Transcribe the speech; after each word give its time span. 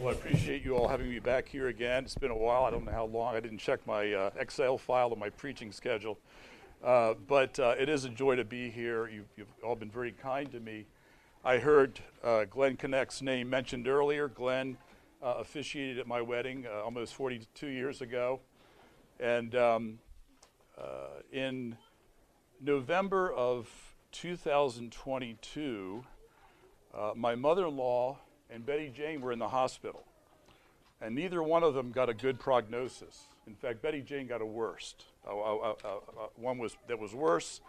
Well, 0.00 0.08
I 0.08 0.12
appreciate 0.12 0.64
you 0.64 0.76
all 0.76 0.88
having 0.88 1.10
me 1.10 1.18
back 1.18 1.46
here 1.46 1.68
again. 1.68 2.04
It's 2.04 2.14
been 2.14 2.30
a 2.30 2.36
while. 2.36 2.64
I 2.64 2.70
don't 2.70 2.86
know 2.86 2.90
how 2.90 3.04
long. 3.04 3.36
I 3.36 3.40
didn't 3.40 3.58
check 3.58 3.86
my 3.86 4.10
uh, 4.14 4.30
Excel 4.38 4.78
file 4.78 5.12
of 5.12 5.18
my 5.18 5.28
preaching 5.28 5.72
schedule. 5.72 6.18
Uh, 6.82 7.12
but 7.28 7.60
uh, 7.60 7.74
it 7.78 7.90
is 7.90 8.06
a 8.06 8.08
joy 8.08 8.36
to 8.36 8.44
be 8.44 8.70
here. 8.70 9.10
You've, 9.10 9.26
you've, 9.36 9.52
all 9.62 9.76
been 9.76 9.90
very 9.90 10.12
kind 10.12 10.50
to 10.52 10.60
me. 10.60 10.86
I 11.44 11.58
heard 11.58 12.00
uh, 12.24 12.46
Glenn 12.46 12.78
Connect's 12.78 13.20
name 13.20 13.50
mentioned 13.50 13.86
earlier. 13.86 14.26
Glenn 14.26 14.78
uh, 15.22 15.34
officiated 15.36 15.98
at 15.98 16.06
my 16.06 16.22
wedding 16.22 16.66
uh, 16.66 16.82
almost 16.82 17.12
42 17.12 17.66
years 17.66 18.00
ago. 18.00 18.40
And 19.18 19.54
um, 19.54 19.98
in 21.30 21.76
November 22.58 23.30
of 23.30 23.68
2022, 24.12 26.04
my 27.14 27.34
mother 27.34 27.66
in 27.66 27.76
law 27.76 28.16
and 28.52 28.66
Betty 28.66 28.92
Jane 28.94 29.20
were 29.20 29.32
in 29.32 29.38
the 29.38 29.48
hospital. 29.48 30.04
And 31.00 31.14
neither 31.14 31.42
one 31.42 31.62
of 31.62 31.74
them 31.74 31.92
got 31.92 32.08
a 32.08 32.14
good 32.14 32.38
prognosis. 32.38 33.24
In 33.46 33.54
fact, 33.54 33.80
Betty 33.80 34.02
Jane 34.02 34.26
got 34.26 34.42
a 34.42 34.46
worst. 34.46 35.04
Uh, 35.26 35.38
uh, 35.38 35.74
uh, 35.84 35.88
one 36.36 36.58
was 36.58 36.76
that 36.88 36.98
was 36.98 37.14
worse. 37.14 37.60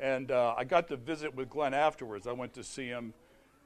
And 0.00 0.30
I 0.30 0.64
got 0.64 0.88
to 0.88 0.96
visit 0.96 1.34
with 1.34 1.50
Glenn 1.50 1.74
afterwards. 1.74 2.26
I 2.26 2.32
went 2.32 2.54
to 2.54 2.62
see 2.62 2.86
him 2.86 3.14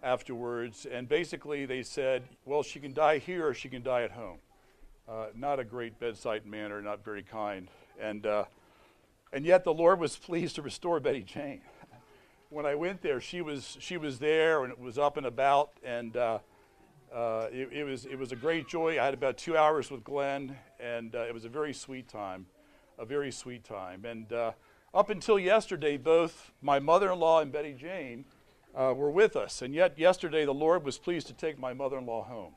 afterwards, 0.02 0.86
and 0.90 1.06
basically 1.06 1.66
they 1.66 1.82
said, 1.82 2.22
well, 2.46 2.62
she 2.62 2.80
can 2.80 2.94
die 2.94 3.18
here 3.18 3.48
or 3.48 3.54
she 3.54 3.68
can 3.68 3.82
die 3.82 4.02
at 4.02 4.12
home. 4.12 4.38
Not 5.34 5.60
a 5.60 5.64
great 5.64 6.00
bedside 6.00 6.46
manner, 6.46 6.80
not 6.80 7.04
very 7.04 7.22
kind. 7.22 7.68
And, 8.00 8.24
and 9.30 9.44
yet 9.44 9.64
the 9.64 9.74
Lord 9.74 10.00
was 10.00 10.16
pleased 10.28 10.54
to 10.54 10.62
restore 10.62 11.00
Betty 11.00 11.22
Jane 11.22 11.60
when 12.52 12.66
I 12.66 12.74
went 12.74 13.00
there, 13.00 13.20
she 13.20 13.40
was 13.40 13.78
she 13.80 13.96
was 13.96 14.18
there 14.18 14.62
and 14.62 14.72
it 14.72 14.78
was 14.78 14.98
up 14.98 15.16
and 15.16 15.26
about, 15.26 15.70
and 15.82 16.16
uh, 16.16 16.38
uh, 17.12 17.48
it, 17.50 17.70
it, 17.72 17.84
was 17.84 18.04
it 18.04 18.18
was 18.18 18.30
a 18.32 18.36
great 18.36 18.68
joy. 18.68 19.00
I 19.00 19.04
had 19.06 19.14
about 19.14 19.38
two 19.38 19.56
hours 19.56 19.90
with 19.90 20.04
Glenn, 20.04 20.56
and 20.78 21.14
uh, 21.14 21.20
it 21.20 21.32
was 21.34 21.44
a 21.44 21.48
very 21.48 21.72
sweet 21.72 22.08
time, 22.08 22.46
a 22.98 23.06
very 23.06 23.32
sweet 23.32 23.64
time. 23.64 24.04
And 24.04 24.30
uh, 24.32 24.52
up 24.92 25.08
until 25.08 25.38
yesterday, 25.38 25.96
both 25.96 26.52
my 26.60 26.78
mother-in-law 26.78 27.40
and 27.40 27.50
Betty 27.50 27.72
Jane 27.72 28.26
uh, 28.74 28.92
were 28.94 29.10
with 29.10 29.34
us, 29.34 29.62
and 29.62 29.74
yet 29.74 29.98
yesterday 29.98 30.44
the 30.44 30.54
Lord 30.54 30.84
was 30.84 30.98
pleased 30.98 31.26
to 31.28 31.32
take 31.32 31.58
my 31.58 31.72
mother-in-law 31.72 32.24
home. 32.24 32.54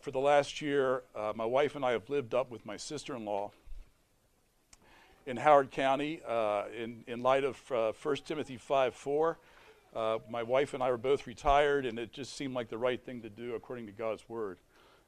For 0.00 0.10
the 0.10 0.18
last 0.18 0.60
year, 0.60 1.02
my 1.34 1.44
wife 1.44 1.76
and 1.76 1.84
I 1.84 1.92
have 1.92 2.08
lived 2.08 2.34
up 2.34 2.50
with 2.50 2.66
my 2.66 2.76
sister-in-law 2.76 3.52
in 5.26 5.36
Howard 5.36 5.70
County 5.70 6.20
uh, 6.26 6.64
in, 6.76 7.04
in 7.06 7.22
light 7.22 7.44
of 7.44 7.60
uh, 7.70 7.92
1 8.00 8.16
Timothy 8.24 8.56
5 8.56 8.94
4. 8.94 9.38
Uh, 9.94 10.18
my 10.30 10.42
wife 10.42 10.74
and 10.74 10.82
I 10.82 10.90
were 10.90 10.96
both 10.96 11.26
retired, 11.26 11.84
and 11.84 11.98
it 11.98 12.12
just 12.12 12.34
seemed 12.34 12.54
like 12.54 12.68
the 12.68 12.78
right 12.78 13.02
thing 13.04 13.20
to 13.22 13.28
do 13.28 13.54
according 13.54 13.86
to 13.86 13.92
God's 13.92 14.26
word. 14.28 14.58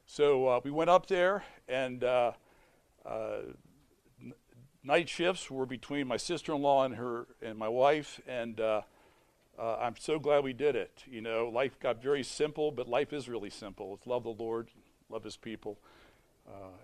So 0.05 0.47
uh, 0.47 0.61
we 0.63 0.69
went 0.69 0.91
up 0.91 1.07
there, 1.07 1.43
and 1.67 2.03
uh, 2.03 2.33
uh, 3.03 3.37
n- 4.21 4.33
night 4.83 5.09
shifts 5.09 5.49
were 5.49 5.65
between 5.65 6.07
my 6.07 6.17
sister-in-law 6.17 6.85
and 6.85 6.95
her 6.95 7.25
and 7.41 7.57
my 7.57 7.67
wife, 7.67 8.21
and 8.27 8.61
I'm 9.57 9.95
so 9.97 10.19
glad 10.19 10.43
we 10.43 10.53
did 10.53 10.75
it. 10.75 11.03
You 11.09 11.21
know, 11.21 11.49
life 11.49 11.79
got 11.79 12.01
very 12.03 12.23
simple, 12.23 12.71
but 12.71 12.87
life 12.87 13.11
is 13.11 13.27
really 13.27 13.49
simple. 13.49 13.95
It's 13.95 14.05
love 14.05 14.23
the 14.23 14.29
Lord, 14.29 14.69
love 15.09 15.23
His 15.23 15.37
people, 15.37 15.79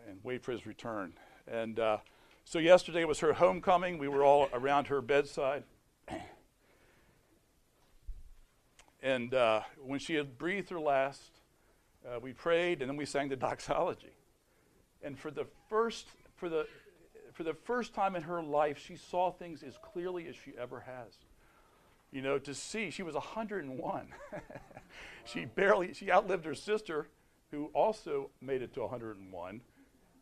and 0.09 0.19
wait 0.23 0.43
for 0.43 0.53
His 0.53 0.65
return. 0.65 1.13
And 1.47 1.79
so 2.45 2.59
yesterday 2.59 3.05
was 3.05 3.19
her 3.19 3.33
homecoming. 3.33 3.97
We 3.97 4.07
were 4.07 4.23
all 4.23 4.49
around 4.53 4.87
her 4.87 5.01
bedside. 5.01 5.63
And 9.03 9.33
uh, 9.33 9.61
when 9.83 9.99
she 9.99 10.13
had 10.13 10.37
breathed 10.37 10.69
her 10.69 10.79
last, 10.79 11.39
uh, 12.05 12.19
we 12.19 12.33
prayed 12.33 12.81
and 12.81 12.89
then 12.89 12.97
we 12.97 13.05
sang 13.05 13.29
the 13.29 13.35
doxology. 13.35 14.13
And 15.03 15.17
for 15.17 15.31
the 15.31 15.47
first 15.69 16.07
for 16.35 16.49
the 16.49 16.67
for 17.33 17.43
the 17.43 17.53
first 17.53 17.93
time 17.93 18.15
in 18.15 18.23
her 18.23 18.43
life, 18.43 18.77
she 18.77 18.95
saw 18.95 19.31
things 19.31 19.63
as 19.63 19.77
clearly 19.81 20.27
as 20.27 20.35
she 20.35 20.53
ever 20.59 20.81
has. 20.81 21.13
You 22.11 22.21
know, 22.21 22.37
to 22.39 22.53
see 22.53 22.91
she 22.91 23.03
was 23.03 23.15
101. 23.15 24.07
she 25.25 25.45
barely 25.45 25.93
she 25.93 26.11
outlived 26.11 26.45
her 26.45 26.55
sister, 26.55 27.07
who 27.49 27.71
also 27.73 28.29
made 28.41 28.61
it 28.61 28.73
to 28.73 28.81
101, 28.81 29.61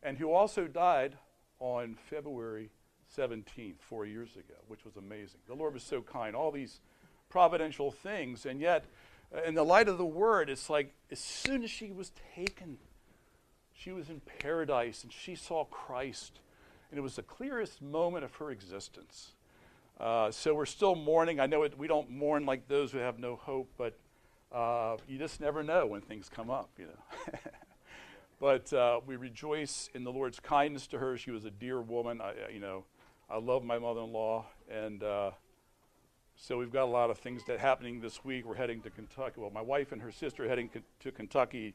and 0.02 0.16
who 0.16 0.32
also 0.32 0.66
died 0.66 1.16
on 1.60 1.96
February 2.08 2.70
17th, 3.16 3.78
four 3.80 4.06
years 4.06 4.34
ago, 4.34 4.54
which 4.68 4.84
was 4.84 4.96
amazing. 4.96 5.40
The 5.46 5.54
Lord 5.54 5.74
was 5.74 5.82
so 5.82 6.00
kind, 6.00 6.34
all 6.34 6.50
these 6.50 6.80
providential 7.28 7.90
things, 7.90 8.46
and 8.46 8.60
yet, 8.60 8.84
uh, 9.34 9.42
in 9.42 9.54
the 9.54 9.62
light 9.62 9.88
of 9.88 9.98
the 9.98 10.04
Word, 10.04 10.50
it's 10.50 10.70
like 10.70 10.94
as 11.10 11.18
soon 11.18 11.62
as 11.62 11.70
she 11.70 11.92
was 11.92 12.12
taken, 12.34 12.78
she 13.74 13.92
was 13.92 14.10
in 14.10 14.20
paradise 14.40 15.02
and 15.02 15.12
she 15.12 15.34
saw 15.34 15.64
Christ, 15.64 16.40
and 16.90 16.98
it 16.98 17.02
was 17.02 17.16
the 17.16 17.22
clearest 17.22 17.80
moment 17.80 18.24
of 18.24 18.34
her 18.36 18.50
existence. 18.50 19.32
Uh, 19.98 20.30
so 20.30 20.54
we're 20.54 20.66
still 20.66 20.94
mourning. 20.94 21.40
I 21.40 21.46
know 21.46 21.62
it, 21.62 21.76
we 21.78 21.86
don't 21.86 22.10
mourn 22.10 22.46
like 22.46 22.68
those 22.68 22.90
who 22.90 22.98
have 22.98 23.18
no 23.18 23.36
hope, 23.36 23.70
but 23.76 23.98
uh, 24.50 24.96
you 25.06 25.18
just 25.18 25.40
never 25.40 25.62
know 25.62 25.86
when 25.86 26.00
things 26.00 26.28
come 26.28 26.50
up, 26.50 26.70
you 26.78 26.86
know. 26.86 27.38
But 28.40 28.72
uh, 28.72 29.00
we 29.06 29.16
rejoice 29.16 29.90
in 29.94 30.02
the 30.02 30.10
Lord's 30.10 30.40
kindness 30.40 30.86
to 30.88 30.98
her. 30.98 31.18
She 31.18 31.30
was 31.30 31.44
a 31.44 31.50
dear 31.50 31.82
woman. 31.82 32.22
I, 32.22 32.32
you 32.50 32.58
know, 32.58 32.84
I 33.28 33.38
love 33.38 33.62
my 33.62 33.78
mother-in-law, 33.78 34.46
and 34.70 35.02
uh, 35.02 35.32
so 36.36 36.56
we've 36.56 36.72
got 36.72 36.84
a 36.84 36.90
lot 36.90 37.10
of 37.10 37.18
things 37.18 37.42
that 37.48 37.60
happening 37.60 38.00
this 38.00 38.24
week. 38.24 38.46
We're 38.46 38.54
heading 38.54 38.80
to 38.80 38.90
Kentucky. 38.90 39.42
Well, 39.42 39.50
my 39.50 39.60
wife 39.60 39.92
and 39.92 40.00
her 40.00 40.10
sister 40.10 40.46
are 40.46 40.48
heading 40.48 40.70
co- 40.70 40.80
to 41.00 41.12
Kentucky 41.12 41.74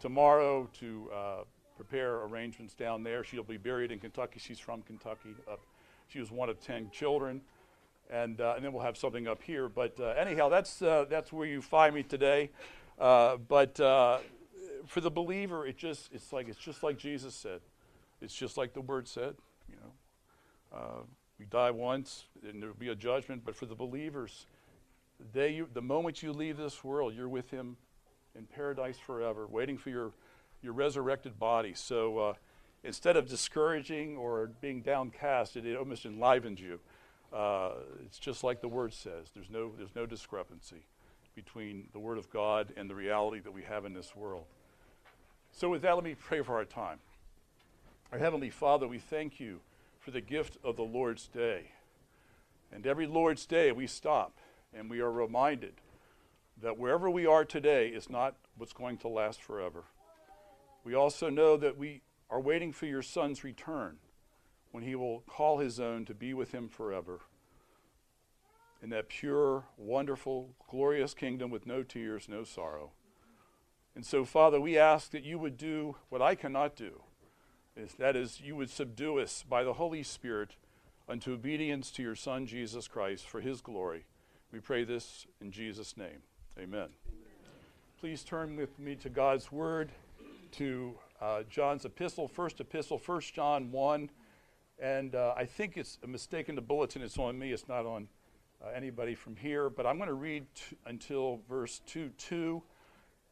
tomorrow 0.00 0.70
to 0.78 1.10
uh, 1.12 1.42
prepare 1.74 2.22
arrangements 2.22 2.74
down 2.74 3.02
there. 3.02 3.24
She'll 3.24 3.42
be 3.42 3.56
buried 3.56 3.90
in 3.90 3.98
Kentucky. 3.98 4.38
She's 4.38 4.60
from 4.60 4.82
Kentucky. 4.82 5.30
Up, 5.50 5.62
she 6.06 6.20
was 6.20 6.30
one 6.30 6.48
of 6.48 6.60
ten 6.60 6.90
children, 6.90 7.40
and 8.08 8.40
uh, 8.40 8.52
and 8.54 8.64
then 8.64 8.72
we'll 8.72 8.84
have 8.84 8.96
something 8.96 9.26
up 9.26 9.42
here. 9.42 9.68
But 9.68 9.98
uh, 9.98 10.14
anyhow, 10.16 10.48
that's 10.48 10.80
uh, 10.80 11.06
that's 11.10 11.32
where 11.32 11.48
you 11.48 11.60
find 11.60 11.92
me 11.92 12.04
today. 12.04 12.50
but 12.98 13.80
for 14.86 15.00
the 15.00 15.10
believer, 15.10 15.66
it 15.66 15.76
just 15.76 16.10
it's 16.12 16.32
like 16.32 16.48
it's 16.48 16.58
just 16.58 16.82
like 16.82 16.98
Jesus 16.98 17.34
said. 17.34 17.60
It's 18.20 18.34
just 18.34 18.56
like 18.56 18.72
the 18.72 18.80
word 18.80 19.08
said. 19.08 19.34
You 19.68 19.76
know, 19.76 20.78
uh, 20.78 21.02
we 21.38 21.46
die 21.46 21.70
once, 21.70 22.24
and 22.48 22.62
there 22.62 22.68
will 22.68 22.76
be 22.76 22.88
a 22.88 22.94
judgment. 22.94 23.42
But 23.44 23.56
for 23.56 23.66
the 23.66 23.74
believers, 23.74 24.46
the 25.32 25.50
you, 25.50 25.68
the 25.72 25.82
moment 25.82 26.22
you 26.22 26.32
leave 26.32 26.56
this 26.56 26.82
world, 26.84 27.14
you're 27.14 27.28
with 27.28 27.50
Him 27.50 27.76
in 28.36 28.46
paradise 28.46 28.98
forever, 28.98 29.46
waiting 29.46 29.78
for 29.78 29.90
your 29.90 30.12
your 30.62 30.72
resurrected 30.72 31.38
body. 31.38 31.74
So 31.74 32.18
uh, 32.18 32.34
instead 32.82 33.16
of 33.16 33.28
discouraging 33.28 34.16
or 34.16 34.50
being 34.60 34.80
downcast, 34.80 35.56
it, 35.56 35.66
it 35.66 35.76
almost 35.76 36.06
enlivens 36.06 36.60
you. 36.60 36.80
Uh, 37.32 37.72
it's 38.04 38.18
just 38.18 38.44
like 38.44 38.60
the 38.60 38.68
word 38.68 38.92
says. 38.92 39.28
There's 39.34 39.50
no 39.50 39.72
there's 39.76 39.94
no 39.94 40.06
discrepancy 40.06 40.86
between 41.34 41.88
the 41.92 41.98
Word 41.98 42.16
of 42.16 42.30
God 42.30 42.72
and 42.76 42.88
the 42.88 42.94
reality 42.94 43.40
that 43.40 43.52
we 43.52 43.62
have 43.62 43.84
in 43.84 43.92
this 43.92 44.14
world. 44.14 44.44
So, 45.56 45.68
with 45.68 45.82
that, 45.82 45.94
let 45.94 46.02
me 46.02 46.16
pray 46.16 46.42
for 46.42 46.56
our 46.56 46.64
time. 46.64 46.98
Our 48.10 48.18
Heavenly 48.18 48.50
Father, 48.50 48.88
we 48.88 48.98
thank 48.98 49.38
you 49.38 49.60
for 50.00 50.10
the 50.10 50.20
gift 50.20 50.58
of 50.64 50.74
the 50.74 50.82
Lord's 50.82 51.28
Day. 51.28 51.70
And 52.72 52.84
every 52.84 53.06
Lord's 53.06 53.46
Day, 53.46 53.70
we 53.70 53.86
stop 53.86 54.36
and 54.76 54.90
we 54.90 54.98
are 54.98 55.12
reminded 55.12 55.74
that 56.60 56.76
wherever 56.76 57.08
we 57.08 57.24
are 57.24 57.44
today 57.44 57.86
is 57.86 58.10
not 58.10 58.34
what's 58.58 58.72
going 58.72 58.98
to 58.98 59.08
last 59.08 59.40
forever. 59.40 59.84
We 60.82 60.96
also 60.96 61.30
know 61.30 61.56
that 61.56 61.78
we 61.78 62.02
are 62.28 62.40
waiting 62.40 62.72
for 62.72 62.86
your 62.86 63.02
Son's 63.02 63.44
return 63.44 63.98
when 64.72 64.82
he 64.82 64.96
will 64.96 65.20
call 65.20 65.58
his 65.58 65.78
own 65.78 66.04
to 66.06 66.14
be 66.14 66.34
with 66.34 66.50
him 66.50 66.68
forever 66.68 67.20
in 68.82 68.90
that 68.90 69.08
pure, 69.08 69.66
wonderful, 69.76 70.56
glorious 70.68 71.14
kingdom 71.14 71.48
with 71.48 71.64
no 71.64 71.84
tears, 71.84 72.28
no 72.28 72.42
sorrow. 72.42 72.90
And 73.94 74.04
so, 74.04 74.24
Father, 74.24 74.60
we 74.60 74.76
ask 74.76 75.10
that 75.12 75.22
you 75.22 75.38
would 75.38 75.56
do 75.56 75.96
what 76.08 76.20
I 76.20 76.34
cannot 76.34 76.74
do. 76.74 77.02
Is, 77.76 77.94
that 77.94 78.16
is, 78.16 78.40
you 78.40 78.56
would 78.56 78.70
subdue 78.70 79.18
us 79.18 79.44
by 79.48 79.62
the 79.62 79.74
Holy 79.74 80.02
Spirit 80.02 80.56
unto 81.08 81.32
obedience 81.32 81.90
to 81.92 82.02
your 82.02 82.16
Son, 82.16 82.46
Jesus 82.46 82.88
Christ, 82.88 83.26
for 83.26 83.40
his 83.40 83.60
glory. 83.60 84.04
We 84.52 84.60
pray 84.60 84.84
this 84.84 85.26
in 85.40 85.50
Jesus' 85.50 85.96
name. 85.96 86.22
Amen. 86.58 86.68
Amen. 86.78 86.90
Please 88.00 88.22
turn 88.22 88.56
with 88.56 88.78
me 88.78 88.94
to 88.96 89.08
God's 89.08 89.50
Word, 89.50 89.90
to 90.52 90.94
uh, 91.20 91.42
John's 91.48 91.84
epistle, 91.84 92.28
first 92.28 92.60
epistle, 92.60 93.00
1 93.04 93.20
John 93.32 93.70
1. 93.72 94.10
And 94.80 95.14
uh, 95.14 95.34
I 95.36 95.44
think 95.44 95.76
it's 95.76 95.98
a 96.02 96.06
mistake 96.06 96.48
in 96.48 96.54
the 96.54 96.60
bulletin. 96.60 97.02
It's 97.02 97.18
on 97.18 97.38
me, 97.38 97.52
it's 97.52 97.68
not 97.68 97.86
on 97.86 98.08
uh, 98.64 98.70
anybody 98.74 99.14
from 99.14 99.36
here. 99.36 99.70
But 99.70 99.86
I'm 99.86 99.96
going 99.96 100.08
to 100.08 100.14
read 100.14 100.46
t- 100.54 100.76
until 100.86 101.40
verse 101.48 101.80
2 101.86 102.10
2 102.18 102.62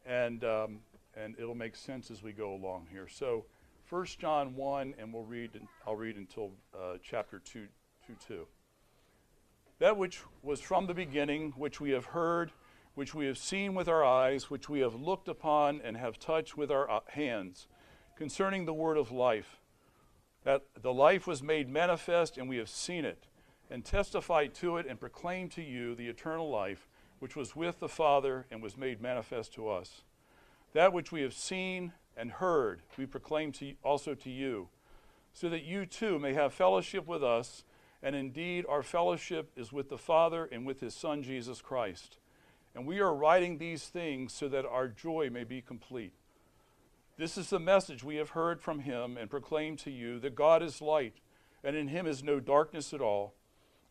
and, 0.06 0.44
um, 0.44 0.80
and 1.16 1.34
it'll 1.38 1.54
make 1.54 1.76
sense 1.76 2.10
as 2.10 2.22
we 2.22 2.32
go 2.32 2.54
along 2.54 2.86
here. 2.90 3.08
So, 3.08 3.44
1 3.88 4.06
John 4.18 4.56
1, 4.56 4.94
and 4.98 5.12
we'll 5.12 5.24
read, 5.24 5.50
I'll 5.86 5.96
read 5.96 6.16
until 6.16 6.52
uh, 6.74 6.96
chapter 7.02 7.40
2, 7.40 7.66
2, 8.06 8.14
2. 8.26 8.46
That 9.80 9.96
which 9.96 10.22
was 10.42 10.60
from 10.60 10.86
the 10.86 10.94
beginning, 10.94 11.52
which 11.56 11.80
we 11.80 11.90
have 11.90 12.06
heard, 12.06 12.52
which 12.94 13.14
we 13.14 13.26
have 13.26 13.36
seen 13.36 13.74
with 13.74 13.88
our 13.88 14.04
eyes, 14.04 14.50
which 14.50 14.68
we 14.68 14.80
have 14.80 14.94
looked 14.94 15.28
upon 15.28 15.80
and 15.82 15.96
have 15.96 16.18
touched 16.18 16.56
with 16.56 16.70
our 16.70 16.90
uh, 16.90 17.00
hands, 17.08 17.66
concerning 18.16 18.64
the 18.64 18.72
word 18.72 18.96
of 18.96 19.10
life. 19.10 19.60
That 20.44 20.62
the 20.80 20.92
life 20.92 21.26
was 21.26 21.42
made 21.42 21.68
manifest, 21.68 22.38
and 22.38 22.48
we 22.48 22.56
have 22.56 22.68
seen 22.68 23.04
it, 23.04 23.26
and 23.70 23.84
testified 23.84 24.54
to 24.54 24.76
it, 24.76 24.86
and 24.86 24.98
proclaimed 24.98 25.52
to 25.52 25.62
you 25.62 25.94
the 25.94 26.08
eternal 26.08 26.50
life, 26.50 26.88
which 27.22 27.36
was 27.36 27.54
with 27.54 27.78
the 27.78 27.88
Father 27.88 28.46
and 28.50 28.60
was 28.60 28.76
made 28.76 29.00
manifest 29.00 29.54
to 29.54 29.68
us. 29.68 30.02
That 30.72 30.92
which 30.92 31.12
we 31.12 31.22
have 31.22 31.32
seen 31.32 31.92
and 32.16 32.32
heard, 32.32 32.82
we 32.98 33.06
proclaim 33.06 33.52
to, 33.52 33.74
also 33.84 34.16
to 34.16 34.28
you, 34.28 34.70
so 35.32 35.48
that 35.48 35.62
you 35.62 35.86
too 35.86 36.18
may 36.18 36.32
have 36.34 36.52
fellowship 36.52 37.06
with 37.06 37.22
us. 37.22 37.62
And 38.02 38.16
indeed, 38.16 38.66
our 38.68 38.82
fellowship 38.82 39.52
is 39.54 39.72
with 39.72 39.88
the 39.88 39.98
Father 39.98 40.48
and 40.50 40.66
with 40.66 40.80
his 40.80 40.96
Son, 40.96 41.22
Jesus 41.22 41.62
Christ. 41.62 42.16
And 42.74 42.88
we 42.88 42.98
are 42.98 43.14
writing 43.14 43.58
these 43.58 43.84
things 43.84 44.32
so 44.32 44.48
that 44.48 44.66
our 44.66 44.88
joy 44.88 45.30
may 45.30 45.44
be 45.44 45.62
complete. 45.62 46.14
This 47.18 47.38
is 47.38 47.50
the 47.50 47.60
message 47.60 48.02
we 48.02 48.16
have 48.16 48.30
heard 48.30 48.60
from 48.60 48.80
him 48.80 49.16
and 49.16 49.30
proclaimed 49.30 49.78
to 49.78 49.92
you 49.92 50.18
that 50.18 50.34
God 50.34 50.60
is 50.60 50.82
light, 50.82 51.18
and 51.62 51.76
in 51.76 51.86
him 51.86 52.04
is 52.04 52.24
no 52.24 52.40
darkness 52.40 52.92
at 52.92 53.00
all. 53.00 53.34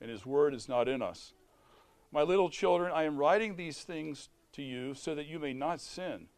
and 0.00 0.10
his 0.10 0.26
word 0.26 0.54
is 0.54 0.68
not 0.68 0.88
in 0.88 1.02
us. 1.02 1.32
My 2.10 2.22
little 2.22 2.48
children, 2.50 2.92
I 2.94 3.04
am 3.04 3.18
writing 3.18 3.56
these 3.56 3.78
things 3.82 4.28
to 4.52 4.62
you 4.62 4.94
so 4.94 5.14
that 5.14 5.26
you 5.26 5.38
may 5.38 5.52
not 5.52 5.80
sin. 5.80 6.28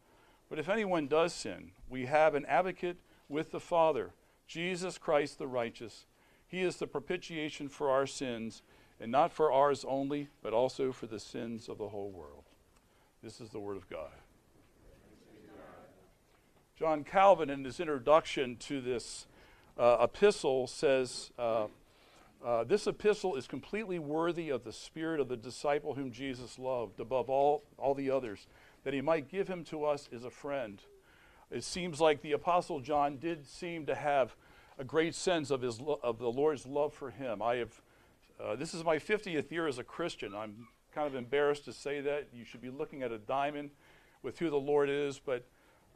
But 0.48 0.58
if 0.58 0.68
anyone 0.68 1.06
does 1.06 1.32
sin, 1.32 1.70
we 1.88 2.06
have 2.06 2.34
an 2.34 2.44
advocate 2.46 2.98
with 3.28 3.52
the 3.52 3.60
Father, 3.60 4.12
Jesus 4.48 4.98
Christ 4.98 5.38
the 5.38 5.46
righteous. 5.46 6.06
He 6.46 6.62
is 6.62 6.76
the 6.76 6.88
propitiation 6.88 7.68
for 7.68 7.90
our 7.90 8.06
sins, 8.06 8.62
and 9.00 9.12
not 9.12 9.32
for 9.32 9.52
ours 9.52 9.84
only, 9.86 10.28
but 10.42 10.52
also 10.52 10.90
for 10.90 11.06
the 11.06 11.20
sins 11.20 11.68
of 11.68 11.78
the 11.78 11.88
whole 11.88 12.10
world. 12.10 12.44
This 13.22 13.40
is 13.40 13.50
the 13.50 13.60
Word 13.60 13.76
of 13.76 13.88
God. 13.88 14.10
John 16.76 17.04
Calvin, 17.04 17.50
in 17.50 17.62
his 17.62 17.78
introduction 17.78 18.56
to 18.56 18.80
this 18.80 19.26
uh, 19.78 19.98
epistle, 20.00 20.66
says 20.66 21.30
uh, 21.38 21.66
uh, 22.44 22.64
this 22.64 22.86
epistle 22.86 23.36
is 23.36 23.46
completely 23.46 23.98
worthy 23.98 24.48
of 24.48 24.64
the 24.64 24.72
spirit 24.72 25.20
of 25.20 25.28
the 25.28 25.36
disciple 25.36 25.94
whom 25.94 26.10
Jesus 26.10 26.58
loved 26.58 26.98
above 26.98 27.28
all, 27.28 27.64
all 27.76 27.94
the 27.94 28.10
others, 28.10 28.46
that 28.84 28.94
he 28.94 29.02
might 29.02 29.28
give 29.28 29.48
him 29.48 29.62
to 29.64 29.84
us 29.84 30.08
as 30.14 30.24
a 30.24 30.30
friend. 30.30 30.80
It 31.50 31.64
seems 31.64 32.00
like 32.00 32.22
the 32.22 32.32
Apostle 32.32 32.80
John 32.80 33.18
did 33.18 33.46
seem 33.46 33.84
to 33.86 33.94
have 33.94 34.34
a 34.78 34.84
great 34.84 35.14
sense 35.14 35.50
of, 35.50 35.60
his 35.60 35.80
lo- 35.80 36.00
of 36.02 36.18
the 36.18 36.30
Lord's 36.30 36.64
love 36.64 36.94
for 36.94 37.10
him. 37.10 37.42
I 37.42 37.56
have, 37.56 37.80
uh, 38.42 38.56
this 38.56 38.72
is 38.72 38.84
my 38.84 38.96
50th 38.96 39.50
year 39.50 39.66
as 39.66 39.78
a 39.78 39.84
Christian. 39.84 40.34
I'm 40.34 40.68
kind 40.94 41.06
of 41.06 41.14
embarrassed 41.14 41.66
to 41.66 41.72
say 41.72 42.00
that. 42.00 42.28
You 42.32 42.44
should 42.44 42.62
be 42.62 42.70
looking 42.70 43.02
at 43.02 43.12
a 43.12 43.18
diamond 43.18 43.70
with 44.22 44.38
who 44.38 44.48
the 44.48 44.56
Lord 44.56 44.88
is, 44.88 45.18
but 45.18 45.44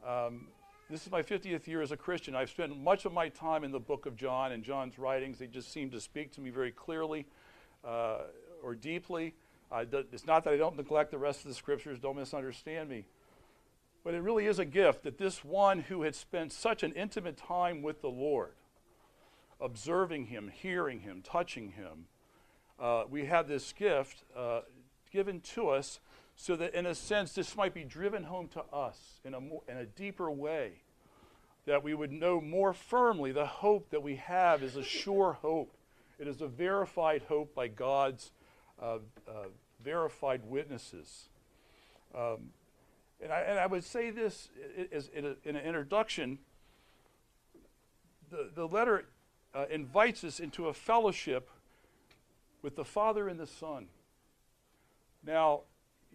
um, 0.05 0.47
this 0.89 1.03
is 1.03 1.11
my 1.11 1.23
50th 1.23 1.65
year 1.65 1.81
as 1.81 1.91
a 1.91 1.97
Christian. 1.97 2.35
I've 2.35 2.49
spent 2.49 2.77
much 2.79 3.05
of 3.05 3.13
my 3.13 3.29
time 3.29 3.63
in 3.63 3.71
the 3.71 3.79
book 3.79 4.05
of 4.05 4.15
John 4.15 4.51
and 4.51 4.63
John's 4.63 4.99
writings. 4.99 5.39
They 5.39 5.47
just 5.47 5.71
seem 5.71 5.89
to 5.91 5.99
speak 5.99 6.31
to 6.33 6.41
me 6.41 6.51
very 6.51 6.71
clearly 6.71 7.25
uh, 7.83 8.19
or 8.61 8.75
deeply. 8.75 9.33
it's 9.73 10.27
not 10.27 10.43
that 10.43 10.53
I 10.53 10.57
don't 10.57 10.77
neglect 10.77 11.09
the 11.09 11.17
rest 11.17 11.41
of 11.41 11.47
the 11.47 11.55
scriptures, 11.55 11.97
don't 11.97 12.15
misunderstand 12.15 12.87
me. 12.89 13.05
But 14.03 14.13
it 14.13 14.21
really 14.21 14.45
is 14.45 14.59
a 14.59 14.65
gift 14.65 15.03
that 15.03 15.17
this 15.17 15.43
one 15.43 15.79
who 15.79 16.03
had 16.03 16.13
spent 16.13 16.51
such 16.51 16.83
an 16.83 16.91
intimate 16.91 17.37
time 17.37 17.81
with 17.81 18.01
the 18.01 18.09
Lord, 18.09 18.53
observing 19.59 20.27
him, 20.27 20.51
hearing 20.53 20.99
him, 20.99 21.23
touching 21.23 21.71
him, 21.71 22.05
uh, 22.79 23.05
we 23.09 23.25
have 23.25 23.47
this 23.47 23.73
gift 23.73 24.23
uh, 24.37 24.61
given 25.11 25.39
to 25.39 25.69
us 25.69 25.99
so 26.35 26.55
that, 26.55 26.73
in 26.73 26.85
a 26.85 26.95
sense, 26.95 27.33
this 27.33 27.55
might 27.55 27.73
be 27.73 27.83
driven 27.83 28.23
home 28.23 28.47
to 28.49 28.63
us 28.73 28.97
in 29.23 29.33
a, 29.33 29.39
more, 29.39 29.61
in 29.67 29.77
a 29.77 29.85
deeper 29.85 30.29
way. 30.29 30.81
That 31.65 31.83
we 31.83 31.93
would 31.93 32.11
know 32.11 32.39
more 32.39 32.73
firmly 32.73 33.31
the 33.31 33.45
hope 33.45 33.89
that 33.89 34.03
we 34.03 34.17
have 34.17 34.61
is 34.61 34.75
a 34.75 34.83
sure 34.83 35.33
hope. 35.41 35.75
It 36.19 36.27
is 36.27 36.41
a 36.41 36.47
verified 36.47 37.23
hope 37.27 37.55
by 37.55 37.67
God's 37.69 38.31
uh, 38.81 38.99
uh, 39.27 39.47
verified 39.83 40.41
witnesses. 40.45 41.29
Um, 42.13 42.51
and, 43.21 43.31
I, 43.31 43.39
and 43.41 43.59
I 43.59 43.65
would 43.65 43.83
say 43.83 44.11
this 44.11 44.49
as 44.91 45.09
in, 45.13 45.25
a, 45.25 45.35
in 45.43 45.55
an 45.55 45.65
introduction 45.65 46.39
the, 48.29 48.49
the 48.53 48.67
letter 48.67 49.05
uh, 49.53 49.65
invites 49.69 50.23
us 50.23 50.39
into 50.39 50.67
a 50.67 50.73
fellowship 50.73 51.49
with 52.61 52.75
the 52.75 52.85
Father 52.85 53.27
and 53.27 53.39
the 53.39 53.47
Son. 53.47 53.87
Now, 55.25 55.61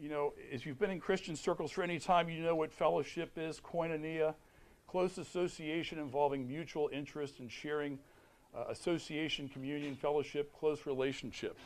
you 0.00 0.08
know, 0.08 0.32
if 0.50 0.64
you've 0.64 0.78
been 0.78 0.90
in 0.90 0.98
Christian 0.98 1.36
circles 1.36 1.70
for 1.70 1.82
any 1.82 1.98
time, 1.98 2.30
you 2.30 2.42
know 2.42 2.56
what 2.56 2.72
fellowship 2.72 3.32
is 3.36 3.60
koinonia, 3.60 4.34
close 4.88 5.18
association 5.18 5.98
involving 5.98 6.48
mutual 6.48 6.88
interest 6.90 7.38
and 7.38 7.52
sharing, 7.52 7.98
uh, 8.56 8.64
association, 8.70 9.48
communion, 9.48 9.94
fellowship, 9.94 10.50
close 10.58 10.86
relationship. 10.86 11.56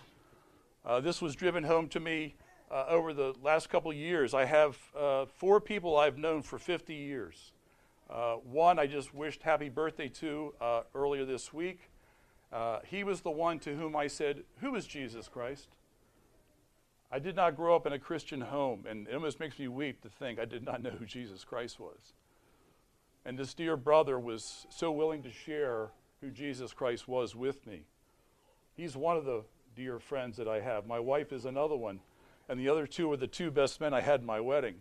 Uh, 0.85 1.01
this 1.01 1.23
was 1.23 1.37
driven 1.37 1.63
home 1.63 1.87
to 1.89 2.01
me 2.01 2.35
uh, 2.73 2.85
over 2.89 3.15
the 3.15 3.35
last 3.41 3.71
couple 3.71 3.93
years. 3.93 4.35
I 4.35 4.45
have 4.47 4.77
uh, 4.99 5.27
four 5.27 5.61
people 5.61 5.97
I've 5.97 6.19
known 6.19 6.43
for 6.43 6.59
50 6.59 6.93
years. 6.93 7.53
Uh, 8.11 8.35
one 8.35 8.81
I 8.81 8.87
just 8.89 9.15
wished 9.15 9.43
happy 9.43 9.69
birthday 9.69 10.09
to 10.09 10.53
uh, 10.61 10.81
earlier 10.93 11.25
this 11.25 11.53
week. 11.53 11.89
he 12.85 13.05
was 13.05 13.21
the 13.21 13.31
one 13.31 13.61
to 13.61 13.77
whom 13.77 13.95
I 13.95 14.09
said, 14.09 14.43
Who 14.61 14.75
is 14.75 14.87
Jesus 14.87 15.29
Christ? 15.29 15.69
I 17.15 17.21
did 17.21 17.37
not 17.37 17.55
grow 17.55 17.77
up 17.77 17.87
in 17.87 17.93
a 17.93 17.99
Christian 18.01 18.41
home, 18.41 18.87
and 18.91 19.07
it 19.07 19.15
almost 19.15 19.39
makes 19.39 19.57
me 19.57 19.69
weep 19.69 20.01
to 20.03 20.09
think 20.09 20.41
I 20.41 20.47
did 20.47 20.65
not 20.65 20.83
know 20.83 20.91
who 20.91 21.07
Jesus 21.07 21.45
Christ 21.45 21.79
was. 21.79 22.13
And 23.25 23.39
this 23.39 23.55
dear 23.55 23.77
brother 23.77 24.19
was 24.19 24.67
so 24.69 24.91
willing 24.91 25.23
to 25.23 25.31
share 25.31 25.93
who 26.21 26.33
Jesus 26.33 26.73
Christ 26.73 27.06
was 27.06 27.37
with 27.37 27.65
me. 27.69 27.83
He's 28.77 28.97
one 28.97 29.17
of 29.17 29.27
the 29.27 29.44
dear 29.77 30.01
friends 30.01 30.37
that 30.39 30.49
I 30.49 30.59
have. 30.59 30.89
My 30.89 30.99
wife 30.99 31.33
is 31.33 31.44
another 31.44 31.77
one, 31.77 32.01
and 32.49 32.59
the 32.59 32.69
other 32.69 32.85
two 32.85 33.13
are 33.13 33.17
the 33.17 33.29
two 33.29 33.53
best 33.53 33.81
men 33.81 33.94
I 33.94 34.01
had 34.01 34.19
in 34.19 34.27
my 34.27 34.41
wedding. 34.41 34.75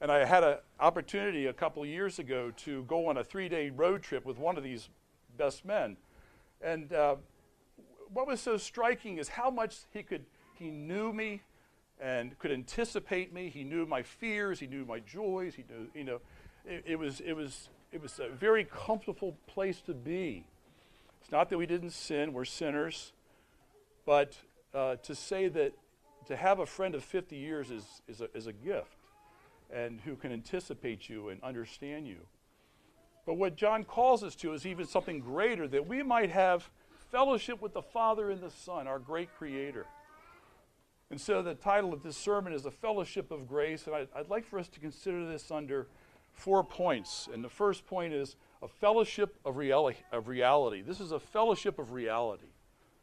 And 0.00 0.10
I 0.10 0.24
had 0.24 0.42
an 0.42 0.56
opportunity 0.80 1.44
a 1.44 1.52
couple 1.52 1.84
years 1.84 2.18
ago 2.18 2.50
to 2.64 2.84
go 2.84 3.08
on 3.08 3.18
a 3.18 3.24
three 3.24 3.50
day 3.50 3.68
road 3.68 4.02
trip 4.02 4.24
with 4.24 4.38
one 4.38 4.56
of 4.56 4.64
these 4.64 4.88
best 5.36 5.66
men. 5.66 5.98
And 6.62 6.94
uh, 6.94 7.16
what 8.10 8.26
was 8.26 8.40
so 8.40 8.56
striking 8.56 9.18
is 9.18 9.28
how 9.28 9.50
much 9.50 9.80
he 9.92 10.02
could 10.02 10.24
he 10.58 10.70
knew 10.70 11.12
me 11.12 11.42
and 12.00 12.38
could 12.38 12.50
anticipate 12.50 13.32
me. 13.32 13.48
He 13.48 13.64
knew 13.64 13.86
my 13.86 14.02
fears. 14.02 14.60
He 14.60 14.66
knew 14.66 14.84
my 14.84 15.00
joys. 15.00 15.54
He 15.54 15.64
knew, 15.68 15.88
you 15.94 16.04
know, 16.04 16.20
it, 16.66 16.84
it, 16.86 16.98
was, 16.98 17.20
it, 17.20 17.32
was, 17.32 17.68
it 17.92 18.02
was 18.02 18.18
a 18.18 18.28
very 18.28 18.64
comfortable 18.64 19.36
place 19.46 19.80
to 19.82 19.94
be. 19.94 20.44
It's 21.22 21.32
not 21.32 21.50
that 21.50 21.58
we 21.58 21.66
didn't 21.66 21.90
sin, 21.90 22.32
we're 22.32 22.44
sinners. 22.44 23.12
But 24.04 24.38
uh, 24.74 24.96
to 24.96 25.14
say 25.14 25.48
that 25.48 25.72
to 26.26 26.36
have 26.36 26.58
a 26.58 26.66
friend 26.66 26.94
of 26.94 27.02
50 27.04 27.36
years 27.36 27.70
is, 27.70 27.84
is, 28.08 28.20
a, 28.20 28.28
is 28.36 28.46
a 28.46 28.52
gift 28.52 28.96
and 29.72 30.00
who 30.04 30.16
can 30.16 30.32
anticipate 30.32 31.08
you 31.08 31.28
and 31.28 31.42
understand 31.42 32.06
you. 32.06 32.18
But 33.24 33.34
what 33.34 33.56
John 33.56 33.82
calls 33.82 34.22
us 34.22 34.36
to 34.36 34.52
is 34.52 34.64
even 34.64 34.86
something 34.86 35.20
greater 35.20 35.66
that 35.68 35.88
we 35.88 36.02
might 36.02 36.30
have 36.30 36.70
fellowship 37.10 37.60
with 37.60 37.72
the 37.72 37.82
Father 37.82 38.30
and 38.30 38.40
the 38.40 38.50
Son, 38.50 38.86
our 38.86 38.98
great 38.98 39.28
Creator. 39.36 39.86
And 41.10 41.20
so 41.20 41.40
the 41.40 41.54
title 41.54 41.92
of 41.92 42.02
this 42.02 42.16
sermon 42.16 42.52
is 42.52 42.66
A 42.66 42.70
Fellowship 42.70 43.30
of 43.30 43.46
Grace, 43.46 43.86
and 43.86 43.94
I'd, 43.94 44.08
I'd, 44.14 44.28
like 44.28 44.44
for 44.44 44.58
us 44.58 44.68
to 44.68 44.80
consider 44.80 45.24
this 45.26 45.50
under 45.52 45.86
four 46.32 46.64
points. 46.64 47.28
And 47.32 47.44
the 47.44 47.48
first 47.48 47.86
point 47.86 48.12
is 48.12 48.34
a 48.60 48.66
fellowship 48.66 49.36
of 49.44 49.56
reality, 49.56 49.98
of 50.10 50.26
reality. 50.26 50.82
This 50.82 51.00
is 51.00 51.12
a 51.12 51.20
fellowship 51.20 51.78
of 51.78 51.92
reality, 51.92 52.50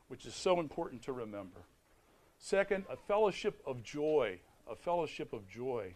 which 0.10 0.26
is 0.26 0.36
so 0.36 0.60
important 0.60 1.02
to 1.04 1.14
remember. 1.14 1.62
Second, 2.38 2.84
a 2.90 2.98
fellowship 2.98 3.62
of 3.66 3.84
joy, 3.84 4.38
a 4.70 4.76
fellowship 4.76 5.32
of 5.32 5.48
joy. 5.48 5.96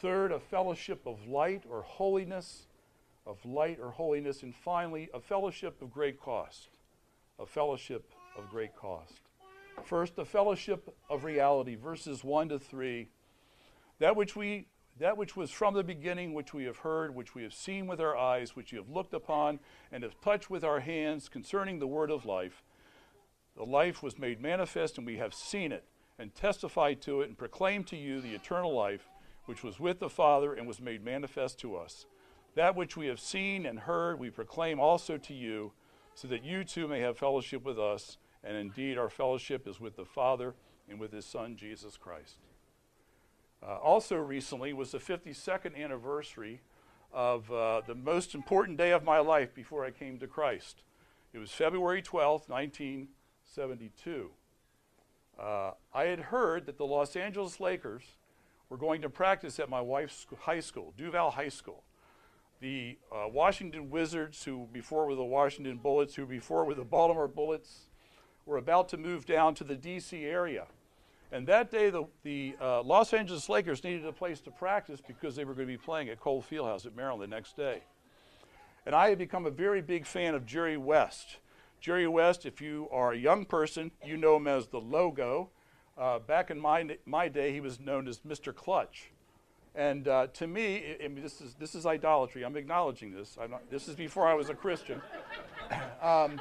Third, 0.00 0.30
a 0.30 0.38
fellowship 0.38 1.06
of 1.06 1.26
light 1.26 1.62
or 1.70 1.80
holiness, 1.82 2.66
of 3.26 3.42
light 3.46 3.78
or 3.82 3.90
holiness. 3.90 4.42
And 4.42 4.54
finally, 4.54 5.08
a 5.14 5.20
fellowship 5.20 5.80
of 5.80 5.90
great 5.90 6.20
cost, 6.20 6.68
a 7.38 7.46
fellowship 7.46 8.12
of 8.36 8.50
great 8.50 8.76
cost. 8.76 9.27
First, 9.84 10.16
the 10.16 10.24
fellowship 10.24 10.94
of 11.08 11.24
reality, 11.24 11.74
verses 11.74 12.22
1 12.22 12.50
to 12.50 12.58
3. 12.58 13.08
That 13.98 14.16
which 14.16 14.36
we 14.36 14.66
that 14.98 15.16
which 15.16 15.36
was 15.36 15.50
from 15.50 15.74
the 15.74 15.84
beginning, 15.84 16.34
which 16.34 16.52
we 16.52 16.64
have 16.64 16.78
heard, 16.78 17.14
which 17.14 17.34
we 17.34 17.44
have 17.44 17.54
seen 17.54 17.86
with 17.86 18.00
our 18.00 18.16
eyes, 18.16 18.56
which 18.56 18.72
you 18.72 18.78
have 18.78 18.90
looked 18.90 19.14
upon, 19.14 19.60
and 19.92 20.02
have 20.02 20.20
touched 20.20 20.50
with 20.50 20.64
our 20.64 20.80
hands 20.80 21.28
concerning 21.28 21.78
the 21.78 21.86
word 21.86 22.10
of 22.10 22.26
life. 22.26 22.64
The 23.56 23.64
life 23.64 24.02
was 24.02 24.18
made 24.18 24.40
manifest, 24.40 24.98
and 24.98 25.06
we 25.06 25.18
have 25.18 25.32
seen 25.32 25.70
it, 25.72 25.84
and 26.18 26.34
testified 26.34 27.00
to 27.02 27.20
it, 27.20 27.28
and 27.28 27.38
proclaimed 27.38 27.86
to 27.88 27.96
you 27.96 28.20
the 28.20 28.34
eternal 28.34 28.74
life, 28.74 29.08
which 29.46 29.62
was 29.62 29.78
with 29.78 30.00
the 30.00 30.08
Father 30.08 30.52
and 30.52 30.66
was 30.66 30.80
made 30.80 31.04
manifest 31.04 31.60
to 31.60 31.76
us. 31.76 32.06
That 32.54 32.74
which 32.74 32.96
we 32.96 33.06
have 33.06 33.20
seen 33.20 33.66
and 33.66 33.80
heard, 33.80 34.18
we 34.18 34.30
proclaim 34.30 34.80
also 34.80 35.16
to 35.16 35.34
you, 35.34 35.72
so 36.14 36.26
that 36.26 36.44
you 36.44 36.64
too 36.64 36.88
may 36.88 37.00
have 37.00 37.16
fellowship 37.16 37.64
with 37.64 37.78
us. 37.78 38.18
And 38.48 38.56
indeed, 38.56 38.96
our 38.96 39.10
fellowship 39.10 39.68
is 39.68 39.78
with 39.78 39.96
the 39.96 40.06
Father 40.06 40.54
and 40.88 40.98
with 40.98 41.12
his 41.12 41.26
Son, 41.26 41.54
Jesus 41.54 41.98
Christ. 41.98 42.38
Uh, 43.62 43.76
also, 43.76 44.16
recently 44.16 44.72
was 44.72 44.92
the 44.92 44.98
52nd 44.98 45.76
anniversary 45.76 46.62
of 47.12 47.52
uh, 47.52 47.82
the 47.86 47.94
most 47.94 48.34
important 48.34 48.78
day 48.78 48.90
of 48.90 49.04
my 49.04 49.18
life 49.18 49.54
before 49.54 49.84
I 49.84 49.90
came 49.90 50.18
to 50.20 50.26
Christ. 50.26 50.82
It 51.34 51.38
was 51.38 51.50
February 51.50 52.00
12th, 52.00 52.48
1972. 52.48 54.30
Uh, 55.38 55.72
I 55.92 56.04
had 56.04 56.20
heard 56.20 56.64
that 56.64 56.78
the 56.78 56.86
Los 56.86 57.16
Angeles 57.16 57.60
Lakers 57.60 58.16
were 58.70 58.78
going 58.78 59.02
to 59.02 59.10
practice 59.10 59.60
at 59.60 59.68
my 59.68 59.82
wife's 59.82 60.26
high 60.40 60.60
school, 60.60 60.94
Duval 60.96 61.32
High 61.32 61.50
School. 61.50 61.84
The 62.60 62.96
uh, 63.12 63.28
Washington 63.28 63.90
Wizards, 63.90 64.42
who 64.42 64.68
before 64.72 65.04
were 65.04 65.14
the 65.14 65.22
Washington 65.22 65.76
Bullets, 65.76 66.14
who 66.14 66.24
before 66.24 66.64
were 66.64 66.74
the 66.74 66.82
Baltimore 66.82 67.28
Bullets, 67.28 67.87
were 68.48 68.56
about 68.56 68.88
to 68.88 68.96
move 68.96 69.26
down 69.26 69.54
to 69.54 69.64
the 69.64 69.76
D.C. 69.76 70.24
area 70.24 70.66
and 71.30 71.46
that 71.46 71.70
day, 71.70 71.90
the, 71.90 72.04
the 72.22 72.56
uh, 72.60 72.82
Los 72.82 73.12
Angeles 73.12 73.48
Lakers 73.48 73.84
needed 73.84 74.06
a 74.06 74.12
place 74.12 74.40
to 74.40 74.50
practice 74.50 75.00
because 75.06 75.36
they 75.36 75.44
were 75.44 75.52
going 75.52 75.68
to 75.68 75.72
be 75.72 75.78
playing 75.78 76.08
at 76.08 76.20
Cole 76.20 76.42
Fieldhouse 76.42 76.86
at 76.86 76.96
Maryland 76.96 77.22
the 77.22 77.26
next 77.26 77.56
day. 77.56 77.82
And 78.86 78.94
I 78.94 79.10
had 79.10 79.18
become 79.18 79.44
a 79.44 79.50
very 79.50 79.82
big 79.82 80.06
fan 80.06 80.34
of 80.34 80.46
Jerry 80.46 80.78
West. 80.78 81.36
Jerry 81.80 82.08
West, 82.08 82.46
if 82.46 82.62
you 82.62 82.88
are 82.90 83.12
a 83.12 83.18
young 83.18 83.44
person, 83.44 83.90
you 84.04 84.16
know 84.16 84.36
him 84.36 84.46
as 84.46 84.68
the 84.68 84.80
logo. 84.80 85.50
Uh, 85.98 86.18
back 86.18 86.50
in 86.50 86.58
my, 86.58 86.96
my 87.04 87.28
day, 87.28 87.52
he 87.52 87.60
was 87.60 87.78
known 87.78 88.08
as 88.08 88.20
Mr. 88.20 88.54
Clutch. 88.54 89.10
And 89.74 90.08
uh, 90.08 90.28
to 90.28 90.46
me, 90.46 90.96
I, 91.04 91.08
mean, 91.08 91.22
this, 91.22 91.42
is, 91.42 91.54
this 91.54 91.74
is 91.74 91.84
idolatry. 91.84 92.42
I'm 92.42 92.56
acknowledging 92.56 93.12
this. 93.12 93.36
I'm 93.40 93.50
not, 93.50 93.70
this 93.70 93.86
is 93.86 93.94
before 93.94 94.26
I 94.26 94.32
was 94.32 94.48
a 94.48 94.54
Christian. 94.54 95.02
um, 96.02 96.40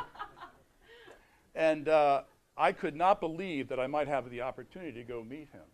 and 1.58 1.90
uh, 1.90 2.22
I 2.56 2.72
could 2.72 2.96
not 2.96 3.20
believe 3.20 3.68
that 3.70 3.80
I 3.80 3.88
might 3.88 4.08
have 4.08 4.30
the 4.30 4.42
opportunity 4.42 4.92
to 4.94 5.04
go 5.04 5.24
meet 5.24 5.50
him. 5.52 5.66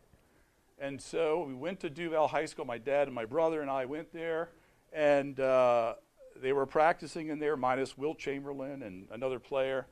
And 0.80 1.00
so 1.00 1.44
we 1.44 1.54
went 1.54 1.82
to 1.82 1.90
Duval 1.90 2.30
High 2.30 2.46
School. 2.46 2.64
My 2.64 2.78
dad 2.78 3.08
and 3.08 3.14
my 3.14 3.26
brother 3.26 3.62
and 3.62 3.70
I 3.70 3.84
went 3.86 4.12
there, 4.14 4.50
and 4.94 5.40
uh, 5.40 5.96
they 6.42 6.54
were 6.54 6.66
practicing 6.66 7.28
in 7.28 7.38
there, 7.38 7.58
minus 7.58 7.98
Wilt 7.98 8.18
Chamberlain 8.18 8.82
and 8.84 9.08
another 9.12 9.40
player. 9.40 9.86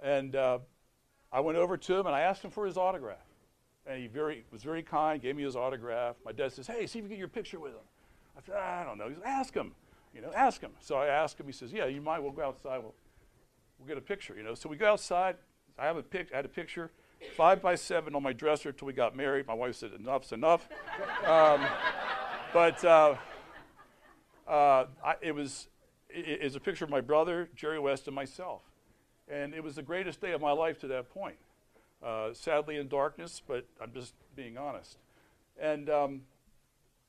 And 0.00 0.36
uh, 0.36 0.60
I 1.32 1.40
went 1.40 1.58
over 1.58 1.76
to 1.76 1.94
him 1.98 2.06
and 2.06 2.14
I 2.14 2.20
asked 2.20 2.44
him 2.44 2.50
for 2.50 2.64
his 2.64 2.76
autograph. 2.76 3.18
And 3.84 4.00
he 4.00 4.06
very, 4.06 4.44
was 4.52 4.62
very 4.62 4.82
kind, 4.82 5.20
gave 5.20 5.34
me 5.34 5.42
his 5.42 5.56
autograph. 5.56 6.16
My 6.24 6.30
dad 6.30 6.52
says, 6.52 6.68
Hey, 6.68 6.86
see 6.86 7.00
if 7.00 7.02
you 7.04 7.08
can 7.08 7.08
get 7.10 7.18
your 7.18 7.28
picture 7.28 7.58
with 7.58 7.72
him. 7.72 7.86
I 8.36 8.40
said, 8.46 8.54
I 8.54 8.84
don't 8.84 8.96
know. 8.96 9.08
He 9.08 9.14
said, 9.14 9.24
Ask 9.26 9.54
him. 9.54 9.72
You 10.14 10.20
know, 10.22 10.30
ask 10.34 10.60
him. 10.60 10.70
So 10.78 10.96
I 10.96 11.08
asked 11.08 11.40
him. 11.40 11.46
He 11.46 11.52
says, 11.52 11.72
Yeah, 11.72 11.86
you 11.86 12.00
might. 12.00 12.20
We'll 12.20 12.30
go 12.30 12.44
outside. 12.44 12.78
We'll, 12.78 12.94
we'll 13.82 13.88
get 13.88 13.98
a 13.98 14.06
picture. 14.06 14.34
You 14.36 14.42
know, 14.42 14.54
so 14.54 14.68
we 14.68 14.76
go 14.76 14.92
outside. 14.92 15.36
I 15.78 15.86
have 15.86 15.96
a 15.96 16.02
pic. 16.02 16.28
I 16.32 16.36
had 16.36 16.44
a 16.44 16.48
picture, 16.48 16.90
five 17.36 17.60
by 17.60 17.74
seven 17.74 18.14
on 18.14 18.22
my 18.22 18.32
dresser 18.32 18.68
until 18.68 18.86
we 18.86 18.92
got 18.92 19.16
married. 19.16 19.46
My 19.46 19.54
wife 19.54 19.76
said, 19.76 19.90
"Enough's 19.98 20.32
enough." 20.32 20.68
Um, 21.26 21.66
but 22.52 22.84
uh, 22.84 23.14
uh, 24.46 24.86
I, 25.04 25.14
it 25.20 25.34
was 25.34 25.68
it, 26.08 26.54
a 26.54 26.60
picture 26.60 26.84
of 26.84 26.90
my 26.90 27.00
brother 27.00 27.48
Jerry 27.56 27.78
West 27.78 28.06
and 28.06 28.14
myself, 28.14 28.62
and 29.28 29.54
it 29.54 29.62
was 29.62 29.76
the 29.76 29.82
greatest 29.82 30.20
day 30.20 30.32
of 30.32 30.40
my 30.40 30.52
life 30.52 30.78
to 30.80 30.86
that 30.88 31.12
point. 31.12 31.36
Uh, 32.02 32.34
sadly, 32.34 32.76
in 32.76 32.88
darkness, 32.88 33.40
but 33.46 33.64
I'm 33.80 33.92
just 33.92 34.14
being 34.36 34.58
honest. 34.58 34.98
And 35.60 35.88
um, 35.88 36.22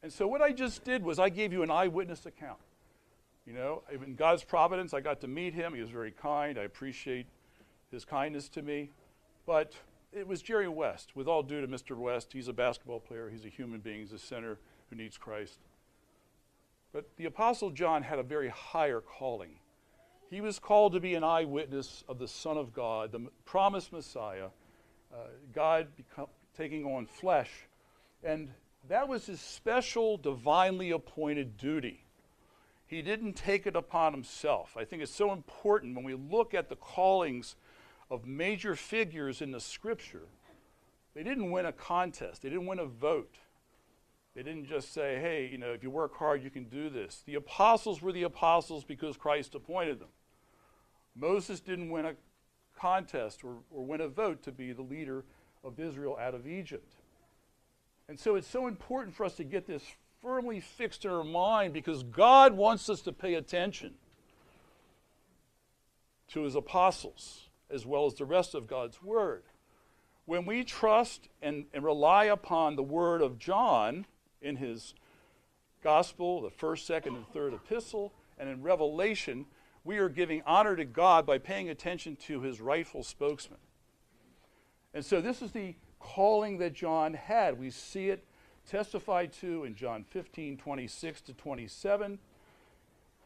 and 0.02 0.12
so 0.12 0.28
what 0.28 0.42
I 0.42 0.52
just 0.52 0.84
did 0.84 1.04
was 1.04 1.20
I 1.20 1.30
gave 1.30 1.54
you 1.54 1.64
an 1.64 1.72
eyewitness 1.72 2.26
account. 2.26 2.60
You 3.46 3.54
know, 3.54 3.84
in 3.92 4.16
God's 4.16 4.44
providence, 4.44 4.94
I 4.94 5.02
got 5.02 5.20
to 5.22 5.28
meet 5.28 5.54
him. 5.54 5.74
He 5.74 5.82
was 5.82 5.90
very 5.90 6.12
kind. 6.12 6.58
I 6.58 6.64
appreciate 6.64 7.28
his 7.92 8.06
kindness 8.06 8.48
to 8.50 8.62
me. 8.62 8.90
But 9.46 9.74
it 10.14 10.28
was 10.28 10.42
Jerry 10.42 10.70
West. 10.70 11.16
With 11.16 11.28
all 11.28 11.44
due 11.44 11.62
to 11.62 11.68
Mr. 11.68 11.98
West, 11.98 12.32
he's 12.32 12.48
a 12.48 12.54
basketball 12.54 13.00
player, 13.00 13.30
he's 13.30 13.46
a 13.46 13.50
human 13.50 13.80
being, 13.80 14.00
he's 14.00 14.14
a 14.14 14.20
sinner 14.20 14.60
who 14.90 14.96
needs 14.96 15.18
Christ. 15.18 15.60
But 16.94 17.10
the 17.18 17.26
Apostle 17.26 17.72
John 17.72 18.04
had 18.04 18.20
a 18.20 18.24
very 18.24 18.50
higher 18.50 19.02
calling. 19.02 19.56
He 20.30 20.42
was 20.42 20.60
called 20.60 20.94
to 20.94 21.00
be 21.00 21.16
an 21.16 21.24
eyewitness 21.24 22.04
of 22.08 22.20
the 22.20 22.28
Son 22.28 22.58
of 22.58 22.74
God, 22.74 23.12
the 23.12 23.28
promised 23.46 23.92
Messiah, 23.92 24.48
uh, 25.14 25.28
God 25.54 25.88
become, 25.96 26.28
taking 26.56 26.86
on 26.86 27.08
flesh. 27.08 27.50
And 28.24 28.50
that 28.88 29.08
was 29.08 29.26
his 29.26 29.42
special, 29.42 30.18
divinely 30.18 30.92
appointed 30.92 31.58
duty. 31.58 32.03
He 32.86 33.02
didn't 33.02 33.34
take 33.34 33.66
it 33.66 33.76
upon 33.76 34.14
himself. 34.14 34.76
I 34.78 34.86
think 34.86 35.02
it's 35.02 35.16
so 35.16 35.32
important 35.32 35.96
when 35.96 36.06
we 36.06 36.14
look 36.14 36.54
at 36.54 36.70
the 36.70 36.76
callings 36.76 37.56
of 38.12 38.26
major 38.26 38.76
figures 38.76 39.42
in 39.42 39.52
the 39.52 39.60
scripture, 39.60 40.28
they 41.16 41.24
didn't 41.24 41.52
win 41.52 41.66
a 41.66 41.72
contest, 41.72 42.42
they 42.42 42.50
didn't 42.50 42.68
win 42.68 42.80
a 42.80 42.86
vote. 42.86 43.38
They 44.36 44.42
didn't 44.42 44.66
just 44.66 44.92
say, 44.94 45.20
hey, 45.20 45.48
you 45.52 45.60
know, 45.60 45.74
if 45.74 45.84
you 45.84 45.92
work 45.92 46.18
hard, 46.18 46.44
you 46.44 46.50
can 46.50 46.64
do 46.64 46.90
this. 46.90 47.22
The 47.28 47.36
apostles 47.36 48.02
were 48.02 48.12
the 48.12 48.24
apostles 48.24 48.84
because 48.84 49.16
Christ 49.16 49.54
appointed 49.54 50.00
them. 50.00 50.10
Moses 51.16 51.60
didn't 51.60 51.92
win 51.92 52.06
a 52.06 52.16
contest 52.76 53.44
or, 53.44 53.58
or 53.70 53.86
win 53.86 54.02
a 54.02 54.08
vote 54.08 54.42
to 54.44 54.52
be 54.52 54.72
the 54.72 54.82
leader 54.82 55.24
of 55.64 55.80
Israel 55.80 56.18
out 56.20 56.34
of 56.34 56.48
Egypt. 56.48 56.96
And 58.10 58.20
so 58.20 58.36
it's 58.36 58.48
so 58.48 58.68
important 58.68 59.16
for 59.16 59.24
us 59.24 59.36
to 59.36 59.44
get 59.44 59.68
this 59.68 59.84
firmly 60.24 60.62
fixed 60.62 61.04
in 61.04 61.12
our 61.12 61.24
mind 61.24 61.74
because 61.74 62.02
God 62.02 62.54
wants 62.54 62.90
us 62.90 63.02
to 63.02 63.12
pay 63.12 63.34
attention 63.34 63.96
to 66.30 66.44
his 66.44 66.56
apostles 66.56 67.50
as 67.70 67.86
well 67.86 68.06
as 68.06 68.14
the 68.14 68.26
rest 68.26 68.56
of 68.56 68.66
God's 68.66 69.04
Word. 69.04 69.44
When 70.26 70.46
we 70.46 70.64
trust 70.64 71.28
and, 71.42 71.66
and 71.74 71.84
rely 71.84 72.26
upon 72.26 72.78
the 72.78 72.84
Word 72.84 73.22
of 73.22 73.38
John 73.38 74.06
in 74.42 74.56
his 74.56 74.94
Gospel, 75.84 76.42
the 76.42 76.50
first, 76.50 76.88
second, 76.88 77.18
and 77.18 77.28
third 77.28 77.54
epistle, 77.54 78.14
and 78.40 78.48
in 78.48 78.62
Revelation, 78.62 79.46
we 79.84 79.98
are 79.98 80.08
giving 80.08 80.42
honor 80.46 80.78
to 80.78 80.86
God 80.86 81.26
by 81.26 81.38
paying 81.38 81.70
attention 81.70 82.16
to 82.28 82.40
his 82.40 82.62
rightful 82.62 83.04
spokesman. 83.04 83.60
And 84.94 85.04
so 85.04 85.20
this 85.20 85.42
is 85.42 85.52
the 85.52 85.76
calling 86.00 86.60
that 86.60 86.74
John 86.74 87.14
had. 87.14 87.60
We 87.60 87.70
see 87.70 88.08
it 88.08 88.24
testified 88.70 89.34
to 89.34 89.64
in 89.64 89.76
John 89.76 90.04
15, 90.04 90.58
26 90.58 91.22
to 91.22 91.34
27 91.34 92.20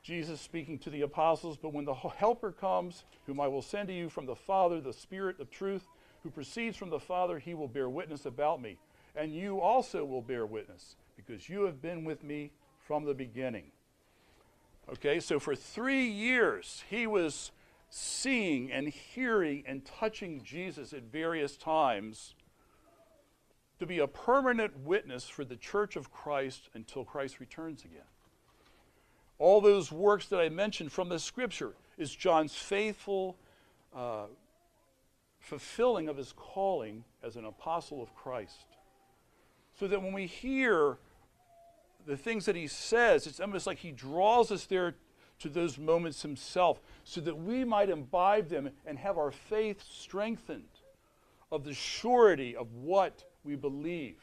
Jesus 0.08 0.40
speaking 0.40 0.80
to 0.80 0.90
the 0.90 1.02
apostles, 1.02 1.58
But 1.58 1.74
when 1.74 1.84
the 1.84 1.94
Helper 1.94 2.54
comes, 2.54 3.04
whom 3.26 3.42
I 3.42 3.50
will 3.50 3.62
send 3.62 3.90
to 3.90 3.94
you 3.94 4.08
from 4.08 4.26
the 4.26 4.38
Father, 4.38 4.80
the 4.80 4.94
Spirit 4.94 5.38
of 5.42 5.52
truth, 5.52 5.86
who 6.24 6.30
proceeds 6.30 6.78
from 6.78 6.90
the 6.90 7.00
Father, 7.00 7.40
he 7.40 7.54
will 7.54 7.68
bear 7.68 7.90
witness 7.90 8.26
about 8.26 8.62
me. 8.62 8.78
And 9.18 9.36
you 9.36 9.60
also 9.60 10.06
will 10.06 10.22
bear 10.22 10.46
witness, 10.46 10.96
because 11.18 11.50
you 11.50 11.64
have 11.64 11.82
been 11.82 12.06
with 12.06 12.24
me 12.24 12.52
from 12.80 13.04
the 13.04 13.14
beginning. 13.14 13.66
Okay, 14.90 15.20
so 15.20 15.42
for 15.42 15.58
three 15.58 16.06
years, 16.06 16.86
he 16.90 17.06
was 17.06 17.52
seeing 17.90 18.72
and 18.72 18.88
hearing 18.88 19.66
and 19.68 19.84
touching 19.84 20.42
Jesus 20.42 20.94
at 20.94 21.04
various 21.04 21.58
times 21.58 22.34
to 23.80 23.86
be 23.86 24.00
a 24.00 24.08
permanent 24.08 24.80
witness 24.80 25.28
for 25.28 25.46
the 25.46 25.56
church 25.56 25.96
of 25.96 26.12
Christ 26.12 26.70
until 26.74 27.06
Christ 27.06 27.40
returns 27.40 27.84
again. 27.84 28.02
All 29.40 29.62
those 29.62 29.92
works 29.92 30.28
that 30.28 30.40
I 30.40 30.50
mentioned 30.50 30.92
from 30.92 31.10
the 31.10 31.20
scripture 31.20 31.74
is 31.98 32.14
John's 32.14 32.56
faithful 32.56 33.38
uh, 33.96 34.26
fulfilling 35.40 36.10
of 36.10 36.18
his 36.18 36.34
calling 36.36 37.04
as 37.24 37.36
an 37.36 37.46
apostle 37.46 38.02
of 38.02 38.14
Christ. 38.16 38.66
So 39.80 39.88
that 39.88 40.02
when 40.02 40.14
we 40.14 40.26
hear 40.26 40.98
the 42.06 42.18
things 42.18 42.46
that 42.46 42.56
he 42.56 42.68
says, 42.68 43.28
it's 43.28 43.40
almost 43.40 43.68
like 43.68 43.78
he 43.78 43.92
draws 43.92 44.52
us 44.52 44.66
there 44.66 44.96
to 45.40 45.50
those 45.50 45.78
moments 45.78 46.24
himself 46.24 46.82
so 47.04 47.22
that 47.22 47.38
we 47.38 47.64
might 47.64 47.90
imbibe 47.90 48.50
them 48.50 48.72
and 48.86 48.98
have 48.98 49.18
our 49.18 49.32
faith 49.32 49.84
strengthened 49.88 50.64
of 51.52 51.64
the 51.64 51.74
surety 51.74 52.56
of 52.56 52.74
what 52.74 53.24
we 53.48 53.56
believe. 53.56 54.18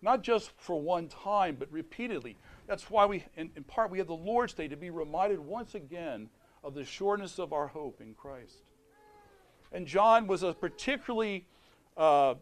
Not 0.00 0.22
just 0.22 0.52
for 0.56 0.80
one 0.80 1.08
time, 1.08 1.56
but 1.58 1.70
repeatedly. 1.70 2.36
That's 2.66 2.88
why 2.88 3.04
we, 3.04 3.24
in, 3.36 3.50
in 3.56 3.64
part, 3.64 3.90
we 3.90 3.98
have 3.98 4.06
the 4.06 4.14
Lord's 4.14 4.54
Day 4.54 4.68
to 4.68 4.76
be 4.76 4.88
reminded 4.88 5.40
once 5.40 5.74
again 5.74 6.30
of 6.62 6.74
the 6.74 6.84
sureness 6.84 7.38
of 7.38 7.52
our 7.52 7.66
hope 7.66 8.00
in 8.00 8.14
Christ. 8.14 8.62
And 9.72 9.86
John 9.86 10.26
was 10.26 10.42
a 10.42 10.54
particularly 10.54 11.46
uh, 11.96 12.34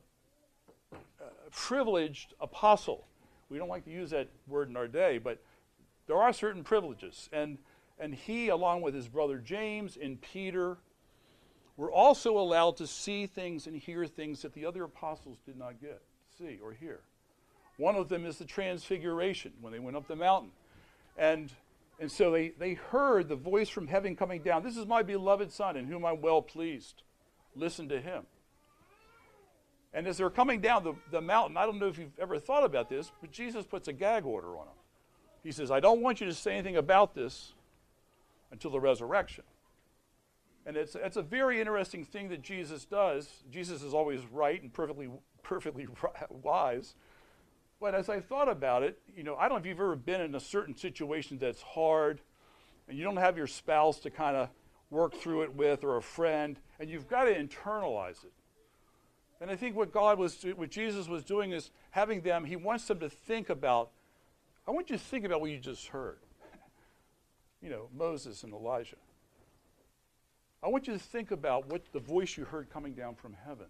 privileged 1.51 2.35
apostle. 2.41 3.07
We 3.49 3.59
don't 3.59 3.69
like 3.69 3.85
to 3.87 3.91
use 3.91 4.11
that 4.11 4.29
word 4.47 4.69
in 4.69 4.77
our 4.77 4.89
day, 4.89 5.19
but 5.19 5.43
there 6.07 6.17
are 6.17 6.33
certain 6.33 6.63
privileges. 6.63 7.29
And, 7.33 7.59
and 7.99 8.15
he, 8.15 8.49
along 8.49 8.83
with 8.83 8.95
his 8.95 9.09
brother 9.09 9.39
James 9.39 9.99
and 10.01 10.21
Peter, 10.21 10.79
were 11.79 11.93
also 11.93 12.37
allowed 12.37 12.77
to 12.77 12.87
see 12.87 13.27
things 13.27 13.67
and 13.67 13.77
hear 13.77 14.05
things 14.05 14.43
that 14.43 14.53
the 14.53 14.67
other 14.67 14.83
apostles 14.83 15.39
did 15.47 15.57
not 15.57 15.81
get, 15.81 16.03
to 16.37 16.45
see 16.45 16.59
or 16.63 16.73
hear. 16.73 17.01
One 17.79 17.95
of 17.95 18.09
them 18.09 18.27
is 18.27 18.37
the 18.37 18.45
transfiguration 18.45 19.53
when 19.61 19.73
they 19.73 19.79
went 19.79 19.97
up 19.97 20.09
the 20.09 20.17
mountain. 20.17 20.51
And, 21.17 21.51
and 22.01 22.11
so 22.11 22.33
they, 22.33 22.49
they 22.49 22.75
heard 22.75 23.29
the 23.29 23.37
voice 23.37 23.69
from 23.69 23.87
heaven 23.87 24.17
coming 24.17 24.43
down 24.43 24.65
This 24.65 24.77
is 24.77 24.87
my 24.87 25.03
beloved 25.03 25.53
Son, 25.53 25.77
in 25.77 25.87
whom 25.87 26.05
I'm 26.05 26.21
well 26.21 26.43
pleased. 26.43 27.05
Listen 27.55 27.89
to 27.91 28.01
him. 28.01 28.25
And 29.95 30.07
as 30.09 30.19
they're 30.19 30.31
coming 30.31 30.61
down 30.61 30.83
the, 30.83 30.95
the 31.13 31.21
mountain, 31.21 31.57
I 31.57 31.65
don't 31.65 31.79
know 31.79 31.87
if 31.87 31.97
you've 31.97 32.19
ever 32.19 32.41
thought 32.41 32.65
about 32.65 32.89
this, 32.89 33.13
but 33.21 33.31
Jesus 33.31 33.65
puts 33.65 33.87
a 33.87 33.93
gag 33.93 34.27
order 34.27 34.49
on 34.49 34.67
them. 34.67 34.75
He 35.45 35.53
says, 35.53 35.71
I 35.71 35.79
don't 35.79 36.03
want 36.03 36.21
you 36.21 36.27
to 36.27 36.35
say 36.35 36.55
anything 36.55 36.77
about 36.77 37.15
this 37.15 37.53
until 38.51 38.73
the 38.73 38.81
resurrection. 38.81 39.45
And 40.69 40.77
it's, 40.77 40.95
it's 40.95 41.17
a 41.17 41.23
very 41.23 41.61
interesting 41.61 42.05
thing 42.05 42.29
that 42.29 42.43
Jesus 42.43 42.85
does. 42.85 43.27
Jesus 43.51 43.83
is 43.83 43.95
always 43.95 44.21
right 44.31 44.61
and 44.61 44.71
perfectly, 44.71 45.09
perfectly 45.43 45.89
wise. 46.43 46.95
But 47.81 47.95
as 47.95 48.11
I 48.11 48.21
thought 48.21 48.51
about 48.51 48.83
it, 48.83 48.99
you 49.17 49.23
know, 49.23 49.35
I 49.37 49.49
don't 49.49 49.53
know 49.53 49.61
if 49.61 49.67
you've 49.67 49.81
ever 49.81 49.97
been 49.97 50.21
in 50.21 50.35
a 50.35 50.41
certain 50.41 50.77
situation 50.77 51.39
that's 51.39 51.63
hard 51.63 52.21
and 52.87 52.99
you 52.99 53.03
don't 53.03 53.17
have 53.17 53.39
your 53.39 53.47
spouse 53.47 53.99
to 54.01 54.11
kind 54.11 54.37
of 54.37 54.51
work 54.91 55.15
through 55.15 55.45
it 55.45 55.55
with 55.55 55.85
or 55.85 55.97
a 55.97 56.03
friend, 56.03 56.59
and 56.79 56.91
you've 56.91 57.09
got 57.09 57.25
to 57.25 57.35
internalize 57.35 58.23
it. 58.23 58.33
And 59.41 59.51
I 59.51 59.57
think 59.57 59.75
what 59.75 59.91
God 59.91 60.19
was, 60.19 60.45
what 60.55 60.71
Jesus 60.71 61.09
was 61.09 61.25
doing 61.25 61.53
is 61.53 61.71
having 61.93 62.21
them, 62.21 62.45
he 62.45 62.57
wants 62.57 62.87
them 62.87 63.01
to 63.01 63.09
think 63.09 63.49
about, 63.49 63.89
I 64.67 64.71
want 64.73 64.91
you 64.91 64.99
to 64.99 65.03
think 65.03 65.25
about 65.25 65.41
what 65.41 65.51
you 65.51 65.59
just 65.59 65.87
heard. 65.89 66.19
you 67.63 67.71
know, 67.71 67.89
Moses 67.97 68.43
and 68.43 68.53
Elijah. 68.53 68.97
I 70.63 70.69
want 70.69 70.87
you 70.87 70.93
to 70.93 70.99
think 70.99 71.31
about 71.31 71.69
what 71.71 71.83
the 71.93 72.01
voice 72.01 72.37
you 72.37 72.45
heard 72.45 72.71
coming 72.71 72.95
down 72.95 73.15
from 73.15 73.37
heaven. 73.47 73.67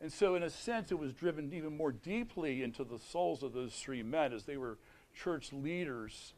And 0.00 0.12
so, 0.12 0.34
in 0.34 0.42
a 0.42 0.50
sense, 0.50 0.90
it 0.90 0.98
was 0.98 1.12
driven 1.12 1.52
even 1.52 1.76
more 1.76 1.92
deeply 1.92 2.62
into 2.62 2.84
the 2.84 2.98
souls 2.98 3.42
of 3.42 3.52
those 3.52 3.74
three 3.74 4.02
men 4.02 4.32
as 4.32 4.44
they 4.44 4.56
were 4.56 4.78
church 5.14 5.52
leaders 5.52 6.34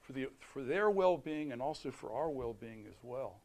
for, 0.00 0.12
the, 0.12 0.28
for 0.38 0.62
their 0.62 0.90
well 0.90 1.16
being 1.16 1.52
and 1.52 1.62
also 1.62 1.90
for 1.90 2.12
our 2.12 2.30
well 2.30 2.52
being 2.52 2.84
as 2.88 2.96
well. 3.02 3.36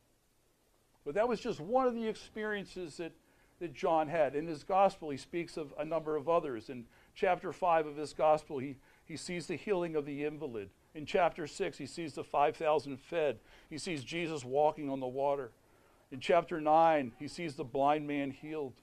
But 1.05 1.15
that 1.15 1.27
was 1.27 1.39
just 1.39 1.59
one 1.59 1.87
of 1.87 1.95
the 1.95 2.07
experiences 2.07 2.97
that, 2.97 3.13
that 3.59 3.73
John 3.73 4.09
had. 4.09 4.35
In 4.35 4.45
his 4.45 4.63
gospel, 4.63 5.09
he 5.09 5.17
speaks 5.17 5.55
of 5.55 5.73
a 5.79 5.85
number 5.85 6.15
of 6.15 6.27
others. 6.27 6.69
In 6.69 6.85
chapter 7.15 7.53
5 7.53 7.87
of 7.87 7.95
his 7.95 8.13
gospel, 8.13 8.57
he, 8.59 8.75
he 9.05 9.15
sees 9.15 9.47
the 9.47 9.55
healing 9.55 9.95
of 9.95 10.05
the 10.05 10.25
invalid. 10.25 10.69
In 10.97 11.05
chapter 11.05 11.45
6, 11.45 11.77
he 11.77 11.85
sees 11.85 12.13
the 12.13 12.23
5,000 12.23 12.97
fed. 12.97 13.37
He 13.69 13.77
sees 13.77 14.03
Jesus 14.03 14.43
walking 14.43 14.89
on 14.89 14.99
the 14.99 15.05
water. 15.05 15.51
In 16.11 16.19
chapter 16.19 16.59
9, 16.59 17.11
he 17.19 17.27
sees 17.27 17.53
the 17.53 17.63
blind 17.63 18.07
man 18.07 18.31
healed. 18.31 18.73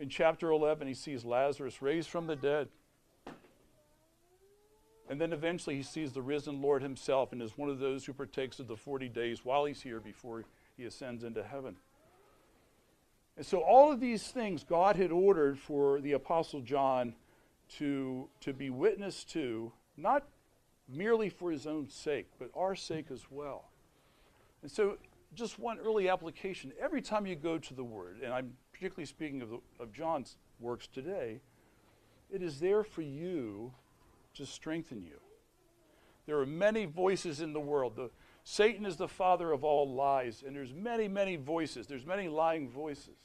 In 0.00 0.08
chapter 0.08 0.50
11, 0.50 0.88
he 0.88 0.94
sees 0.94 1.24
Lazarus 1.24 1.80
raised 1.80 2.10
from 2.10 2.26
the 2.26 2.34
dead. 2.34 2.66
And 5.08 5.20
then 5.20 5.32
eventually 5.32 5.76
he 5.76 5.84
sees 5.84 6.12
the 6.12 6.20
risen 6.20 6.60
Lord 6.60 6.82
himself 6.82 7.30
and 7.30 7.40
is 7.40 7.56
one 7.56 7.68
of 7.68 7.78
those 7.78 8.04
who 8.04 8.12
partakes 8.12 8.58
of 8.58 8.66
the 8.66 8.76
40 8.76 9.08
days 9.08 9.44
while 9.44 9.64
he's 9.64 9.82
here 9.82 10.00
before 10.00 10.44
he 10.76 10.84
ascends 10.84 11.22
into 11.22 11.44
heaven. 11.44 11.76
And 13.36 13.46
so, 13.46 13.60
all 13.60 13.92
of 13.92 14.00
these 14.00 14.24
things 14.24 14.64
God 14.64 14.96
had 14.96 15.12
ordered 15.12 15.60
for 15.60 16.00
the 16.00 16.12
Apostle 16.12 16.60
John 16.60 17.14
to, 17.78 18.28
to 18.40 18.52
be 18.52 18.68
witness 18.68 19.22
to, 19.26 19.70
not 19.96 20.24
merely 20.88 21.28
for 21.28 21.50
his 21.50 21.66
own 21.66 21.88
sake, 21.88 22.28
but 22.38 22.50
our 22.54 22.74
sake 22.74 23.06
as 23.10 23.26
well. 23.30 23.70
And 24.62 24.70
so, 24.70 24.98
just 25.34 25.58
one 25.58 25.78
early 25.78 26.08
application 26.08 26.72
every 26.80 27.00
time 27.00 27.26
you 27.26 27.34
go 27.34 27.58
to 27.58 27.74
the 27.74 27.84
Word, 27.84 28.20
and 28.22 28.32
I'm 28.32 28.52
particularly 28.72 29.06
speaking 29.06 29.42
of, 29.42 29.50
the, 29.50 29.58
of 29.80 29.92
John's 29.92 30.36
works 30.60 30.86
today, 30.86 31.40
it 32.30 32.42
is 32.42 32.60
there 32.60 32.84
for 32.84 33.02
you 33.02 33.72
to 34.34 34.46
strengthen 34.46 35.02
you. 35.02 35.20
There 36.26 36.38
are 36.38 36.46
many 36.46 36.84
voices 36.84 37.40
in 37.40 37.52
the 37.52 37.60
world. 37.60 37.96
The, 37.96 38.10
Satan 38.44 38.86
is 38.86 38.96
the 38.96 39.08
father 39.08 39.52
of 39.52 39.64
all 39.64 39.92
lies, 39.92 40.42
and 40.46 40.54
there's 40.54 40.72
many, 40.72 41.08
many 41.08 41.36
voices. 41.36 41.86
There's 41.86 42.06
many 42.06 42.28
lying 42.28 42.68
voices. 42.68 43.18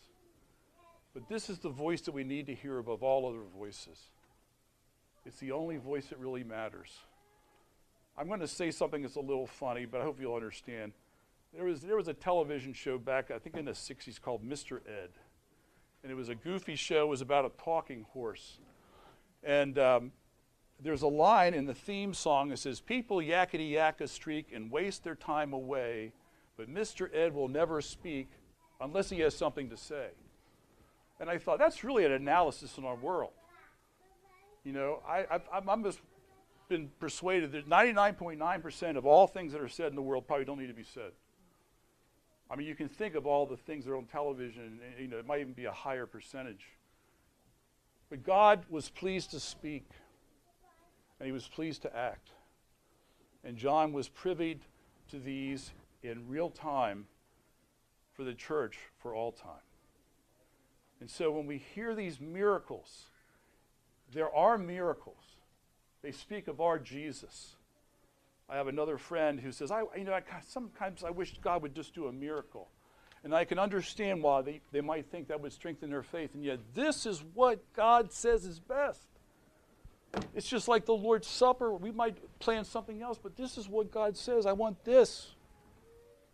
But 1.13 1.27
this 1.27 1.49
is 1.49 1.60
the 1.60 1.69
voice 1.69 2.01
that 2.01 2.13
we 2.13 2.23
need 2.23 2.45
to 2.47 2.53
hear 2.53 2.77
above 2.77 3.01
all 3.01 3.27
other 3.27 3.43
voices. 3.58 3.99
It's 5.25 5.39
the 5.39 5.51
only 5.51 5.77
voice 5.77 6.08
that 6.08 6.19
really 6.19 6.43
matters. 6.43 6.91
I'm 8.17 8.27
going 8.27 8.39
to 8.39 8.47
say 8.47 8.71
something 8.71 9.03
that's 9.03 9.15
a 9.15 9.21
little 9.21 9.45
funny, 9.45 9.86
but 9.86 10.01
I 10.01 10.03
hope 10.03 10.19
you'll 10.19 10.36
understand. 10.36 10.93
There 11.53 11.65
was, 11.65 11.82
there 11.82 11.95
was 11.95 12.08
a 12.08 12.13
television 12.13 12.73
show 12.73 12.97
back, 12.97 13.30
I 13.30 13.38
think 13.38 13.56
in 13.56 13.65
the 13.65 13.71
60s, 13.71 14.19
called 14.19 14.43
Mr. 14.43 14.80
Ed. 14.88 15.10
And 16.01 16.12
it 16.12 16.15
was 16.15 16.30
a 16.30 16.36
goofy 16.36 16.75
show. 16.75 17.03
It 17.03 17.10
was 17.10 17.21
about 17.21 17.45
a 17.45 17.51
talking 17.63 18.06
horse. 18.13 18.60
And 19.43 19.77
um, 19.77 20.12
there's 20.82 21.03
a 21.03 21.08
line 21.08 21.53
in 21.53 21.65
the 21.65 21.73
theme 21.73 22.13
song 22.13 22.49
that 22.49 22.58
says, 22.58 22.80
People 22.80 23.17
yakety 23.17 23.71
yak 23.71 24.01
a 24.01 24.08
streak 24.08 24.47
and 24.53 24.71
waste 24.71 25.03
their 25.03 25.15
time 25.15 25.53
away, 25.53 26.12
but 26.58 26.73
Mr. 26.73 27.13
Ed 27.13 27.34
will 27.34 27.47
never 27.47 27.82
speak 27.82 28.30
unless 28.82 29.10
he 29.10 29.19
has 29.19 29.36
something 29.36 29.69
to 29.69 29.77
say. 29.77 30.10
And 31.19 31.30
I 31.30 31.38
thought, 31.38 31.60
that's 31.60 31.84
really 31.84 32.06
an 32.06 32.12
analysis 32.12 32.77
in 32.77 32.86
our 32.86 32.95
world. 32.95 33.32
You 34.63 34.73
know, 34.73 35.01
I, 35.08 35.25
I, 35.32 35.39
I'm 35.67 35.84
just 35.84 35.99
been 36.67 36.89
persuaded 36.99 37.51
that 37.53 37.69
99.9% 37.69 38.97
of 38.97 39.06
all 39.06 39.27
things 39.27 39.53
that 39.53 39.62
are 39.62 39.69
said 39.69 39.88
in 39.88 39.95
the 39.95 40.01
world 40.01 40.27
probably 40.27 40.45
don't 40.45 40.60
need 40.60 40.67
to 40.67 40.73
be 40.73 40.84
said. 40.84 41.12
I 42.49 42.56
mean, 42.56 42.67
you 42.67 42.75
can 42.75 42.89
think 42.89 43.15
of 43.15 43.25
all 43.25 43.45
the 43.45 43.58
things 43.58 43.86
that 43.86 43.91
are 43.91 43.97
on 43.97 44.06
television, 44.06 44.80
and 44.84 45.01
you 45.01 45.08
know, 45.08 45.17
it 45.17 45.25
might 45.25 45.41
even 45.41 45.53
be 45.53 45.65
a 45.65 45.71
higher 45.71 46.06
percentage. 46.06 46.65
But 48.10 48.23
God 48.23 48.63
was 48.69 48.89
pleased 48.89 49.32
to 49.32 49.39
speak 49.39 49.89
and 51.19 51.25
he 51.25 51.32
was 51.32 51.47
pleased 51.47 51.82
to 51.82 51.95
act. 51.95 52.30
And 53.43 53.58
John 53.58 53.91
was 53.91 54.08
privy 54.08 54.60
to 55.10 55.19
these 55.19 55.71
in 56.03 56.27
real 56.27 56.49
time 56.49 57.08
for 58.13 58.23
the 58.23 58.34
church 58.34 58.77
for 58.99 59.13
all 59.13 59.32
time. 59.32 59.51
And 60.99 61.10
so 61.10 61.32
when 61.32 61.45
we 61.45 61.58
hear 61.58 61.95
these 61.95 62.19
miracles, 62.19 63.06
there 64.12 64.34
are 64.34 64.58
miracles. 64.58 65.23
They 66.07 66.13
speak 66.13 66.47
of 66.47 66.61
our 66.61 66.79
Jesus. 66.79 67.57
I 68.49 68.55
have 68.55 68.69
another 68.69 68.97
friend 68.97 69.41
who 69.41 69.51
says, 69.51 69.71
I, 69.71 69.81
you 69.97 70.05
know, 70.05 70.13
I, 70.13 70.21
sometimes 70.47 71.03
I 71.03 71.09
wish 71.09 71.37
God 71.41 71.63
would 71.63 71.75
just 71.75 71.93
do 71.93 72.07
a 72.07 72.13
miracle. 72.13 72.69
And 73.25 73.35
I 73.35 73.43
can 73.43 73.59
understand 73.59 74.23
why 74.23 74.41
they, 74.41 74.61
they 74.71 74.79
might 74.79 75.11
think 75.11 75.27
that 75.27 75.41
would 75.41 75.51
strengthen 75.51 75.89
their 75.89 76.03
faith. 76.03 76.33
And 76.33 76.45
yet, 76.45 76.59
this 76.73 77.05
is 77.05 77.25
what 77.33 77.59
God 77.73 78.13
says 78.13 78.45
is 78.45 78.57
best. 78.57 79.01
It's 80.33 80.47
just 80.47 80.69
like 80.69 80.85
the 80.85 80.95
Lord's 80.95 81.27
Supper. 81.27 81.73
We 81.73 81.91
might 81.91 82.15
plan 82.39 82.63
something 82.63 83.01
else, 83.01 83.19
but 83.21 83.35
this 83.35 83.57
is 83.57 83.67
what 83.67 83.91
God 83.91 84.15
says. 84.15 84.45
I 84.45 84.53
want 84.53 84.85
this. 84.85 85.31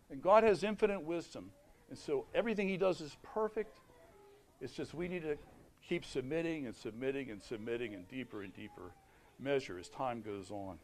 And 0.08 0.22
God 0.22 0.44
has 0.44 0.62
infinite 0.62 1.02
wisdom. 1.02 1.50
And 1.90 1.98
so 1.98 2.26
everything 2.32 2.68
He 2.68 2.76
does 2.76 3.00
is 3.00 3.16
perfect. 3.24 3.76
It's 4.60 4.72
just 4.72 4.94
we 4.94 5.08
need 5.08 5.22
to 5.22 5.36
keep 5.88 6.04
submitting 6.04 6.66
and 6.66 6.76
submitting 6.76 7.28
and 7.32 7.42
submitting 7.42 7.92
and 7.92 8.06
deeper 8.06 8.44
and 8.44 8.54
deeper 8.54 8.92
measure 9.38 9.78
as 9.78 9.88
time 9.88 10.22
goes 10.22 10.50
on. 10.50 10.78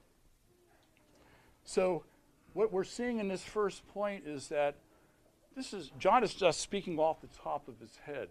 So, 1.64 2.04
what 2.52 2.72
we're 2.72 2.84
seeing 2.84 3.20
in 3.20 3.28
this 3.28 3.42
first 3.42 3.86
point 3.88 4.24
is 4.26 4.48
that 4.48 4.76
this 5.56 5.72
is 5.72 5.90
John 5.98 6.24
is 6.24 6.34
just 6.34 6.60
speaking 6.60 6.98
off 6.98 7.20
the 7.20 7.28
top 7.28 7.68
of 7.68 7.78
his 7.78 7.96
head. 8.04 8.28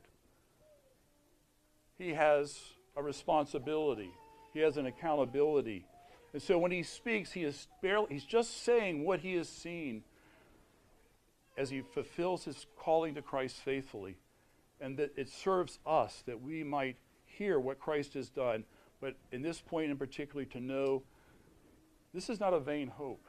He 1.98 2.14
has 2.14 2.60
a 2.96 3.04
responsibility 3.04 4.12
he 4.54 4.60
has 4.60 4.78
an 4.78 4.86
accountability. 4.86 5.86
And 6.34 6.42
so 6.42 6.58
when 6.58 6.72
he 6.72 6.84
speaks, 6.84 7.32
he 7.32 7.44
is 7.44 7.68
barely, 7.82 8.08
he's 8.10 8.26
just 8.26 8.64
saying 8.64 9.06
what 9.06 9.20
he 9.20 9.36
has 9.36 9.50
seen 9.50 10.04
as 11.58 11.70
he 11.70 11.82
fulfills 11.82 12.46
his 12.46 12.66
calling 12.78 13.16
to 13.16 13.22
Christ 13.22 13.58
faithfully. 13.58 14.18
And 14.82 14.98
that 14.98 15.12
it 15.18 15.30
serves 15.30 15.80
us 15.86 16.24
that 16.26 16.42
we 16.42 16.64
might 16.64 16.96
hear 17.26 17.60
what 17.60 17.80
Christ 17.80 18.14
has 18.14 18.30
done. 18.30 18.64
But 19.02 19.16
in 19.32 19.42
this 19.42 19.62
point 19.62 19.92
in 19.92 19.98
particular, 19.98 20.46
to 20.46 20.60
know 20.60 21.04
this 22.14 22.30
is 22.30 22.40
not 22.40 22.54
a 22.54 22.60
vain 22.60 22.88
hope. 22.88 23.26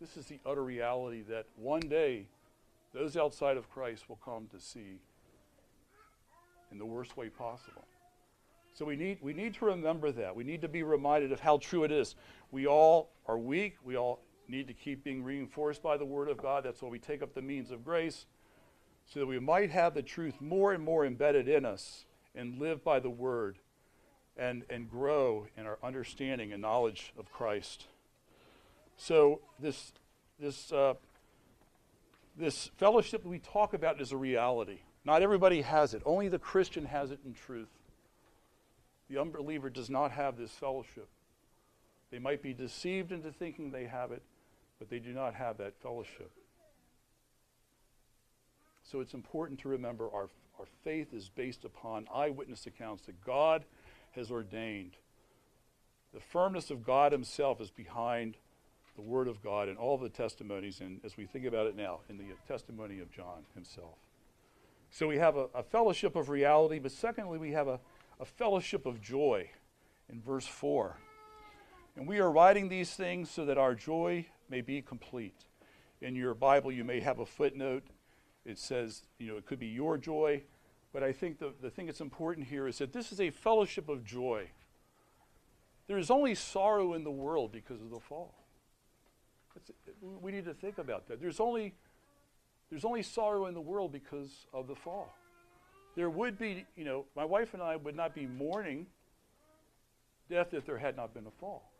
This 0.00 0.16
is 0.16 0.26
the 0.26 0.38
utter 0.44 0.62
reality 0.62 1.22
that 1.28 1.46
one 1.56 1.80
day 1.80 2.26
those 2.92 3.16
outside 3.16 3.56
of 3.56 3.70
Christ 3.70 4.08
will 4.08 4.18
come 4.24 4.46
to 4.48 4.60
see 4.60 5.00
in 6.70 6.78
the 6.78 6.86
worst 6.86 7.16
way 7.16 7.28
possible. 7.28 7.84
So 8.74 8.84
we 8.84 8.96
need, 8.96 9.18
we 9.20 9.32
need 9.32 9.54
to 9.54 9.66
remember 9.66 10.10
that. 10.12 10.34
We 10.34 10.44
need 10.44 10.62
to 10.62 10.68
be 10.68 10.82
reminded 10.82 11.30
of 11.30 11.40
how 11.40 11.58
true 11.58 11.84
it 11.84 11.92
is. 11.92 12.14
We 12.50 12.66
all 12.66 13.10
are 13.26 13.38
weak. 13.38 13.76
We 13.84 13.96
all 13.96 14.20
need 14.48 14.66
to 14.68 14.74
keep 14.74 15.04
being 15.04 15.22
reinforced 15.22 15.82
by 15.82 15.96
the 15.96 16.04
Word 16.04 16.28
of 16.28 16.38
God. 16.38 16.64
That's 16.64 16.82
why 16.82 16.88
we 16.88 16.98
take 16.98 17.22
up 17.22 17.34
the 17.34 17.42
means 17.42 17.70
of 17.70 17.84
grace, 17.84 18.26
so 19.06 19.20
that 19.20 19.26
we 19.26 19.38
might 19.38 19.70
have 19.70 19.94
the 19.94 20.02
truth 20.02 20.40
more 20.40 20.72
and 20.72 20.82
more 20.82 21.04
embedded 21.04 21.48
in 21.48 21.64
us 21.64 22.06
and 22.34 22.58
live 22.58 22.82
by 22.82 22.98
the 22.98 23.10
Word 23.10 23.58
and, 24.36 24.64
and 24.70 24.90
grow 24.90 25.46
in 25.56 25.66
our 25.66 25.78
understanding 25.82 26.52
and 26.52 26.62
knowledge 26.62 27.12
of 27.18 27.30
Christ. 27.32 27.86
So 28.96 29.40
this, 29.58 29.92
this, 30.38 30.72
uh, 30.72 30.94
this 32.36 32.70
fellowship 32.76 33.22
that 33.22 33.28
we 33.28 33.38
talk 33.38 33.74
about 33.74 34.00
is 34.00 34.12
a 34.12 34.16
reality. 34.16 34.78
Not 35.04 35.22
everybody 35.22 35.62
has 35.62 35.94
it. 35.94 36.02
Only 36.06 36.28
the 36.28 36.38
Christian 36.38 36.86
has 36.86 37.10
it 37.10 37.18
in 37.24 37.34
truth. 37.34 37.68
The 39.10 39.20
unbeliever 39.20 39.68
does 39.68 39.90
not 39.90 40.12
have 40.12 40.36
this 40.36 40.52
fellowship. 40.52 41.08
They 42.10 42.18
might 42.18 42.42
be 42.42 42.54
deceived 42.54 43.12
into 43.12 43.32
thinking 43.32 43.70
they 43.70 43.86
have 43.86 44.12
it, 44.12 44.22
but 44.78 44.88
they 44.88 44.98
do 44.98 45.12
not 45.12 45.34
have 45.34 45.58
that 45.58 45.74
fellowship. 45.82 46.30
So 48.84 49.00
it's 49.00 49.14
important 49.14 49.60
to 49.60 49.68
remember 49.68 50.08
our, 50.12 50.28
our 50.58 50.66
faith 50.84 51.12
is 51.12 51.30
based 51.34 51.64
upon 51.64 52.06
eyewitness 52.14 52.66
accounts 52.66 53.06
that 53.06 53.24
God 53.24 53.64
has 54.12 54.30
ordained. 54.30 54.96
The 56.14 56.20
firmness 56.20 56.70
of 56.70 56.84
God 56.84 57.12
Himself 57.12 57.60
is 57.60 57.70
behind 57.70 58.36
the 58.94 59.02
Word 59.02 59.28
of 59.28 59.42
God 59.42 59.68
and 59.68 59.78
all 59.78 59.96
the 59.96 60.08
testimonies, 60.08 60.80
and 60.80 61.00
as 61.04 61.16
we 61.16 61.24
think 61.24 61.46
about 61.46 61.66
it 61.66 61.76
now, 61.76 62.00
in 62.08 62.18
the 62.18 62.24
testimony 62.46 63.00
of 63.00 63.10
John 63.10 63.44
himself. 63.54 63.96
So 64.90 65.08
we 65.08 65.16
have 65.16 65.36
a, 65.36 65.46
a 65.54 65.62
fellowship 65.62 66.14
of 66.14 66.28
reality, 66.28 66.78
but 66.78 66.92
secondly, 66.92 67.38
we 67.38 67.52
have 67.52 67.68
a, 67.68 67.80
a 68.20 68.24
fellowship 68.26 68.84
of 68.84 69.00
joy 69.00 69.48
in 70.10 70.20
verse 70.20 70.46
4. 70.46 70.98
And 71.96 72.06
we 72.06 72.18
are 72.18 72.30
writing 72.30 72.68
these 72.68 72.90
things 72.90 73.30
so 73.30 73.46
that 73.46 73.56
our 73.56 73.74
joy 73.74 74.26
may 74.50 74.60
be 74.60 74.82
complete. 74.82 75.46
In 76.02 76.14
your 76.14 76.34
Bible, 76.34 76.70
you 76.70 76.84
may 76.84 77.00
have 77.00 77.18
a 77.18 77.26
footnote. 77.26 77.84
It 78.44 78.58
says, 78.58 79.02
you 79.18 79.28
know, 79.28 79.36
it 79.36 79.46
could 79.46 79.58
be 79.58 79.68
your 79.68 79.96
joy, 79.96 80.42
but 80.92 81.02
I 81.02 81.12
think 81.12 81.38
the, 81.38 81.52
the 81.60 81.70
thing 81.70 81.86
that's 81.86 82.00
important 82.00 82.46
here 82.46 82.68
is 82.68 82.78
that 82.78 82.92
this 82.92 83.12
is 83.12 83.20
a 83.20 83.30
fellowship 83.30 83.88
of 83.88 84.04
joy. 84.04 84.48
There 85.86 85.98
is 85.98 86.10
only 86.10 86.34
sorrow 86.34 86.94
in 86.94 87.04
the 87.04 87.10
world 87.10 87.52
because 87.52 87.80
of 87.80 87.90
the 87.90 88.00
fall. 88.00 88.34
We 90.00 90.32
need 90.32 90.44
to 90.46 90.54
think 90.54 90.78
about 90.78 91.08
that. 91.08 91.20
There's 91.20 91.40
only, 91.40 91.74
there's 92.70 92.84
only 92.84 93.02
sorrow 93.02 93.46
in 93.46 93.54
the 93.54 93.60
world 93.60 93.92
because 93.92 94.46
of 94.52 94.66
the 94.66 94.74
fall. 94.74 95.14
There 95.94 96.08
would 96.08 96.38
be, 96.38 96.64
you 96.76 96.84
know, 96.84 97.04
my 97.14 97.24
wife 97.24 97.52
and 97.54 97.62
I 97.62 97.76
would 97.76 97.96
not 97.96 98.14
be 98.14 98.26
mourning 98.26 98.86
death 100.30 100.54
if 100.54 100.64
there 100.64 100.78
had 100.78 100.96
not 100.96 101.12
been 101.12 101.26
a 101.26 101.30
fall. 101.30 101.70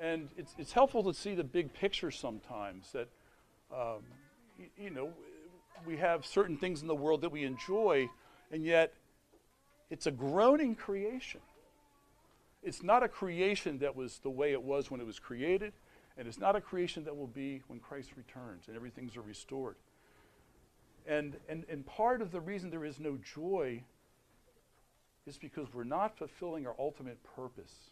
And 0.00 0.28
it's, 0.36 0.54
it's 0.58 0.72
helpful 0.72 1.02
to 1.04 1.14
see 1.14 1.34
the 1.34 1.44
big 1.44 1.72
picture 1.72 2.10
sometimes 2.10 2.92
that, 2.92 3.08
um, 3.72 4.02
you, 4.58 4.66
you 4.84 4.90
know, 4.90 5.10
we 5.86 5.96
have 5.98 6.24
certain 6.24 6.56
things 6.56 6.82
in 6.82 6.88
the 6.88 6.94
world 6.94 7.20
that 7.22 7.30
we 7.30 7.44
enjoy, 7.44 8.08
and 8.50 8.64
yet 8.64 8.94
it's 9.90 10.06
a 10.06 10.10
groaning 10.10 10.74
creation. 10.74 11.40
It's 12.62 12.82
not 12.82 13.02
a 13.02 13.08
creation 13.08 13.78
that 13.78 13.94
was 13.94 14.18
the 14.18 14.30
way 14.30 14.52
it 14.52 14.62
was 14.62 14.90
when 14.90 15.00
it 15.00 15.06
was 15.06 15.18
created, 15.18 15.72
and 16.16 16.26
it's 16.26 16.38
not 16.38 16.56
a 16.56 16.60
creation 16.60 17.04
that 17.04 17.16
will 17.16 17.26
be 17.26 17.62
when 17.66 17.80
Christ 17.80 18.12
returns 18.16 18.68
and 18.68 18.76
everything's 18.76 19.16
restored. 19.16 19.76
And, 21.06 21.36
and, 21.48 21.64
and 21.68 21.84
part 21.84 22.22
of 22.22 22.30
the 22.30 22.40
reason 22.40 22.70
there 22.70 22.84
is 22.84 22.98
no 22.98 23.18
joy 23.34 23.82
is 25.26 25.36
because 25.36 25.72
we're 25.74 25.84
not 25.84 26.16
fulfilling 26.16 26.66
our 26.66 26.74
ultimate 26.78 27.18
purpose. 27.36 27.90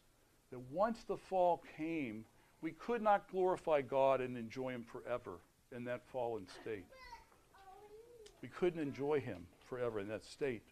That 0.51 0.61
once 0.71 1.05
the 1.05 1.17
fall 1.17 1.63
came, 1.77 2.25
we 2.61 2.73
could 2.73 3.03
not 3.03 3.31
glorify 3.31 3.83
God 3.83 4.21
and 4.21 4.37
enjoy 4.37 4.71
Him 4.71 4.85
forever 4.85 5.39
in 5.75 5.85
that 5.85 6.03
fallen 6.07 6.47
state. 6.63 6.85
We 8.43 8.49
couldn't 8.49 8.81
enjoy 8.81 9.21
Him 9.21 9.47
forever 9.69 10.01
in 10.01 10.09
that 10.09 10.25
state. 10.25 10.65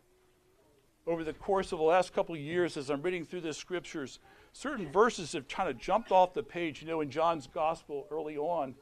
Over 1.06 1.24
the 1.24 1.32
course 1.32 1.72
of 1.72 1.78
the 1.78 1.84
last 1.84 2.12
couple 2.12 2.34
of 2.34 2.40
years, 2.40 2.76
as 2.76 2.90
I'm 2.90 3.00
reading 3.00 3.24
through 3.24 3.40
the 3.40 3.54
scriptures, 3.54 4.18
certain 4.52 4.92
verses 4.92 5.32
have 5.32 5.48
kind 5.48 5.68
of 5.68 5.78
jumped 5.78 6.12
off 6.12 6.34
the 6.34 6.42
page. 6.42 6.82
You 6.82 6.88
know, 6.88 7.00
in 7.00 7.10
John's 7.10 7.46
gospel 7.46 8.06
early 8.10 8.36
on, 8.36 8.74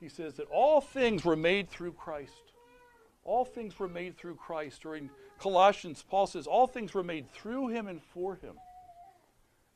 he 0.00 0.08
says 0.08 0.34
that 0.34 0.48
all 0.52 0.80
things 0.80 1.24
were 1.24 1.36
made 1.36 1.70
through 1.70 1.92
Christ. 1.92 2.52
All 3.24 3.44
things 3.44 3.78
were 3.78 3.88
made 3.88 4.18
through 4.18 4.34
Christ. 4.34 4.84
Or 4.84 4.96
in 4.96 5.08
Colossians, 5.38 6.04
Paul 6.06 6.26
says, 6.26 6.46
all 6.46 6.66
things 6.66 6.92
were 6.92 7.02
made 7.02 7.30
through 7.30 7.68
him 7.68 7.88
and 7.88 8.02
for 8.02 8.34
him. 8.34 8.56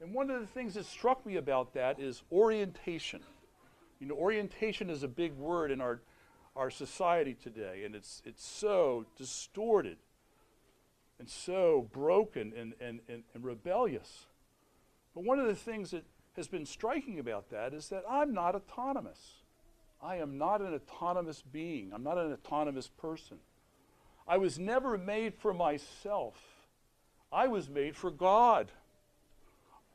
And 0.01 0.13
one 0.13 0.31
of 0.31 0.41
the 0.41 0.47
things 0.47 0.75
that 0.75 0.85
struck 0.85 1.25
me 1.25 1.37
about 1.37 1.73
that 1.75 1.99
is 1.99 2.23
orientation. 2.31 3.21
You 3.99 4.07
know, 4.07 4.15
orientation 4.15 4.91
is 4.91 5.03
a 5.03 5.09
big 5.09 5.33
word 5.33 5.71
in 5.71 5.81
our 5.81 6.03
our 6.59 6.71
society 6.71 7.35
today, 7.35 7.85
and 7.85 7.95
it's, 7.95 8.21
it's 8.27 8.45
so 8.45 9.07
distorted 9.17 9.97
and 11.19 11.29
so 11.29 11.89
broken 11.93 12.53
and, 12.57 12.75
and, 12.81 13.01
and, 13.09 13.23
and 13.33 13.45
rebellious. 13.45 14.27
But 15.15 15.25
one 15.25 15.39
of 15.39 15.47
the 15.47 15.55
things 15.55 15.93
that 15.93 16.05
has 16.37 16.49
been 16.49 16.67
striking 16.67 17.19
about 17.19 17.51
that 17.51 17.73
is 17.73 17.89
that 17.89 18.05
I'm 18.09 18.35
not 18.35 18.55
autonomous. 18.55 19.43
I 20.03 20.17
am 20.17 20.37
not 20.37 20.61
an 20.61 20.75
autonomous 20.75 21.43
being. 21.43 21.93
I'm 21.93 22.03
not 22.03 22.19
an 22.19 22.33
autonomous 22.33 22.89
person. 22.89 23.39
I 24.27 24.37
was 24.37 24.59
never 24.59 24.99
made 24.99 25.35
for 25.35 25.55
myself. 25.55 26.37
I 27.33 27.49
was 27.49 27.69
made 27.69 27.97
for 27.97 28.11
God. 28.11 28.71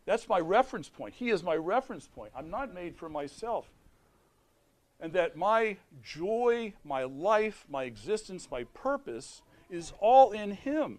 That's 0.06 0.28
my 0.28 0.40
reference 0.40 0.90
point. 0.90 1.14
He 1.14 1.30
is 1.30 1.44
my 1.44 1.56
reference 1.56 2.08
point. 2.08 2.32
I'm 2.36 2.50
not 2.50 2.74
made 2.74 2.96
for 2.96 3.10
myself 3.10 3.68
and 5.04 5.12
that 5.12 5.36
my 5.36 5.76
joy, 6.02 6.74
my 6.86 7.04
life, 7.04 7.66
my 7.70 7.84
existence, 7.84 8.48
my 8.50 8.64
purpose 8.74 9.42
is 9.70 9.92
all 10.00 10.32
in 10.32 10.52
Him. 10.52 10.98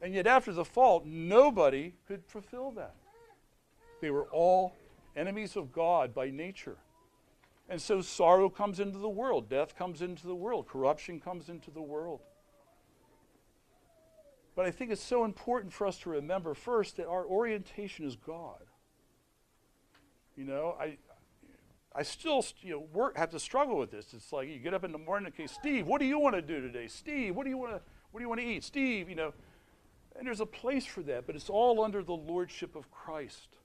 And 0.00 0.12
yet, 0.12 0.26
after 0.26 0.52
the 0.52 0.64
fall, 0.64 1.00
nobody 1.06 1.94
could 2.08 2.24
fulfill 2.26 2.72
that. 2.72 2.96
They 4.00 4.10
were 4.10 4.26
all 4.32 4.74
enemies 5.14 5.54
of 5.54 5.70
God 5.70 6.12
by 6.12 6.30
nature. 6.30 6.76
And 7.68 7.80
so 7.80 8.00
sorrow 8.00 8.50
comes 8.50 8.80
into 8.80 8.98
the 8.98 9.08
world, 9.08 9.48
death 9.48 9.78
comes 9.78 10.02
into 10.02 10.26
the 10.26 10.34
world, 10.34 10.66
corruption 10.66 11.20
comes 11.20 11.48
into 11.48 11.70
the 11.70 11.80
world. 11.80 12.18
But 14.56 14.66
I 14.66 14.72
think 14.72 14.90
it's 14.90 15.00
so 15.00 15.24
important 15.24 15.72
for 15.72 15.86
us 15.86 15.98
to 15.98 16.10
remember 16.10 16.52
first 16.52 16.96
that 16.96 17.06
our 17.06 17.24
orientation 17.24 18.04
is 18.04 18.16
God. 18.16 18.64
You 20.36 20.44
know, 20.46 20.76
I, 20.80 20.96
I 21.94 22.02
still 22.02 22.44
you 22.62 22.72
know, 22.72 22.86
work, 22.92 23.16
have 23.16 23.30
to 23.30 23.38
struggle 23.38 23.78
with 23.78 23.90
this. 23.90 24.14
It's 24.14 24.32
like 24.32 24.48
you 24.48 24.58
get 24.58 24.72
up 24.72 24.84
in 24.84 24.92
the 24.92 24.98
morning, 24.98 25.32
okay, 25.34 25.46
Steve, 25.46 25.86
what 25.86 26.00
do 26.00 26.06
you 26.06 26.18
want 26.18 26.34
to 26.34 26.42
do 26.42 26.60
today? 26.60 26.86
Steve, 26.88 27.36
what 27.36 27.44
do 27.44 27.50
you 27.50 27.58
want 27.58 27.72
to 27.72 27.80
what 28.10 28.20
do 28.20 28.24
you 28.24 28.28
want 28.28 28.40
to 28.40 28.46
eat? 28.46 28.62
Steve, 28.62 29.08
you 29.08 29.14
know, 29.14 29.32
and 30.16 30.26
there's 30.26 30.40
a 30.40 30.46
place 30.46 30.84
for 30.84 31.02
that, 31.02 31.26
but 31.26 31.34
it's 31.34 31.48
all 31.48 31.82
under 31.82 32.02
the 32.02 32.12
lordship 32.12 32.76
of 32.76 32.90
Christ. 32.90 33.56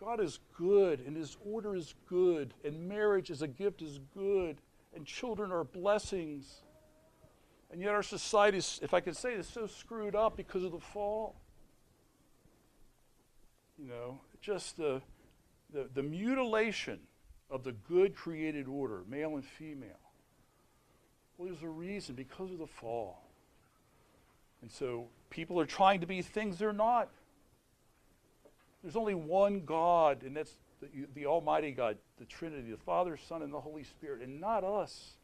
God 0.00 0.20
is 0.20 0.40
good, 0.58 1.00
and 1.00 1.16
His 1.16 1.36
order 1.44 1.74
is 1.74 1.94
good, 2.08 2.52
and 2.64 2.88
marriage 2.88 3.30
as 3.30 3.42
a 3.42 3.48
gift 3.48 3.82
is 3.82 4.00
good, 4.14 4.60
and 4.94 5.06
children 5.06 5.52
are 5.52 5.64
blessings. 5.64 6.62
And 7.70 7.80
yet 7.80 7.90
our 7.90 8.02
society, 8.02 8.58
is, 8.58 8.78
if 8.82 8.92
I 8.92 9.00
could 9.00 9.16
say, 9.16 9.34
is 9.34 9.46
so 9.46 9.66
screwed 9.66 10.14
up 10.14 10.36
because 10.36 10.64
of 10.64 10.72
the 10.72 10.80
fall. 10.80 11.36
You 13.78 13.88
know, 13.88 14.20
just 14.40 14.76
the 14.76 15.02
the, 15.72 15.88
the 15.94 16.02
mutilation 16.02 17.00
of 17.50 17.64
the 17.64 17.72
good 17.72 18.14
created 18.14 18.66
order, 18.68 19.02
male 19.08 19.34
and 19.34 19.44
female. 19.44 19.90
Well, 21.36 21.48
there's 21.48 21.62
a 21.62 21.68
reason 21.68 22.14
because 22.14 22.50
of 22.50 22.58
the 22.58 22.66
fall. 22.66 23.22
And 24.62 24.70
so 24.70 25.08
people 25.30 25.60
are 25.60 25.66
trying 25.66 26.00
to 26.00 26.06
be 26.06 26.22
things 26.22 26.58
they're 26.58 26.72
not. 26.72 27.10
There's 28.82 28.96
only 28.96 29.14
one 29.14 29.64
God, 29.64 30.22
and 30.22 30.36
that's 30.36 30.52
the, 30.80 30.88
the, 31.14 31.26
Almighty 31.26 31.72
God, 31.72 31.98
the 32.18 32.24
Trinity, 32.24 32.70
the 32.70 32.76
Father, 32.76 33.16
Son, 33.16 33.42
and 33.42 33.52
the 33.52 33.60
Holy 33.60 33.84
Spirit, 33.84 34.22
and 34.22 34.40
not 34.40 34.64
us. 34.64 35.16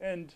And 0.00 0.32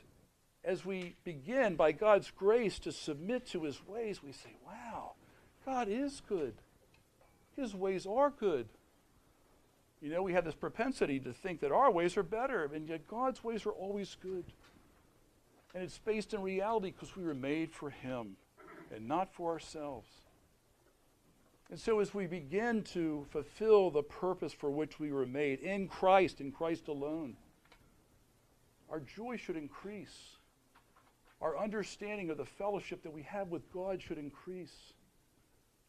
as 0.64 0.85
we 0.85 1.16
begin, 1.24 1.77
by 1.77 1.92
God's 1.92 2.31
grace, 2.31 2.79
to 2.81 2.92
submit 2.92 3.46
to 3.48 3.64
His 3.64 3.87
ways, 3.87 4.22
we 4.22 4.33
say, 4.33 4.57
wow, 4.66 5.12
God 5.64 5.88
is 5.88 6.22
good. 6.29 6.55
His 7.57 7.75
ways 7.75 8.07
are 8.07 8.31
good. 8.31 8.69
You 10.01 10.11
know, 10.11 10.23
we 10.23 10.33
have 10.35 10.45
this 10.45 10.55
propensity 10.55 11.19
to 11.21 11.33
think 11.33 11.61
that 11.61 11.73
our 11.73 11.90
ways 11.90 12.17
are 12.17 12.23
better, 12.23 12.71
and 12.75 12.88
yet 12.88 13.09
God's 13.09 13.43
ways 13.43 13.64
are 13.64 13.71
always 13.71 14.17
good. 14.21 14.45
And 15.75 15.83
it's 15.83 15.99
based 15.99 16.35
in 16.35 16.43
reality 16.43 16.90
because 16.90 17.17
we 17.17 17.25
were 17.25 17.35
made 17.35 17.73
for 17.73 17.90
Him 17.90 18.37
and 18.95 19.09
not 19.09 19.33
for 19.33 19.51
ourselves. 19.51 20.09
And 21.71 21.81
so, 21.81 21.99
as 22.01 22.14
we 22.14 22.27
begin 22.27 22.83
to 22.93 23.27
fulfill 23.31 23.90
the 23.90 24.03
purpose 24.03 24.53
for 24.53 24.71
which 24.71 25.01
we 25.01 25.11
were 25.11 25.27
made 25.27 25.61
in 25.61 25.88
Christ, 25.88 26.40
in 26.40 26.53
Christ 26.53 26.88
alone, 26.88 27.37
our 28.90 29.01
joy 29.01 29.37
should 29.37 29.57
increase. 29.57 30.37
Our 31.40 31.59
understanding 31.59 32.31
of 32.31 32.37
the 32.37 32.45
fellowship 32.45 33.03
that 33.03 33.12
we 33.12 33.23
have 33.23 33.49
with 33.49 33.73
God 33.73 34.01
should 34.01 34.19
increase. 34.19 34.93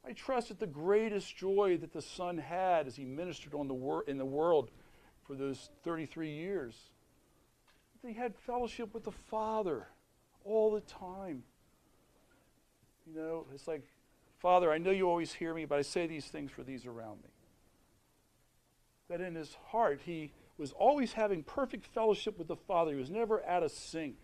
I 0.07 0.13
trust 0.13 0.49
that 0.49 0.59
the 0.59 0.67
greatest 0.67 1.35
joy 1.35 1.77
that 1.81 1.91
the 1.91 2.01
Son 2.01 2.37
had 2.37 2.87
as 2.87 2.95
he 2.95 3.05
ministered 3.05 3.53
the 3.53 3.73
wor- 3.73 4.03
in 4.03 4.17
the 4.17 4.25
world 4.25 4.69
for 5.23 5.35
those 5.35 5.69
33 5.83 6.31
years, 6.31 6.75
that 8.01 8.09
he 8.09 8.13
had 8.13 8.35
fellowship 8.35 8.93
with 8.93 9.03
the 9.03 9.11
Father 9.11 9.87
all 10.43 10.71
the 10.71 10.81
time. 10.81 11.43
You 13.07 13.15
know, 13.15 13.45
it's 13.53 13.67
like, 13.67 13.83
Father, 14.37 14.71
I 14.71 14.77
know 14.77 14.91
you 14.91 15.09
always 15.09 15.33
hear 15.33 15.53
me, 15.53 15.65
but 15.65 15.79
I 15.79 15.81
say 15.81 16.05
these 16.05 16.25
things 16.25 16.51
for 16.51 16.61
these 16.61 16.85
around 16.85 17.23
me. 17.23 17.29
That 19.09 19.21
in 19.21 19.33
his 19.33 19.57
heart, 19.69 20.01
he 20.05 20.31
was 20.57 20.71
always 20.71 21.13
having 21.13 21.43
perfect 21.43 21.85
fellowship 21.85 22.37
with 22.37 22.47
the 22.47 22.55
Father. 22.55 22.91
He 22.91 22.97
was 22.97 23.09
never 23.09 23.43
out 23.45 23.63
of 23.63 23.71
sync. 23.71 24.17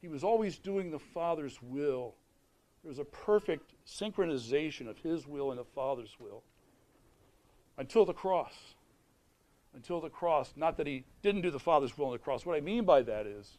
He 0.00 0.08
was 0.08 0.22
always 0.22 0.58
doing 0.58 0.90
the 0.90 0.98
Father's 0.98 1.60
will. 1.60 2.14
There 2.82 2.88
was 2.88 2.98
a 2.98 3.04
perfect 3.04 3.74
synchronization 3.86 4.88
of 4.88 4.98
his 4.98 5.26
will 5.26 5.50
and 5.50 5.60
the 5.60 5.64
Father's 5.64 6.16
will 6.18 6.42
until 7.76 8.04
the 8.04 8.14
cross. 8.14 8.54
Until 9.74 10.00
the 10.00 10.08
cross. 10.08 10.52
Not 10.56 10.78
that 10.78 10.86
he 10.86 11.04
didn't 11.22 11.42
do 11.42 11.50
the 11.50 11.58
Father's 11.58 11.96
will 11.96 12.06
on 12.06 12.12
the 12.12 12.18
cross. 12.18 12.46
What 12.46 12.56
I 12.56 12.60
mean 12.60 12.84
by 12.84 13.02
that 13.02 13.26
is 13.26 13.58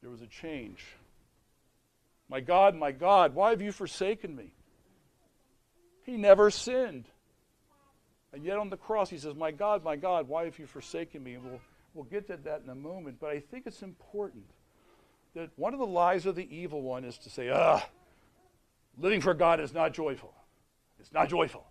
there 0.00 0.10
was 0.10 0.22
a 0.22 0.26
change. 0.26 0.84
My 2.28 2.40
God, 2.40 2.76
my 2.76 2.92
God, 2.92 3.34
why 3.34 3.50
have 3.50 3.60
you 3.60 3.72
forsaken 3.72 4.34
me? 4.34 4.52
He 6.04 6.16
never 6.16 6.50
sinned. 6.50 7.06
And 8.32 8.44
yet 8.44 8.58
on 8.58 8.70
the 8.70 8.76
cross, 8.76 9.10
he 9.10 9.18
says, 9.18 9.34
My 9.34 9.50
God, 9.50 9.82
my 9.82 9.96
God, 9.96 10.28
why 10.28 10.44
have 10.44 10.58
you 10.58 10.66
forsaken 10.66 11.22
me? 11.22 11.34
And 11.34 11.44
we'll, 11.44 11.60
we'll 11.94 12.04
get 12.04 12.28
to 12.28 12.36
that 12.36 12.62
in 12.62 12.70
a 12.70 12.74
moment. 12.74 13.18
But 13.20 13.30
I 13.30 13.40
think 13.40 13.66
it's 13.66 13.82
important 13.82 14.44
that 15.34 15.50
one 15.56 15.72
of 15.72 15.80
the 15.80 15.86
lies 15.86 16.26
of 16.26 16.34
the 16.34 16.54
evil 16.54 16.82
one 16.82 17.04
is 17.04 17.18
to 17.18 17.30
say, 17.30 17.50
ah, 17.50 17.84
living 18.98 19.20
for 19.20 19.34
God 19.34 19.60
is 19.60 19.72
not 19.72 19.92
joyful. 19.92 20.34
It's 20.98 21.12
not 21.12 21.28
joyful. 21.28 21.66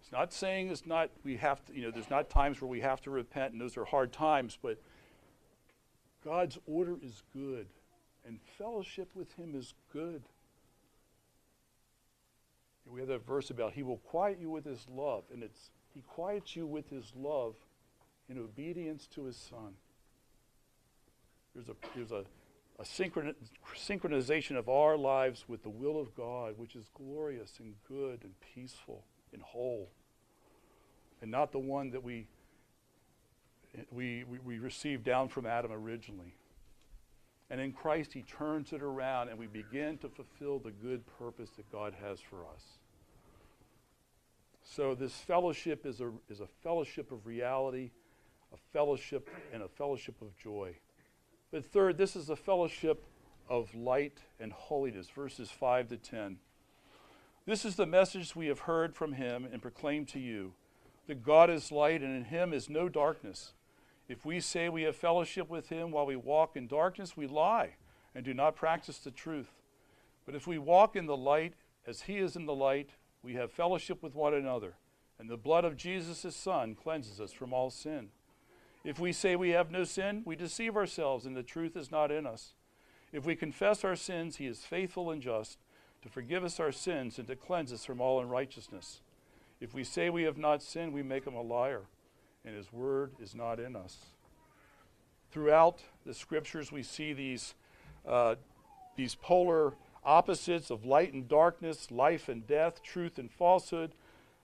It's 0.00 0.12
not 0.12 0.32
saying 0.32 0.68
it's 0.68 0.86
not, 0.86 1.10
we 1.24 1.36
have 1.38 1.64
to, 1.64 1.74
you 1.74 1.82
know, 1.82 1.90
there's 1.90 2.10
not 2.10 2.28
times 2.28 2.60
where 2.60 2.68
we 2.68 2.80
have 2.80 3.00
to 3.02 3.10
repent, 3.10 3.52
and 3.52 3.60
those 3.60 3.76
are 3.76 3.84
hard 3.84 4.12
times, 4.12 4.58
but 4.60 4.78
God's 6.22 6.58
order 6.66 6.96
is 7.02 7.22
good, 7.32 7.66
and 8.26 8.38
fellowship 8.58 9.08
with 9.14 9.32
Him 9.34 9.54
is 9.54 9.74
good. 9.92 10.22
We 12.86 13.00
have 13.00 13.08
that 13.08 13.26
verse 13.26 13.48
about 13.48 13.72
He 13.72 13.82
will 13.82 13.96
quiet 13.96 14.38
you 14.38 14.50
with 14.50 14.66
His 14.66 14.86
love, 14.94 15.24
and 15.32 15.42
it's 15.42 15.70
He 15.94 16.02
quiets 16.02 16.54
you 16.54 16.66
with 16.66 16.90
His 16.90 17.12
love 17.16 17.56
in 18.28 18.38
obedience 18.38 19.06
to 19.14 19.24
His 19.24 19.36
Son. 19.36 19.74
There's 21.54 21.68
a, 21.68 21.74
there's 21.94 22.12
a, 22.12 22.24
a 22.78 22.84
synchronization 22.84 24.56
of 24.56 24.68
our 24.68 24.96
lives 24.96 25.44
with 25.48 25.62
the 25.62 25.70
will 25.70 26.00
of 26.00 26.14
God, 26.16 26.54
which 26.56 26.74
is 26.74 26.88
glorious 26.94 27.52
and 27.60 27.74
good 27.88 28.20
and 28.24 28.32
peaceful 28.54 29.04
and 29.32 29.40
whole, 29.40 29.90
and 31.22 31.30
not 31.30 31.52
the 31.52 31.58
one 31.58 31.90
that 31.90 32.02
we, 32.02 32.26
we, 33.90 34.24
we, 34.24 34.38
we 34.38 34.58
received 34.58 35.04
down 35.04 35.28
from 35.28 35.46
Adam 35.46 35.72
originally. 35.72 36.34
And 37.50 37.60
in 37.60 37.72
Christ, 37.72 38.12
He 38.12 38.22
turns 38.22 38.72
it 38.72 38.82
around, 38.82 39.28
and 39.28 39.38
we 39.38 39.46
begin 39.46 39.98
to 39.98 40.08
fulfill 40.08 40.58
the 40.58 40.70
good 40.70 41.04
purpose 41.18 41.50
that 41.56 41.70
God 41.70 41.94
has 42.02 42.18
for 42.18 42.44
us. 42.44 42.62
So, 44.64 44.94
this 44.94 45.12
fellowship 45.12 45.84
is 45.84 46.00
a, 46.00 46.10
is 46.28 46.40
a 46.40 46.48
fellowship 46.62 47.12
of 47.12 47.26
reality, 47.26 47.90
a 48.52 48.56
fellowship, 48.72 49.28
and 49.52 49.62
a 49.62 49.68
fellowship 49.68 50.20
of 50.22 50.36
joy. 50.36 50.74
But 51.54 51.64
third, 51.64 51.98
this 51.98 52.16
is 52.16 52.30
a 52.30 52.34
fellowship 52.34 53.04
of 53.48 53.72
light 53.76 54.18
and 54.40 54.52
holiness, 54.52 55.08
verses 55.08 55.52
5 55.52 55.86
to 55.90 55.96
10. 55.96 56.38
This 57.46 57.64
is 57.64 57.76
the 57.76 57.86
message 57.86 58.34
we 58.34 58.48
have 58.48 58.58
heard 58.58 58.96
from 58.96 59.12
him 59.12 59.46
and 59.52 59.62
proclaimed 59.62 60.08
to 60.08 60.18
you 60.18 60.54
that 61.06 61.22
God 61.22 61.50
is 61.50 61.70
light 61.70 62.02
and 62.02 62.16
in 62.16 62.24
him 62.24 62.52
is 62.52 62.68
no 62.68 62.88
darkness. 62.88 63.52
If 64.08 64.26
we 64.26 64.40
say 64.40 64.68
we 64.68 64.82
have 64.82 64.96
fellowship 64.96 65.48
with 65.48 65.68
him 65.68 65.92
while 65.92 66.06
we 66.06 66.16
walk 66.16 66.56
in 66.56 66.66
darkness, 66.66 67.16
we 67.16 67.28
lie 67.28 67.76
and 68.16 68.24
do 68.24 68.34
not 68.34 68.56
practice 68.56 68.98
the 68.98 69.12
truth. 69.12 69.52
But 70.26 70.34
if 70.34 70.48
we 70.48 70.58
walk 70.58 70.96
in 70.96 71.06
the 71.06 71.16
light 71.16 71.54
as 71.86 72.02
he 72.02 72.16
is 72.16 72.34
in 72.34 72.46
the 72.46 72.52
light, 72.52 72.90
we 73.22 73.34
have 73.34 73.52
fellowship 73.52 74.02
with 74.02 74.16
one 74.16 74.34
another, 74.34 74.74
and 75.20 75.30
the 75.30 75.36
blood 75.36 75.64
of 75.64 75.76
Jesus, 75.76 76.22
his 76.22 76.34
Son, 76.34 76.74
cleanses 76.74 77.20
us 77.20 77.30
from 77.30 77.52
all 77.52 77.70
sin. 77.70 78.08
If 78.84 78.98
we 78.98 79.12
say 79.12 79.34
we 79.34 79.50
have 79.50 79.70
no 79.70 79.84
sin, 79.84 80.22
we 80.26 80.36
deceive 80.36 80.76
ourselves, 80.76 81.24
and 81.24 81.34
the 81.34 81.42
truth 81.42 81.74
is 81.74 81.90
not 81.90 82.10
in 82.10 82.26
us. 82.26 82.52
If 83.12 83.24
we 83.24 83.34
confess 83.34 83.82
our 83.84 83.96
sins, 83.96 84.36
he 84.36 84.46
is 84.46 84.60
faithful 84.60 85.10
and 85.10 85.22
just 85.22 85.58
to 86.02 86.10
forgive 86.10 86.44
us 86.44 86.60
our 86.60 86.72
sins 86.72 87.18
and 87.18 87.26
to 87.28 87.34
cleanse 87.34 87.72
us 87.72 87.84
from 87.84 88.00
all 88.00 88.20
unrighteousness. 88.20 89.00
If 89.58 89.72
we 89.72 89.84
say 89.84 90.10
we 90.10 90.24
have 90.24 90.36
not 90.36 90.62
sinned, 90.62 90.92
we 90.92 91.02
make 91.02 91.26
him 91.26 91.34
a 91.34 91.40
liar, 91.40 91.82
and 92.44 92.54
his 92.54 92.70
word 92.72 93.12
is 93.18 93.34
not 93.34 93.58
in 93.58 93.74
us. 93.74 93.96
Throughout 95.32 95.80
the 96.04 96.12
scriptures, 96.12 96.70
we 96.70 96.82
see 96.82 97.14
these, 97.14 97.54
uh, 98.06 98.34
these 98.96 99.14
polar 99.14 99.72
opposites 100.04 100.70
of 100.70 100.84
light 100.84 101.14
and 101.14 101.26
darkness, 101.26 101.90
life 101.90 102.28
and 102.28 102.46
death, 102.46 102.82
truth 102.82 103.18
and 103.18 103.30
falsehood. 103.30 103.92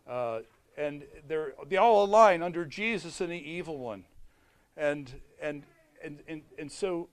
Uh, 0.09 0.41
and 0.79 1.05
they 1.69 1.77
all 1.77 2.05
align 2.05 2.43
under 2.43 2.65
Jesus 2.65 3.21
and 3.21 3.31
the 3.31 3.37
evil 3.37 3.77
one. 3.77 4.05
And, 4.81 5.13
and, 5.43 5.65
and, 6.03 6.21
and, 6.27 6.41
and 6.59 6.73
so 6.73 7.11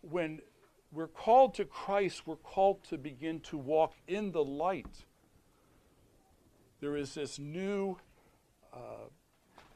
when 0.00 0.40
we're 0.92 1.08
called 1.08 1.54
to 1.54 1.64
Christ, 1.64 2.22
we're 2.24 2.36
called 2.36 2.84
to 2.84 2.96
begin 2.96 3.40
to 3.40 3.58
walk 3.58 3.94
in 4.06 4.30
the 4.30 4.44
light. 4.44 5.04
There 6.80 6.96
is 6.96 7.14
this 7.14 7.40
new 7.40 7.96
uh, 8.72 9.08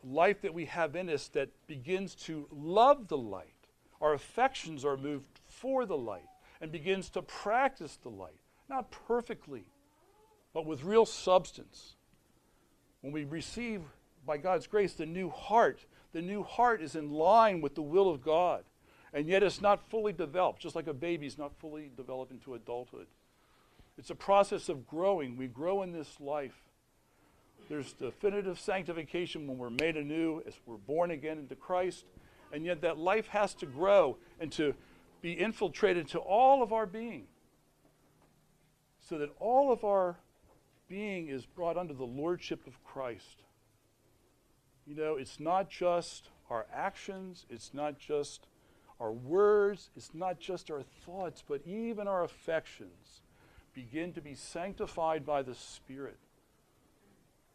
life 0.05 0.41
that 0.43 0.55
we 0.55 0.67
have 0.67 0.95
in 0.95 1.11
us 1.11 1.27
that 1.31 1.49
begins 1.67 2.15
to 2.27 2.47
love 2.53 3.09
the 3.09 3.19
light. 3.19 3.49
Our 4.01 4.15
affections 4.15 4.85
are 4.85 4.97
moved 4.97 5.41
for 5.49 5.87
the 5.87 5.97
light 5.97 6.29
and 6.61 6.71
begins 6.71 7.11
to 7.11 7.23
practice 7.23 7.99
the 8.01 8.11
light. 8.11 8.39
Not 8.69 8.93
perfectly, 8.93 9.65
but 10.55 10.67
with 10.67 10.85
real 10.85 11.05
substance. 11.05 11.97
When 13.01 13.13
we 13.13 13.25
receive, 13.25 13.83
by 14.25 14.37
God's 14.37 14.69
grace, 14.69 14.93
the 14.93 15.07
new 15.07 15.31
heart, 15.31 15.85
the 16.13 16.23
new 16.23 16.43
heart 16.43 16.83
is 16.83 16.97
in 16.97 17.11
line 17.11 17.61
with 17.61 17.75
the 17.75 17.83
will 17.83 18.09
of 18.09 18.23
God. 18.23 18.65
And 19.13 19.29
yet 19.29 19.43
it's 19.43 19.61
not 19.61 19.89
fully 19.89 20.13
developed, 20.13 20.61
just 20.61 20.77
like 20.77 20.87
a 20.87 20.95
baby 20.95 21.27
is 21.27 21.39
not 21.39 21.59
fully 21.59 21.91
developed 21.97 22.33
into 22.33 22.55
adulthood. 22.55 23.07
It's 23.99 24.11
a 24.11 24.15
process 24.15 24.69
of 24.69 24.87
growing. 24.87 25.37
We 25.37 25.47
grow 25.47 25.83
in 25.83 25.93
this 25.93 26.21
life. 26.21 26.57
There's 27.69 27.93
definitive 27.95 28.61
sanctification 28.61 29.47
when 29.47 29.59
we're 29.59 29.71
made 29.71 29.97
anew, 29.97 30.43
as 30.47 30.55
we're 30.67 30.77
born 30.77 31.11
again 31.11 31.39
into 31.39 31.57
Christ. 31.57 32.05
And 32.53 32.65
yet 32.65 32.83
that 32.83 32.99
life 32.99 33.29
has 33.29 33.55
to 33.55 33.67
grow 33.67 34.19
and 34.39 34.53
to 34.53 34.75
be 35.23 35.33
infiltrated 35.33 36.09
to 36.09 36.19
all 36.19 36.63
of 36.63 36.73
our 36.73 36.87
being. 36.87 37.25
So 39.01 39.19
that 39.19 39.31
all 39.41 39.73
of 39.73 39.83
our 39.85 40.19
being 40.89 41.29
is 41.29 41.47
brought 41.47 41.77
under 41.77 41.95
the 41.95 42.05
lordship 42.05 42.67
of 42.67 42.83
Christ. 42.85 43.43
You 44.87 44.95
know, 44.95 45.17
it's 45.17 45.41
not 45.41 45.69
just 45.69 46.31
our 46.49 46.67
actions, 46.73 47.45
it's 47.51 47.75
not 47.75 47.99
just 47.99 48.47
our 49.01 49.13
words, 49.13 49.91
it's 49.97 50.15
not 50.15 50.39
just 50.39 50.71
our 50.71 50.83
thoughts, 50.83 51.43
but 51.47 51.61
even 51.67 52.07
our 52.07 52.23
affections 52.23 53.21
begin 53.75 54.13
to 54.13 54.21
be 54.21 54.35
sanctified 54.35 55.27
by 55.27 55.43
the 55.43 55.55
Spirit 55.55 56.19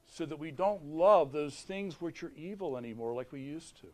so 0.05 0.25
that 0.25 0.37
we 0.37 0.51
don't 0.51 0.83
love 0.83 1.31
those 1.31 1.55
things 1.55 2.01
which 2.01 2.21
are 2.21 2.33
evil 2.35 2.77
anymore 2.77 3.13
like 3.13 3.31
we 3.31 3.39
used 3.39 3.79
to. 3.79 3.87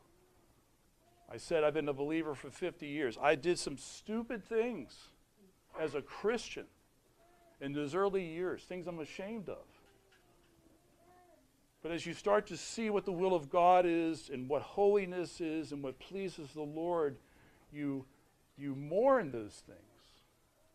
I 1.32 1.38
said 1.38 1.64
I've 1.64 1.74
been 1.74 1.90
a 1.90 1.94
believer 1.94 2.34
for 2.34 2.50
50 2.50 2.88
years. 2.88 3.18
I 3.22 3.36
did 3.36 3.60
some 3.60 3.78
stupid 3.78 4.44
things 4.44 4.98
as 5.80 5.94
a 5.94 6.02
Christian 6.02 6.66
in 7.62 7.74
those 7.74 7.94
early 7.94 8.26
years, 8.26 8.64
things 8.64 8.88
I'm 8.88 9.00
ashamed 9.00 9.48
of. 9.48 9.66
But 11.88 11.94
as 11.94 12.06
you 12.06 12.14
start 12.14 12.46
to 12.48 12.58
see 12.58 12.90
what 12.90 13.06
the 13.06 13.14
will 13.14 13.34
of 13.34 13.50
God 13.50 13.86
is 13.88 14.30
and 14.30 14.50
what 14.50 14.62
holiness 14.62 15.40
is 15.40 15.72
and 15.72 15.82
what 15.82 15.98
pleases 16.00 16.50
the 16.54 16.62
Lord, 16.62 17.16
you, 17.72 18.04
you 18.58 18.76
mourn 18.76 19.32
those 19.32 19.64
things. 19.66 19.80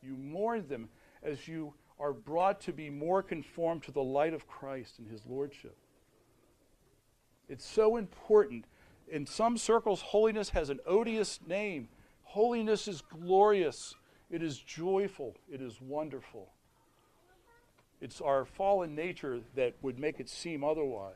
You 0.00 0.16
mourn 0.16 0.66
them 0.68 0.88
as 1.22 1.46
you 1.46 1.74
are 2.00 2.14
brought 2.14 2.62
to 2.62 2.72
be 2.72 2.88
more 2.88 3.22
conformed 3.22 3.82
to 3.82 3.92
the 3.92 4.02
light 4.02 4.32
of 4.32 4.46
Christ 4.46 5.00
and 5.00 5.06
his 5.06 5.20
lordship. 5.26 5.76
It's 7.46 7.66
so 7.66 7.98
important. 7.98 8.64
In 9.06 9.26
some 9.26 9.58
circles, 9.58 10.00
holiness 10.00 10.48
has 10.48 10.70
an 10.70 10.80
odious 10.86 11.40
name. 11.46 11.88
Holiness 12.22 12.88
is 12.88 13.02
glorious, 13.02 13.94
it 14.30 14.42
is 14.42 14.56
joyful, 14.56 15.36
it 15.52 15.60
is 15.60 15.78
wonderful. 15.78 16.48
It's 18.02 18.20
our 18.20 18.44
fallen 18.44 18.96
nature 18.96 19.40
that 19.54 19.74
would 19.80 19.96
make 19.96 20.18
it 20.18 20.28
seem 20.28 20.64
otherwise. 20.64 21.14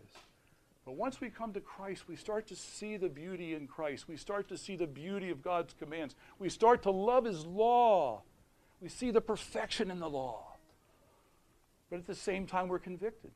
But 0.85 0.94
once 0.94 1.20
we 1.20 1.31
come 1.31 1.53
to 1.53 1.61
Christ, 1.61 2.05
we 2.07 2.14
start 2.14 2.46
to 2.46 2.55
see 2.55 2.96
the 2.96 3.09
beauty 3.09 3.55
in 3.55 3.66
Christ. 3.66 4.07
We 4.07 4.16
start 4.16 4.49
to 4.51 4.57
see 4.57 4.77
the 4.77 4.87
beauty 4.87 5.31
of 5.31 5.42
God's 5.42 5.75
commands. 5.75 6.14
We 6.38 6.49
start 6.49 6.85
to 6.85 6.92
love 6.92 7.25
His 7.25 7.44
law. 7.44 8.22
We 8.81 8.88
see 8.88 9.11
the 9.11 9.20
perfection 9.20 9.90
in 9.90 9.99
the 9.99 10.09
law. 10.09 10.53
But 11.90 11.99
at 11.99 12.07
the 12.07 12.14
same 12.14 12.46
time, 12.46 12.68
we're 12.68 12.79
convicted 12.79 13.33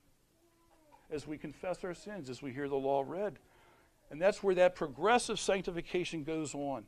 as 1.11 1.27
we 1.27 1.37
confess 1.37 1.83
our 1.83 1.95
sins, 1.95 2.31
as 2.31 2.41
we 2.41 2.53
hear 2.53 2.69
the 2.69 2.77
law 2.77 3.05
read. 3.05 3.41
And 4.13 4.23
that's 4.23 4.45
where 4.45 4.55
that 4.55 4.77
progressive 4.77 5.41
sanctification 5.41 6.23
goes 6.23 6.55
on. 6.55 6.85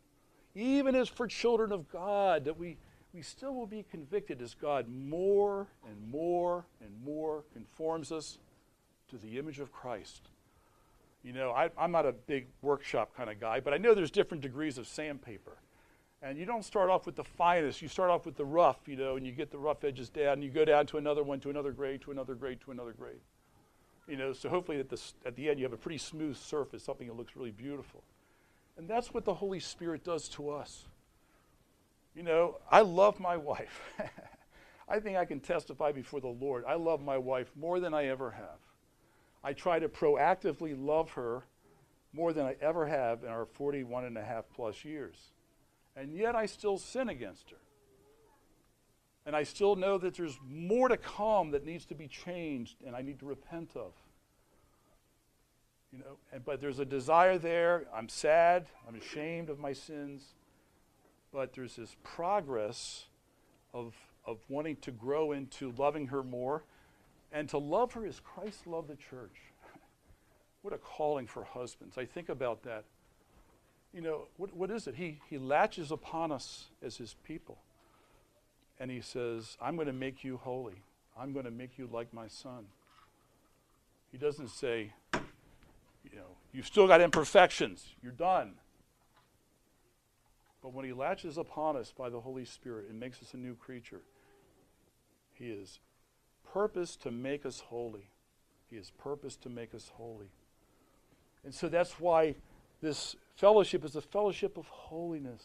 Even 0.55 0.95
as 0.95 1.09
for 1.09 1.27
children 1.27 1.73
of 1.73 1.91
God, 1.91 2.45
that 2.45 2.57
we, 2.57 2.77
we 3.15 3.23
still 3.23 3.55
will 3.55 3.67
be 3.67 3.85
convicted 3.91 4.41
as 4.41 4.55
God 4.55 4.87
more 4.89 5.67
and 5.87 6.11
more 6.11 6.65
and 6.81 6.91
more 7.05 7.45
conforms 7.53 8.11
us 8.11 8.39
to 9.11 9.19
the 9.19 9.39
image 9.39 9.61
of 9.61 9.73
Christ. 9.73 10.29
You 11.23 11.33
know, 11.33 11.51
I, 11.51 11.71
am 11.79 11.93
not 11.93 12.07
a 12.07 12.13
big 12.13 12.47
workshop 12.63 13.15
kind 13.17 13.31
of 13.31 13.39
guy, 13.39 13.61
but 13.61 13.75
I 13.75 13.77
know 13.77 13.95
there's 13.95 14.11
different 14.11 14.43
degrees 14.43 14.79
of 14.79 14.87
sandpaper. 14.87 15.59
And 16.23 16.39
you 16.39 16.47
don't 16.47 16.65
start 16.65 16.89
off 16.89 17.05
with 17.05 17.17
the 17.17 17.25
finest, 17.25 17.83
you 17.83 17.89
start 17.89 18.11
off 18.11 18.25
with 18.25 18.37
the 18.37 18.45
rough, 18.45 18.79
you 18.87 18.97
know, 18.97 19.17
and 19.17 19.27
you 19.27 19.33
get 19.33 19.51
the 19.51 19.59
rough 19.59 19.85
edges 19.85 20.09
down, 20.09 20.35
and 20.35 20.45
you 20.45 20.51
go 20.51 20.65
down 20.65 20.87
to 20.87 20.97
another 20.97 21.23
one, 21.23 21.41
to 21.41 21.51
another 21.51 21.73
grade, 21.73 22.01
to 22.03 22.13
another 22.13 22.35
grade, 22.35 22.61
to 22.65 22.71
another 22.71 22.93
grade. 22.93 23.21
You 24.09 24.17
know, 24.17 24.33
so 24.33 24.49
hopefully 24.49 24.79
at 24.79 24.89
the, 24.89 25.01
at 25.27 25.37
the 25.37 25.49
end 25.49 25.59
you 25.59 25.65
have 25.65 25.73
a 25.73 25.77
pretty 25.77 25.99
smooth 25.99 26.37
surface, 26.37 26.83
something 26.83 27.07
that 27.09 27.17
looks 27.17 27.37
really 27.37 27.51
beautiful. 27.51 28.03
And 28.77 28.89
that's 28.89 29.13
what 29.13 29.25
the 29.25 29.35
Holy 29.35 29.61
Spirit 29.61 30.03
does 30.03 30.29
to 30.31 30.51
us. 30.51 30.85
You 32.15 32.23
know, 32.23 32.59
I 32.71 32.83
love 32.83 33.21
my 33.21 33.37
wife. 33.37 33.81
I 34.89 35.01
think 35.01 35.17
I 35.17 35.25
can 35.25 35.41
testify 35.41 35.93
before 35.93 36.21
the 36.21 36.29
Lord. 36.29 36.65
I 36.67 36.75
love 36.75 37.03
my 37.03 37.17
wife 37.17 37.51
more 37.57 37.81
than 37.81 37.95
I 37.95 38.07
ever 38.07 38.33
have. 38.33 38.59
I 39.43 39.53
try 39.55 39.79
to 39.79 39.89
proactively 39.89 40.75
love 40.79 41.13
her 41.13 41.45
more 42.13 42.33
than 42.33 42.45
I 42.45 42.57
ever 42.61 42.87
have 42.87 43.23
in 43.25 43.31
our 43.31 43.47
41 43.47 44.05
and 44.05 44.19
a 44.19 44.23
half 44.23 44.45
plus 44.55 44.85
years. 44.85 45.17
And 45.97 46.13
yet 46.13 46.37
I 46.37 46.47
still 46.47 46.79
sin 46.79 47.09
against 47.09 47.51
her. 47.51 47.57
And 49.25 49.37
I 49.37 49.45
still 49.45 49.77
know 49.77 49.99
that 49.99 50.15
there's 50.15 50.39
more 50.47 50.89
to 50.89 50.97
come 50.97 51.53
that 51.53 51.65
needs 51.65 51.87
to 51.87 51.95
be 51.95 52.09
changed 52.09 52.77
and 52.85 52.95
I 52.95 53.03
need 53.03 53.21
to 53.21 53.27
repent 53.27 53.71
of. 53.77 53.93
You 55.93 55.99
know, 55.99 56.19
and, 56.33 56.45
but 56.45 56.61
there's 56.61 56.79
a 56.79 56.85
desire 56.85 57.39
there. 57.39 57.85
I'm 57.95 58.09
sad. 58.09 58.67
I'm 58.89 58.95
ashamed 58.95 59.49
of 59.49 59.59
my 59.59 59.73
sins. 59.73 60.35
But 61.33 61.55
there's 61.55 61.77
this 61.77 61.97
progress 62.03 63.07
of, 63.73 63.95
of 64.27 64.39
wanting 64.49 64.77
to 64.83 64.91
grow 64.91 65.33
into 65.33 65.73
loving 65.79 66.09
her 66.09 66.23
more 66.23 66.65
and 67.33 67.49
to 67.49 67.59
love 67.59 67.93
her 67.93 68.07
as 68.07 68.21
Christ 68.21 68.67
loved 68.67 68.89
the 68.89 68.97
church. 68.97 69.37
what 70.63 70.75
a 70.75 70.79
calling 70.79 71.27
for 71.27 71.45
husbands. 71.45 71.97
I 71.97 72.05
think 72.05 72.29
about 72.29 72.63
that. 72.65 72.85
You 73.95 74.03
know, 74.03 74.27
what, 74.37 74.55
what 74.55 74.71
is 74.71 74.87
it? 74.87 74.95
He, 74.95 75.19
he 75.29 75.39
latches 75.39 75.91
upon 75.91 76.33
us 76.33 76.67
as 76.83 76.97
his 76.97 77.15
people. 77.27 77.59
And 78.79 78.91
he 78.91 79.01
says, 79.01 79.57
I'm 79.61 79.77
going 79.77 79.87
to 79.87 79.93
make 79.93 80.25
you 80.25 80.39
holy. 80.39 80.83
I'm 81.19 81.33
going 81.33 81.45
to 81.45 81.51
make 81.51 81.79
you 81.79 81.89
like 81.93 82.13
my 82.13 82.29
son. 82.29 82.67
He 84.11 84.19
doesn't 84.19 84.49
say, 84.49 84.93
you 85.15 86.17
know, 86.17 86.37
you've 86.53 86.67
still 86.67 86.87
got 86.87 87.01
imperfections. 87.01 87.87
You're 88.03 88.13
done. 88.13 88.55
But 90.63 90.73
when 90.73 90.85
he 90.85 90.93
latches 90.93 91.39
upon 91.39 91.77
us 91.77 91.93
by 91.97 92.09
the 92.09 92.21
Holy 92.21 92.45
Spirit 92.45 92.87
and 92.89 92.99
makes 92.99 93.21
us 93.21 93.35
a 93.35 93.37
new 93.37 93.55
creature, 93.57 94.03
he 95.33 95.47
is 95.47 95.81
purpose 96.53 96.95
to 96.97 97.11
make 97.11 97.45
us 97.45 97.61
holy. 97.61 98.09
He 98.71 98.77
is 98.77 98.91
purpose 98.91 99.37
to 99.37 99.49
make 99.49 99.75
us 99.75 99.91
holy. 99.95 100.31
And 101.45 101.53
so 101.53 101.69
that's 101.69 101.99
why 101.99 102.37
this 102.81 103.17
fellowship 103.35 103.85
is 103.85 103.97
a 103.97 104.01
fellowship 104.01 104.57
of 104.57 104.67
holiness. 104.69 105.43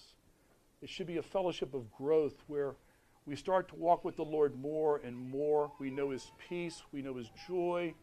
It 0.81 0.89
should 0.89 1.07
be 1.07 1.17
a 1.17 1.23
fellowship 1.23 1.73
of 1.73 1.91
growth 1.91 2.35
where 2.45 2.75
we 3.25 3.35
start 3.35 3.67
to 3.69 3.75
walk 3.75 4.05
with 4.05 4.15
the 4.15 4.23
Lord 4.23 4.55
more 4.55 5.01
and 5.03 5.17
more. 5.17 5.71
We 5.79 5.89
know 5.89 6.11
His 6.11 6.31
peace, 6.47 6.83
we 6.91 7.01
know 7.01 7.15
His 7.15 7.29
joy. 7.47 7.93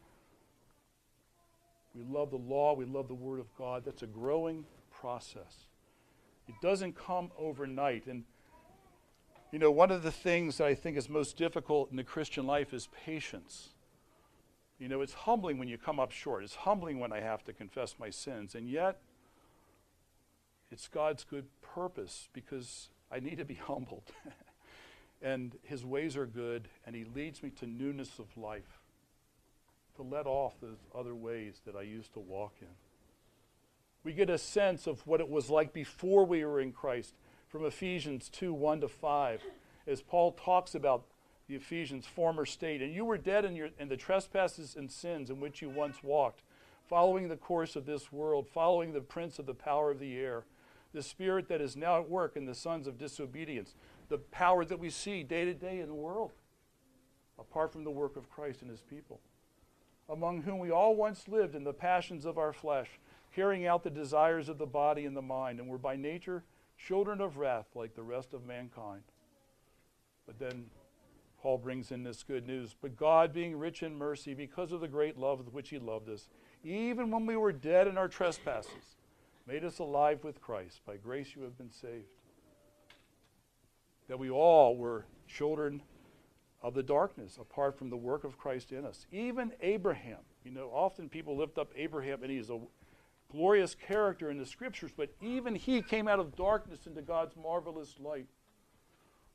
We 1.95 2.03
love 2.03 2.31
the 2.31 2.37
law, 2.37 2.75
we 2.75 2.85
love 2.85 3.07
the 3.07 3.15
Word 3.15 3.39
of 3.39 3.47
God. 3.57 3.85
That's 3.85 4.03
a 4.03 4.07
growing 4.07 4.65
process. 4.91 5.69
It 6.49 6.55
doesn't 6.61 6.97
come 6.97 7.31
overnight. 7.39 8.07
And 8.07 8.25
you 9.53 9.59
know, 9.59 9.71
one 9.71 9.91
of 9.91 10.03
the 10.03 10.11
things 10.11 10.59
that 10.59 10.67
I 10.67 10.75
think 10.75 10.97
is 10.97 11.09
most 11.09 11.37
difficult 11.37 11.91
in 11.91 11.97
the 11.97 12.05
Christian 12.05 12.47
life 12.47 12.75
is 12.75 12.89
patience. 13.05 13.69
You 14.79 14.89
know, 14.89 15.01
it's 15.01 15.15
humbling 15.15 15.59
when 15.59 15.69
you 15.69 15.79
come 15.79 16.01
up 16.01 16.11
short. 16.11 16.43
It's 16.43 16.57
humbling 16.57 16.99
when 16.99 17.13
I 17.13 17.21
have 17.21 17.45
to 17.45 17.53
confess 17.53 17.95
my 17.99 18.11
sins. 18.11 18.55
And 18.57 18.69
yet, 18.69 18.99
it's 20.73 20.89
God's 20.89 21.23
good 21.23 21.47
purpose 21.63 22.29
because 22.33 22.89
I 23.13 23.21
need 23.21 23.39
to 23.39 23.45
be 23.45 23.55
humbled. 23.67 24.11
and 25.23 25.57
His 25.63 25.85
ways 25.85 26.17
are 26.17 26.27
good, 26.27 26.69
and 26.85 26.97
He 26.97 27.05
leads 27.05 27.43
me 27.43 27.51
to 27.51 27.67
newness 27.67 28.19
of 28.19 28.37
life, 28.37 28.81
to 29.97 30.03
let 30.03 30.27
off 30.27 30.55
those 30.61 30.79
other 30.93 31.15
ways 31.15 31.61
that 31.65 31.77
I 31.77 31.83
used 31.83 32.13
to 32.15 32.21
walk 32.21 32.55
in. 32.61 32.67
We 34.05 34.13
get 34.13 34.29
a 34.29 34.39
sense 34.39 34.87
of 34.87 35.07
what 35.07 35.21
it 35.21 35.31
was 35.31 35.49
like 35.49 35.73
before 35.73 36.27
we 36.27 36.45
were 36.45 36.61
in 36.61 36.73
Christ 36.73 37.15
from 37.49 37.65
Ephesians 37.65 38.29
2 38.29 38.53
1 38.53 38.83
to 38.83 38.89
5, 38.89 39.43
as 39.87 40.03
Paul 40.03 40.33
talks 40.33 40.75
about 40.75 41.07
the 41.49 41.55
Ephesians' 41.55 42.07
former 42.07 42.45
state. 42.45 42.83
And 42.83 42.93
you 42.93 43.05
were 43.05 43.17
dead 43.17 43.45
in, 43.47 43.57
your, 43.57 43.71
in 43.79 43.89
the 43.89 43.97
trespasses 43.97 44.77
and 44.77 44.91
sins 44.91 45.31
in 45.31 45.41
which 45.41 45.63
you 45.63 45.71
once 45.71 46.03
walked, 46.03 46.43
following 46.87 47.29
the 47.29 47.37
course 47.37 47.77
of 47.77 47.87
this 47.87 48.13
world, 48.13 48.47
following 48.47 48.93
the 48.93 49.01
prince 49.01 49.39
of 49.39 49.47
the 49.47 49.55
power 49.55 49.91
of 49.91 49.99
the 49.99 50.19
air, 50.19 50.45
the 50.93 51.03
spirit 51.03 51.49
that 51.49 51.63
is 51.63 51.77
now 51.77 51.99
at 51.99 52.09
work 52.09 52.37
in 52.37 52.45
the 52.45 52.55
sons 52.55 52.87
of 52.87 52.99
disobedience, 52.99 53.75
the 54.09 54.19
power 54.19 54.67
that 54.67 54.79
we 54.79 54.91
see 54.91 55.23
day 55.23 55.47
to 55.47 55.55
day 55.55 55.81
in 55.81 55.89
the 55.89 55.95
world, 55.95 56.33
apart 57.39 57.73
from 57.73 57.85
the 57.85 57.91
work 57.91 58.17
of 58.17 58.31
Christ 58.31 58.61
and 58.61 58.71
his 58.71 58.83
people, 58.83 59.21
among 60.11 60.43
whom 60.43 60.59
we 60.59 60.71
all 60.71 60.95
once 60.95 61.27
lived 61.27 61.55
in 61.55 61.65
the 61.65 61.73
passions 61.73 62.27
of 62.27 62.37
our 62.37 62.53
flesh, 62.53 62.89
carrying 63.35 63.67
out 63.67 63.83
the 63.83 63.91
desires 63.91 64.49
of 64.49 64.59
the 64.59 64.67
body 64.67 65.05
and 65.07 65.17
the 65.17 65.23
mind, 65.23 65.59
and 65.59 65.69
were 65.69 65.79
by 65.79 65.97
nature 65.97 66.45
children 66.77 67.21
of 67.21 67.37
wrath 67.37 67.67
like 67.75 67.95
the 67.95 68.03
rest 68.03 68.35
of 68.35 68.45
mankind. 68.45 69.03
But 70.27 70.39
then 70.39 70.67
Paul 71.41 71.59
brings 71.59 71.93
in 71.93 72.03
this 72.03 72.23
good 72.23 72.47
news. 72.47 72.75
But 72.81 72.97
God, 72.97 73.33
being 73.33 73.57
rich 73.59 73.83
in 73.83 73.97
mercy, 73.97 74.35
because 74.35 74.73
of 74.73 74.81
the 74.81 74.89
great 74.89 75.19
love 75.19 75.39
with 75.39 75.53
which 75.53 75.69
He 75.69 75.79
loved 75.79 76.09
us, 76.09 76.29
even 76.63 77.11
when 77.11 77.27
we 77.27 77.37
were 77.37 77.53
dead 77.53 77.87
in 77.87 77.99
our 77.99 78.09
trespasses, 78.09 78.97
made 79.47 79.65
us 79.65 79.79
alive 79.79 80.25
with 80.25 80.41
Christ. 80.41 80.81
By 80.87 80.97
grace 80.97 81.35
you 81.37 81.43
have 81.43 81.59
been 81.59 81.71
saved. 81.71 82.07
That 84.09 84.19
we 84.19 84.31
all 84.31 84.77
were 84.77 85.05
children 85.27 85.83
of 86.63 86.73
the 86.73 86.83
darkness 86.83 87.37
apart 87.39 87.79
from 87.79 87.91
the 87.91 87.97
work 87.97 88.25
of 88.25 88.39
Christ 88.39 88.73
in 88.73 88.87
us. 88.87 89.07
Even 89.13 89.53
Abraham. 89.61 90.21
You 90.45 90.51
know, 90.51 90.71
often 90.73 91.11
people 91.11 91.37
lift 91.37 91.59
up 91.59 91.71
Abraham 91.77 92.23
and 92.23 92.31
he's 92.31 92.49
a 92.49 92.59
glorious 93.35 93.75
character 93.75 94.31
in 94.31 94.39
the 94.39 94.47
scriptures, 94.47 94.93
but 94.97 95.11
even 95.21 95.57
he 95.57 95.83
came 95.83 96.07
out 96.07 96.21
of 96.21 96.37
darkness 96.37 96.87
into 96.87 97.03
God's 97.03 97.35
marvelous 97.37 97.97
light. 97.99 98.29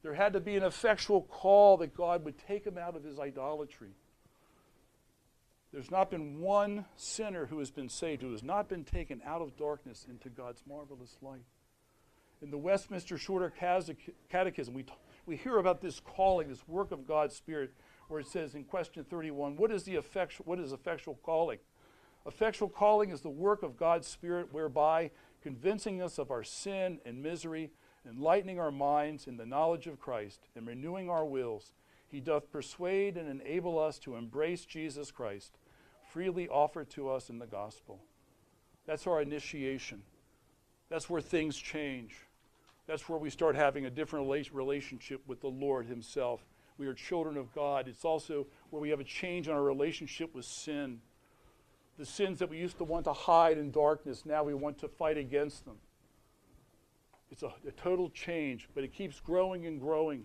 There 0.01 0.13
had 0.13 0.33
to 0.33 0.39
be 0.39 0.55
an 0.55 0.63
effectual 0.63 1.23
call 1.23 1.77
that 1.77 1.93
God 1.93 2.23
would 2.23 2.37
take 2.47 2.65
him 2.65 2.77
out 2.77 2.95
of 2.95 3.03
his 3.03 3.19
idolatry. 3.19 3.91
There's 5.73 5.91
not 5.91 6.09
been 6.09 6.39
one 6.39 6.85
sinner 6.95 7.45
who 7.47 7.59
has 7.59 7.69
been 7.69 7.89
saved 7.89 8.21
who 8.21 8.31
has 8.31 8.41
not 8.41 8.69
been 8.69 8.85
taken 8.85 9.21
out 9.25 9.41
of 9.41 9.57
darkness 9.57 10.05
into 10.09 10.29
God's 10.29 10.63
marvelous 10.67 11.17
light. 11.21 11.45
In 12.41 12.49
the 12.49 12.57
Westminster 12.57 13.17
Shorter 13.17 13.53
Catechism, 14.29 14.73
we, 14.73 14.83
t- 14.83 14.93
we 15.25 15.35
hear 15.35 15.57
about 15.57 15.81
this 15.81 15.99
calling, 15.99 16.47
this 16.47 16.65
work 16.67 16.91
of 16.91 17.05
God's 17.05 17.35
Spirit, 17.35 17.73
where 18.07 18.21
it 18.21 18.27
says 18.27 18.55
in 18.55 18.63
question 18.63 19.03
31, 19.03 19.57
what 19.57 19.71
is 19.71 19.83
the 19.83 19.95
effectual, 19.95 20.45
what 20.45 20.57
is 20.57 20.71
effectual 20.71 21.19
calling? 21.21 21.59
Effectual 22.25 22.69
calling 22.69 23.11
is 23.11 23.21
the 23.21 23.29
work 23.29 23.63
of 23.63 23.77
God's 23.77 24.07
Spirit, 24.07 24.49
whereby, 24.51 25.11
convincing 25.41 26.01
us 26.01 26.17
of 26.17 26.31
our 26.31 26.43
sin 26.43 26.99
and 27.05 27.23
misery, 27.23 27.71
enlightening 28.07 28.59
our 28.59 28.71
minds 28.71 29.27
in 29.27 29.37
the 29.37 29.45
knowledge 29.45 29.87
of 29.87 29.99
Christ, 29.99 30.47
and 30.55 30.67
renewing 30.67 31.09
our 31.09 31.25
wills, 31.25 31.73
he 32.07 32.19
doth 32.19 32.51
persuade 32.51 33.17
and 33.17 33.29
enable 33.29 33.77
us 33.77 33.99
to 33.99 34.15
embrace 34.15 34.65
Jesus 34.65 35.11
Christ, 35.11 35.57
freely 36.11 36.47
offered 36.47 36.89
to 36.91 37.09
us 37.09 37.29
in 37.29 37.39
the 37.39 37.45
gospel. 37.45 37.99
That's 38.85 39.05
our 39.05 39.21
initiation. 39.21 40.01
That's 40.89 41.09
where 41.09 41.21
things 41.21 41.55
change. 41.55 42.15
That's 42.87 43.07
where 43.07 43.19
we 43.19 43.29
start 43.29 43.55
having 43.55 43.85
a 43.85 43.91
different 43.91 44.27
relationship 44.27 45.21
with 45.27 45.41
the 45.41 45.47
Lord 45.47 45.85
Himself. 45.85 46.43
We 46.79 46.87
are 46.87 46.93
children 46.95 47.37
of 47.37 47.53
God. 47.53 47.87
It's 47.87 48.05
also 48.05 48.47
where 48.71 48.81
we 48.81 48.89
have 48.89 48.99
a 48.99 49.03
change 49.03 49.47
in 49.47 49.53
our 49.53 49.61
relationship 49.61 50.33
with 50.33 50.45
sin 50.45 50.99
the 51.99 52.05
sins 52.05 52.39
that 52.39 52.49
we 52.49 52.57
used 52.57 52.77
to 52.77 52.85
want 52.85 53.03
to 53.03 53.11
hide 53.11 53.57
in 53.57 53.71
darkness, 53.71 54.25
now 54.25 54.41
we 54.41 54.53
want 54.53 54.79
to 54.79 54.87
fight 54.87 55.17
against 55.17 55.65
them. 55.65 55.75
It's 57.29 57.43
a, 57.43 57.51
a, 57.67 57.71
total 57.71 58.09
change, 58.09 58.69
but 58.73 58.85
it 58.85 58.93
keeps 58.93 59.19
growing 59.19 59.65
and 59.65 59.81
growing, 59.81 60.23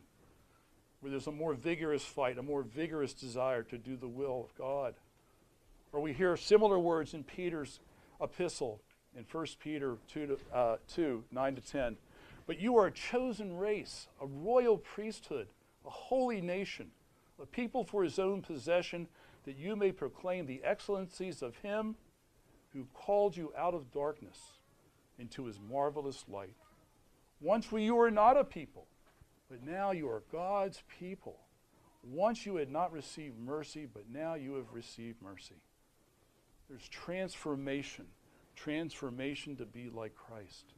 where 1.01 1.11
there's 1.11 1.27
a 1.27 1.33
more 1.33 1.53
vigorous 1.53 2.05
fight, 2.05 2.39
a 2.39 2.43
more 2.43 2.63
vigorous 2.63 3.13
desire 3.13 3.65
to 3.65 3.77
do 3.77 3.97
the 3.97 4.07
will 4.07 4.49
of 4.49 4.57
God. 4.57 4.95
Or 5.93 6.01
we 6.01 6.13
hear 6.13 6.37
similar 6.37 6.79
words 6.79 7.13
in 7.13 7.25
Peter's 7.25 7.81
epistle 8.23 8.81
in 9.17 9.25
1 9.31 9.47
Peter 9.59 9.99
2, 10.13 10.27
to, 10.27 10.57
uh, 10.57 10.77
2 10.95 11.25
9 11.33 11.55
to 11.57 11.61
10. 11.61 11.97
But 12.47 12.61
you 12.61 12.77
are 12.77 12.87
a 12.87 12.93
chosen 12.93 13.57
race, 13.57 14.07
a 14.21 14.27
royal 14.27 14.79
priesthood, 14.79 15.49
a 15.85 15.91
holy 15.91 16.41
nation, 16.41 16.93
a 17.43 17.47
people 17.47 17.83
for 17.83 18.05
his 18.05 18.21
own 18.21 18.43
possession 18.43 19.09
that 19.45 19.57
you 19.57 19.77
may 19.77 19.93
proclaim 19.93 20.47
the 20.47 20.63
excellencies 20.65 21.43
of 21.43 21.57
him 21.57 21.97
who 22.73 22.87
called 22.93 23.37
you 23.37 23.53
out 23.57 23.75
of 23.75 23.93
darkness 23.93 24.39
into 25.19 25.45
his 25.47 25.59
marvelous 25.61 26.25
light. 26.29 26.57
Once 27.41 27.71
we 27.71 27.91
were 27.91 28.11
not 28.11 28.37
a 28.37 28.45
people, 28.45 28.87
but 29.51 29.63
now 29.63 29.93
you 29.93 30.09
are 30.09 30.23
God's 30.33 30.83
people. 30.99 31.37
Once 32.03 32.45
you 32.45 32.57
had 32.57 32.71
not 32.71 32.93
received 32.93 33.39
mercy, 33.39 33.87
but 33.93 34.05
now 34.13 34.35
you 34.35 34.55
have 34.55 34.73
received 34.73 35.23
mercy. 35.23 35.57
There's 36.69 36.89
transformation, 36.89 38.07
transformation 38.57 39.57
to 39.57 39.67
be 39.67 39.91
like 39.91 40.15
Christ. 40.15 40.73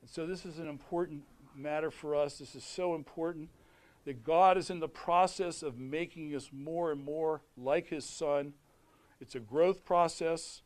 And 0.00 0.10
so 0.10 0.26
this 0.26 0.44
is 0.44 0.58
an 0.58 0.68
important 0.68 1.22
matter 1.56 1.90
for 1.90 2.14
us. 2.14 2.38
This 2.38 2.54
is 2.54 2.64
so 2.64 2.94
important 2.94 3.48
that 4.04 4.24
God 4.24 4.58
is 4.58 4.70
in 4.70 4.80
the 4.80 4.88
process 4.88 5.62
of 5.62 5.78
making 5.78 6.34
us 6.34 6.50
more 6.52 6.92
and 6.92 7.02
more 7.02 7.42
like 7.56 7.88
his 7.88 8.04
son. 8.04 8.54
It's 9.20 9.34
a 9.34 9.40
growth 9.40 9.84
process. 9.84 10.62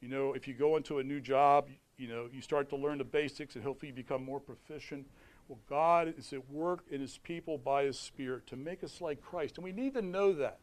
You 0.00 0.08
know, 0.08 0.34
if 0.34 0.46
you 0.46 0.54
go 0.54 0.76
into 0.76 0.98
a 0.98 1.04
new 1.04 1.20
job, 1.20 1.68
you 1.96 2.08
know, 2.08 2.28
you 2.32 2.40
start 2.40 2.68
to 2.70 2.76
learn 2.76 2.98
the 2.98 3.04
basics 3.04 3.54
and 3.54 3.64
hopefully 3.64 3.88
you 3.88 3.94
become 3.94 4.24
more 4.24 4.40
proficient. 4.40 5.06
Well, 5.48 5.58
God 5.68 6.14
is 6.16 6.32
at 6.32 6.48
work 6.50 6.84
in 6.90 7.00
his 7.00 7.18
people 7.18 7.58
by 7.58 7.84
his 7.84 7.98
spirit 7.98 8.46
to 8.48 8.56
make 8.56 8.84
us 8.84 9.00
like 9.00 9.20
Christ. 9.20 9.56
And 9.56 9.64
we 9.64 9.72
need 9.72 9.94
to 9.94 10.02
know 10.02 10.32
that. 10.34 10.60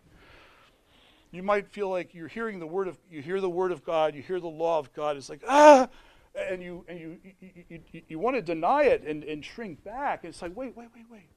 You 1.31 1.43
might 1.43 1.67
feel 1.67 1.89
like 1.89 2.13
you're 2.13 2.29
hearing 2.29 2.59
the 2.59 2.67
word 2.67 2.87
of 2.87 2.97
you 3.11 3.21
hear 3.21 3.41
the 3.41 3.49
word 3.49 3.71
of 3.73 3.83
God, 3.83 4.15
you 4.15 4.21
hear 4.21 4.39
the 4.39 4.47
law 4.47 4.79
of 4.79 4.93
God. 4.93 5.17
It's 5.17 5.29
like, 5.29 5.43
ah, 5.47 5.89
and 6.35 6.63
you 6.63 6.85
and 6.87 6.99
you 6.99 7.17
you, 7.41 7.81
you, 7.91 8.01
you 8.07 8.19
want 8.19 8.37
to 8.37 8.41
deny 8.41 8.83
it 8.83 9.03
and, 9.03 9.23
and 9.25 9.43
shrink 9.43 9.83
back. 9.83 10.23
It's 10.23 10.41
like, 10.41 10.55
wait, 10.55 10.75
wait, 10.77 10.87
wait, 10.95 11.05
wait. 11.11 11.29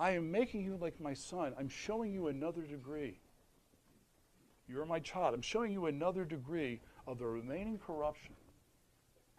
I 0.00 0.12
am 0.12 0.32
making 0.32 0.64
you 0.64 0.78
like 0.80 0.98
my 0.98 1.12
son. 1.12 1.52
I'm 1.58 1.68
showing 1.68 2.10
you 2.10 2.28
another 2.28 2.62
degree. 2.62 3.20
You're 4.66 4.86
my 4.86 4.98
child. 4.98 5.34
I'm 5.34 5.42
showing 5.42 5.72
you 5.72 5.86
another 5.86 6.24
degree 6.24 6.80
of 7.06 7.18
the 7.18 7.26
remaining 7.26 7.78
corruption 7.78 8.32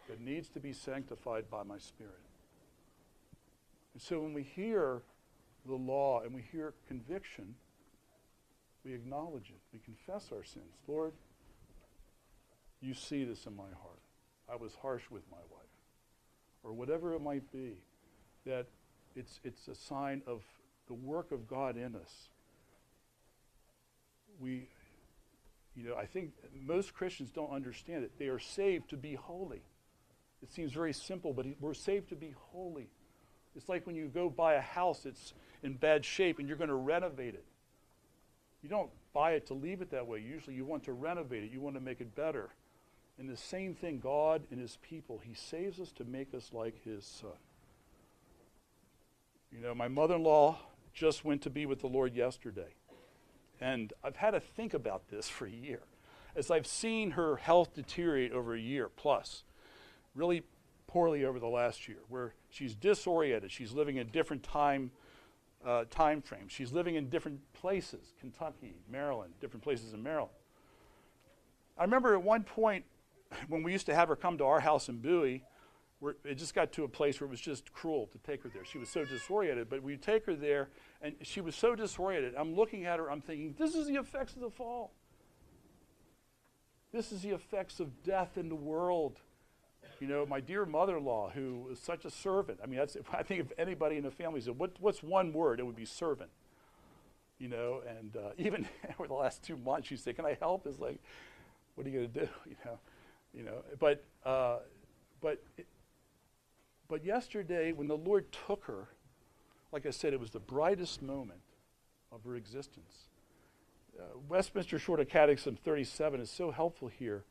that 0.08 0.20
needs 0.20 0.48
to 0.50 0.60
be 0.60 0.72
sanctified 0.72 1.50
by 1.50 1.64
my 1.64 1.78
spirit. 1.78 2.22
And 3.92 4.00
so 4.00 4.20
when 4.20 4.34
we 4.34 4.44
hear 4.44 5.02
the 5.66 5.74
law 5.74 6.20
and 6.20 6.32
we 6.32 6.42
hear 6.52 6.74
conviction, 6.86 7.56
we 8.84 8.94
acknowledge 8.94 9.50
it. 9.50 9.60
We 9.72 9.80
confess 9.80 10.30
our 10.32 10.44
sins. 10.44 10.76
Lord, 10.86 11.12
you 12.80 12.94
see 12.94 13.24
this 13.24 13.46
in 13.46 13.56
my 13.56 13.64
heart. 13.82 14.00
I 14.48 14.54
was 14.54 14.76
harsh 14.80 15.10
with 15.10 15.22
my 15.28 15.38
wife. 15.50 15.66
Or 16.62 16.72
whatever 16.72 17.14
it 17.14 17.20
might 17.20 17.50
be. 17.50 17.78
That 18.46 18.66
it's, 19.16 19.40
it's 19.44 19.68
a 19.68 19.74
sign 19.74 20.22
of 20.26 20.42
the 20.86 20.94
work 20.94 21.32
of 21.32 21.46
God 21.48 21.76
in 21.76 21.94
us. 21.94 22.28
We, 24.40 24.68
you 25.76 25.84
know, 25.84 25.96
I 25.96 26.06
think 26.06 26.32
most 26.66 26.94
Christians 26.94 27.30
don't 27.30 27.50
understand 27.50 28.04
it. 28.04 28.12
They 28.18 28.28
are 28.28 28.38
saved 28.38 28.90
to 28.90 28.96
be 28.96 29.14
holy. 29.14 29.62
It 30.42 30.52
seems 30.52 30.72
very 30.72 30.92
simple, 30.92 31.32
but 31.32 31.46
we're 31.60 31.74
saved 31.74 32.08
to 32.08 32.16
be 32.16 32.34
holy. 32.52 32.88
It's 33.54 33.68
like 33.68 33.86
when 33.86 33.94
you 33.94 34.08
go 34.08 34.28
buy 34.28 34.54
a 34.54 34.60
house 34.60 35.00
that's 35.04 35.34
in 35.62 35.74
bad 35.74 36.04
shape 36.04 36.38
and 36.38 36.48
you're 36.48 36.56
going 36.56 36.68
to 36.68 36.74
renovate 36.74 37.34
it. 37.34 37.44
You 38.62 38.68
don't 38.68 38.90
buy 39.12 39.32
it 39.32 39.46
to 39.48 39.54
leave 39.54 39.82
it 39.82 39.90
that 39.90 40.06
way. 40.06 40.20
Usually 40.20 40.56
you 40.56 40.64
want 40.64 40.84
to 40.84 40.92
renovate 40.92 41.44
it, 41.44 41.50
you 41.50 41.60
want 41.60 41.76
to 41.76 41.80
make 41.80 42.00
it 42.00 42.14
better. 42.14 42.50
And 43.18 43.28
the 43.28 43.36
same 43.36 43.74
thing, 43.74 44.00
God 44.00 44.42
and 44.50 44.60
His 44.60 44.78
people, 44.82 45.20
He 45.22 45.34
saves 45.34 45.78
us 45.78 45.92
to 45.92 46.04
make 46.04 46.34
us 46.34 46.50
like 46.52 46.82
His 46.84 47.04
Son. 47.04 47.30
You 49.52 49.60
know, 49.60 49.74
my 49.74 49.88
mother 49.88 50.14
in 50.14 50.22
law 50.22 50.58
just 50.94 51.24
went 51.24 51.42
to 51.42 51.50
be 51.50 51.66
with 51.66 51.80
the 51.80 51.86
Lord 51.86 52.14
yesterday. 52.14 52.74
And 53.60 53.92
I've 54.02 54.16
had 54.16 54.30
to 54.30 54.40
think 54.40 54.72
about 54.72 55.08
this 55.08 55.28
for 55.28 55.46
a 55.46 55.50
year. 55.50 55.82
As 56.34 56.50
I've 56.50 56.66
seen 56.66 57.12
her 57.12 57.36
health 57.36 57.74
deteriorate 57.74 58.32
over 58.32 58.54
a 58.54 58.60
year 58.60 58.88
plus, 58.88 59.44
really 60.14 60.42
poorly 60.86 61.24
over 61.24 61.38
the 61.38 61.48
last 61.48 61.86
year, 61.86 61.98
where 62.08 62.34
she's 62.48 62.74
disoriented, 62.74 63.52
she's 63.52 63.72
living 63.72 63.96
in 63.96 64.08
different 64.08 64.42
time 64.42 64.90
uh, 65.64 65.84
time 65.90 66.20
frames. 66.20 66.50
She's 66.50 66.72
living 66.72 66.96
in 66.96 67.08
different 67.08 67.40
places, 67.52 68.14
Kentucky, 68.18 68.74
Maryland, 68.90 69.34
different 69.40 69.62
places 69.62 69.92
in 69.92 70.02
Maryland. 70.02 70.32
I 71.78 71.84
remember 71.84 72.14
at 72.14 72.22
one 72.22 72.42
point 72.42 72.84
when 73.48 73.62
we 73.62 73.70
used 73.70 73.86
to 73.86 73.94
have 73.94 74.08
her 74.08 74.16
come 74.16 74.38
to 74.38 74.44
our 74.44 74.60
house 74.60 74.88
in 74.88 74.98
Bowie, 74.98 75.44
where 76.02 76.16
it 76.24 76.34
just 76.34 76.52
got 76.52 76.72
to 76.72 76.82
a 76.82 76.88
place 76.88 77.20
where 77.20 77.28
it 77.28 77.30
was 77.30 77.40
just 77.40 77.72
cruel 77.72 78.08
to 78.10 78.18
take 78.18 78.42
her 78.42 78.48
there. 78.48 78.64
She 78.64 78.76
was 78.76 78.88
so 78.88 79.04
disoriented, 79.04 79.70
but 79.70 79.84
we 79.84 79.96
take 79.96 80.26
her 80.26 80.34
there, 80.34 80.68
and 81.00 81.14
she 81.22 81.40
was 81.40 81.54
so 81.54 81.76
disoriented. 81.76 82.34
I'm 82.36 82.56
looking 82.56 82.86
at 82.86 82.98
her, 82.98 83.08
I'm 83.08 83.20
thinking, 83.20 83.54
this 83.56 83.76
is 83.76 83.86
the 83.86 83.94
effects 83.94 84.34
of 84.34 84.40
the 84.40 84.50
fall. 84.50 84.90
This 86.92 87.12
is 87.12 87.22
the 87.22 87.30
effects 87.30 87.78
of 87.78 88.02
death 88.02 88.36
in 88.36 88.48
the 88.48 88.56
world. 88.56 89.20
You 90.00 90.08
know, 90.08 90.26
my 90.26 90.40
dear 90.40 90.66
mother-in-law, 90.66 91.30
who 91.36 91.66
was 91.68 91.78
such 91.78 92.04
a 92.04 92.10
servant. 92.10 92.58
I 92.60 92.66
mean, 92.66 92.80
I 93.12 93.22
think 93.22 93.40
if 93.40 93.52
anybody 93.56 93.96
in 93.96 94.02
the 94.02 94.10
family 94.10 94.40
said, 94.40 94.58
what, 94.58 94.72
what's 94.80 95.04
one 95.04 95.32
word? 95.32 95.60
It 95.60 95.66
would 95.66 95.76
be 95.76 95.84
servant. 95.84 96.30
You 97.38 97.46
know, 97.46 97.80
and 97.88 98.16
uh, 98.16 98.30
even 98.38 98.66
over 98.98 99.06
the 99.06 99.14
last 99.14 99.44
two 99.44 99.56
months, 99.56 99.86
she 99.86 99.96
said, 99.96 100.16
can 100.16 100.26
I 100.26 100.36
help? 100.40 100.66
It's 100.66 100.80
like, 100.80 100.98
what 101.76 101.86
are 101.86 101.90
you 101.90 102.00
going 102.00 102.12
to 102.12 102.20
do? 102.22 102.28
You 102.44 102.56
know, 102.64 102.78
you 103.32 103.44
know, 103.44 103.62
but, 103.78 104.04
uh, 104.26 104.58
but, 105.20 105.40
but 106.92 107.06
yesterday, 107.06 107.72
when 107.72 107.88
the 107.88 107.96
Lord 107.96 108.26
took 108.46 108.64
her, 108.66 108.88
like 109.72 109.86
I 109.86 109.90
said, 109.90 110.12
it 110.12 110.20
was 110.20 110.28
the 110.28 110.38
brightest 110.38 111.00
moment 111.00 111.40
of 112.12 112.22
her 112.24 112.36
existence. 112.36 113.08
Uh, 113.98 114.18
Westminster 114.28 114.78
Shorter 114.78 115.06
Catechism 115.06 115.56
37 115.64 116.20
is 116.20 116.30
so 116.30 116.50
helpful 116.50 116.88
here 116.88 117.24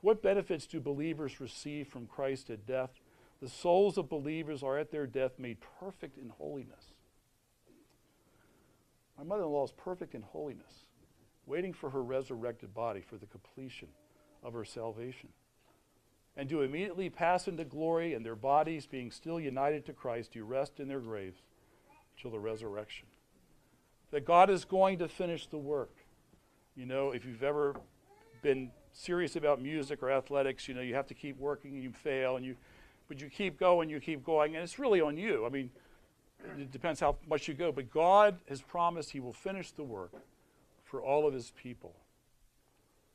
what 0.00 0.22
benefits 0.22 0.64
do 0.64 0.78
believers 0.78 1.40
receive 1.40 1.88
from 1.88 2.06
Christ 2.06 2.50
at 2.50 2.66
death? 2.66 2.90
The 3.42 3.48
souls 3.48 3.98
of 3.98 4.08
believers 4.08 4.62
are 4.62 4.78
at 4.78 4.92
their 4.92 5.08
death 5.08 5.40
made 5.40 5.58
perfect 5.80 6.16
in 6.16 6.28
holiness. 6.28 6.92
My 9.18 9.24
mother 9.24 9.42
in 9.42 9.48
law 9.48 9.64
is 9.64 9.72
perfect 9.72 10.14
in 10.14 10.22
holiness, 10.22 10.86
waiting 11.46 11.72
for 11.72 11.90
her 11.90 12.02
resurrected 12.02 12.72
body 12.72 13.00
for 13.00 13.16
the 13.16 13.26
completion 13.26 13.88
of 14.44 14.52
her 14.52 14.64
salvation. 14.64 15.30
And 16.36 16.48
do 16.48 16.62
immediately 16.62 17.10
pass 17.10 17.48
into 17.48 17.64
glory, 17.64 18.14
and 18.14 18.24
their 18.24 18.36
bodies, 18.36 18.86
being 18.86 19.10
still 19.10 19.40
united 19.40 19.84
to 19.86 19.92
Christ, 19.92 20.32
do 20.32 20.44
rest 20.44 20.80
in 20.80 20.88
their 20.88 21.00
graves 21.00 21.42
till 22.20 22.30
the 22.30 22.38
resurrection. 22.38 23.08
That 24.10 24.24
God 24.24 24.48
is 24.48 24.64
going 24.64 24.98
to 24.98 25.08
finish 25.08 25.46
the 25.46 25.58
work. 25.58 25.94
You 26.76 26.86
know, 26.86 27.10
if 27.10 27.24
you've 27.24 27.42
ever 27.42 27.74
been 28.42 28.70
serious 28.92 29.36
about 29.36 29.60
music 29.60 30.02
or 30.02 30.10
athletics, 30.10 30.68
you 30.68 30.74
know, 30.74 30.80
you 30.80 30.94
have 30.94 31.06
to 31.08 31.14
keep 31.14 31.38
working 31.38 31.74
and 31.74 31.82
you 31.82 31.92
fail 31.92 32.36
and 32.36 32.44
you, 32.46 32.56
but 33.08 33.20
you 33.20 33.28
keep 33.28 33.58
going, 33.58 33.90
you 33.90 34.00
keep 34.00 34.24
going, 34.24 34.54
and 34.54 34.62
it's 34.62 34.78
really 34.78 35.00
on 35.00 35.16
you. 35.16 35.44
I 35.44 35.48
mean, 35.48 35.70
it 36.58 36.70
depends 36.70 37.00
how 37.00 37.16
much 37.28 37.48
you 37.48 37.54
go, 37.54 37.70
but 37.72 37.90
God 37.90 38.38
has 38.48 38.62
promised 38.62 39.10
He 39.10 39.20
will 39.20 39.32
finish 39.32 39.72
the 39.72 39.84
work 39.84 40.12
for 40.84 41.02
all 41.02 41.26
of 41.26 41.34
His 41.34 41.52
people. 41.60 41.94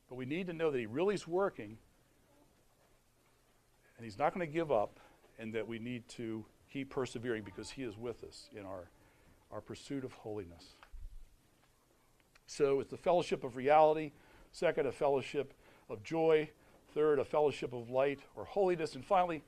But 0.08 0.16
we 0.16 0.26
need 0.26 0.46
to 0.46 0.52
know 0.52 0.70
that 0.70 0.78
He 0.78 0.86
really 0.86 1.14
is 1.14 1.26
working 1.26 1.78
and 3.96 4.04
He's 4.04 4.18
not 4.18 4.34
going 4.34 4.46
to 4.46 4.52
give 4.52 4.70
up, 4.70 5.00
and 5.38 5.52
that 5.54 5.66
we 5.66 5.78
need 5.78 6.08
to 6.10 6.44
keep 6.72 6.90
persevering 6.90 7.42
because 7.42 7.70
He 7.70 7.82
is 7.82 7.96
with 7.96 8.24
us 8.24 8.48
in 8.56 8.64
our, 8.64 8.90
our 9.50 9.60
pursuit 9.60 10.04
of 10.04 10.12
holiness. 10.12 10.74
So 12.46 12.80
it's 12.80 12.90
the 12.90 12.96
fellowship 12.96 13.44
of 13.44 13.56
reality. 13.56 14.12
Second, 14.52 14.86
a 14.86 14.92
fellowship 14.92 15.52
of 15.90 16.02
joy. 16.02 16.50
Third, 16.94 17.18
a 17.18 17.24
fellowship 17.24 17.72
of 17.72 17.90
light 17.90 18.20
or 18.36 18.44
holiness. 18.44 18.94
And 18.94 19.04
finally, 19.04 19.42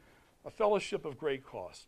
a 0.45 0.51
fellowship 0.51 1.05
of 1.05 1.19
great 1.19 1.45
cost. 1.45 1.87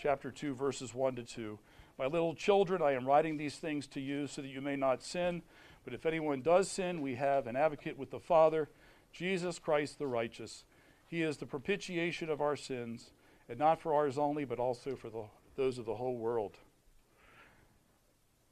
Chapter 0.00 0.30
2, 0.30 0.54
verses 0.54 0.94
1 0.94 1.16
to 1.16 1.22
2. 1.22 1.58
My 1.98 2.06
little 2.06 2.34
children, 2.34 2.80
I 2.80 2.92
am 2.92 3.04
writing 3.04 3.36
these 3.36 3.56
things 3.56 3.86
to 3.88 4.00
you 4.00 4.26
so 4.26 4.40
that 4.40 4.48
you 4.48 4.62
may 4.62 4.76
not 4.76 5.02
sin. 5.02 5.42
But 5.84 5.92
if 5.92 6.06
anyone 6.06 6.40
does 6.40 6.70
sin, 6.70 7.02
we 7.02 7.16
have 7.16 7.46
an 7.46 7.56
advocate 7.56 7.98
with 7.98 8.10
the 8.10 8.20
Father, 8.20 8.70
Jesus 9.12 9.58
Christ 9.58 9.98
the 9.98 10.06
righteous. 10.06 10.64
He 11.10 11.22
is 11.22 11.38
the 11.38 11.46
propitiation 11.46 12.30
of 12.30 12.40
our 12.40 12.54
sins, 12.54 13.10
and 13.48 13.58
not 13.58 13.80
for 13.80 13.92
ours 13.92 14.16
only, 14.16 14.44
but 14.44 14.60
also 14.60 14.94
for 14.94 15.10
the, 15.10 15.24
those 15.56 15.76
of 15.76 15.84
the 15.84 15.96
whole 15.96 16.16
world. 16.16 16.56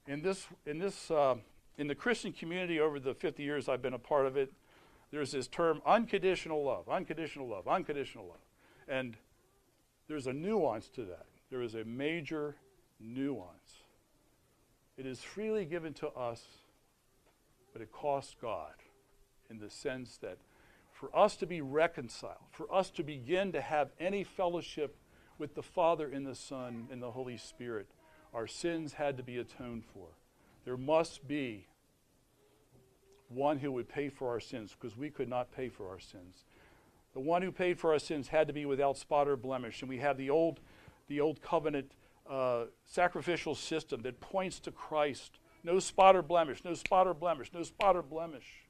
In 0.08 0.22
this, 0.22 0.48
in 0.66 0.78
this, 0.78 1.08
uh, 1.10 1.36
in 1.76 1.86
the 1.86 1.94
Christian 1.94 2.32
community 2.32 2.80
over 2.80 2.98
the 2.98 3.14
50 3.14 3.44
years 3.44 3.68
I've 3.68 3.80
been 3.80 3.94
a 3.94 3.98
part 3.98 4.26
of 4.26 4.36
it, 4.36 4.52
there's 5.12 5.30
this 5.30 5.46
term 5.46 5.80
unconditional 5.86 6.64
love, 6.64 6.88
unconditional 6.88 7.48
love, 7.48 7.68
unconditional 7.68 8.26
love. 8.26 8.40
And 8.88 9.16
there's 10.08 10.26
a 10.26 10.32
nuance 10.32 10.88
to 10.90 11.04
that. 11.04 11.26
There 11.50 11.62
is 11.62 11.74
a 11.76 11.84
major 11.84 12.56
nuance. 12.98 13.84
It 14.96 15.06
is 15.06 15.20
freely 15.20 15.64
given 15.64 15.94
to 15.94 16.08
us, 16.08 16.42
but 17.72 17.82
it 17.82 17.92
costs 17.92 18.34
God 18.40 18.72
in 19.48 19.60
the 19.60 19.70
sense 19.70 20.18
that 20.18 20.38
for 20.98 21.16
us 21.16 21.36
to 21.36 21.46
be 21.46 21.60
reconciled, 21.60 22.50
for 22.50 22.72
us 22.74 22.90
to 22.90 23.04
begin 23.04 23.52
to 23.52 23.60
have 23.60 23.90
any 24.00 24.24
fellowship 24.24 24.96
with 25.38 25.54
the 25.54 25.62
Father 25.62 26.10
and 26.10 26.26
the 26.26 26.34
Son 26.34 26.88
and 26.90 27.00
the 27.00 27.12
Holy 27.12 27.36
Spirit, 27.36 27.86
our 28.34 28.48
sins 28.48 28.94
had 28.94 29.16
to 29.16 29.22
be 29.22 29.38
atoned 29.38 29.84
for. 29.94 30.08
There 30.64 30.76
must 30.76 31.28
be 31.28 31.66
one 33.28 33.58
who 33.58 33.70
would 33.70 33.88
pay 33.88 34.08
for 34.08 34.28
our 34.28 34.40
sins 34.40 34.74
because 34.74 34.98
we 34.98 35.08
could 35.08 35.28
not 35.28 35.52
pay 35.52 35.68
for 35.68 35.88
our 35.88 36.00
sins. 36.00 36.44
The 37.14 37.20
one 37.20 37.42
who 37.42 37.52
paid 37.52 37.78
for 37.78 37.92
our 37.92 38.00
sins 38.00 38.28
had 38.28 38.48
to 38.48 38.52
be 38.52 38.66
without 38.66 38.98
spot 38.98 39.28
or 39.28 39.36
blemish. 39.36 39.82
And 39.82 39.88
we 39.88 39.98
have 39.98 40.16
the 40.18 40.30
old 40.30 40.58
the 41.06 41.20
old 41.20 41.40
covenant 41.40 41.92
uh, 42.28 42.64
sacrificial 42.84 43.54
system 43.54 44.02
that 44.02 44.20
points 44.20 44.58
to 44.60 44.72
Christ. 44.72 45.38
No 45.62 45.78
spot 45.78 46.16
or 46.16 46.22
blemish, 46.22 46.64
no 46.64 46.74
spot 46.74 47.06
or 47.06 47.14
blemish, 47.14 47.52
no 47.54 47.62
spot 47.62 47.96
or 47.96 48.02
blemish. 48.02 48.67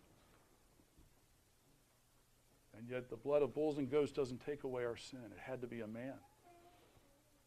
Yet 2.91 3.11
the 3.11 3.17
blood 3.17 3.43
of 3.43 3.55
bulls 3.55 3.79
and 3.79 3.91
goats 3.91 4.13
doesn't 4.13 4.45
take 4.45 4.65
away 4.65 4.85
our 4.85 4.97
sin. 4.97 5.21
It 5.27 5.39
had 5.39 5.61
to 5.61 5.67
be 5.67 5.81
a 5.81 5.87
man. 5.87 6.15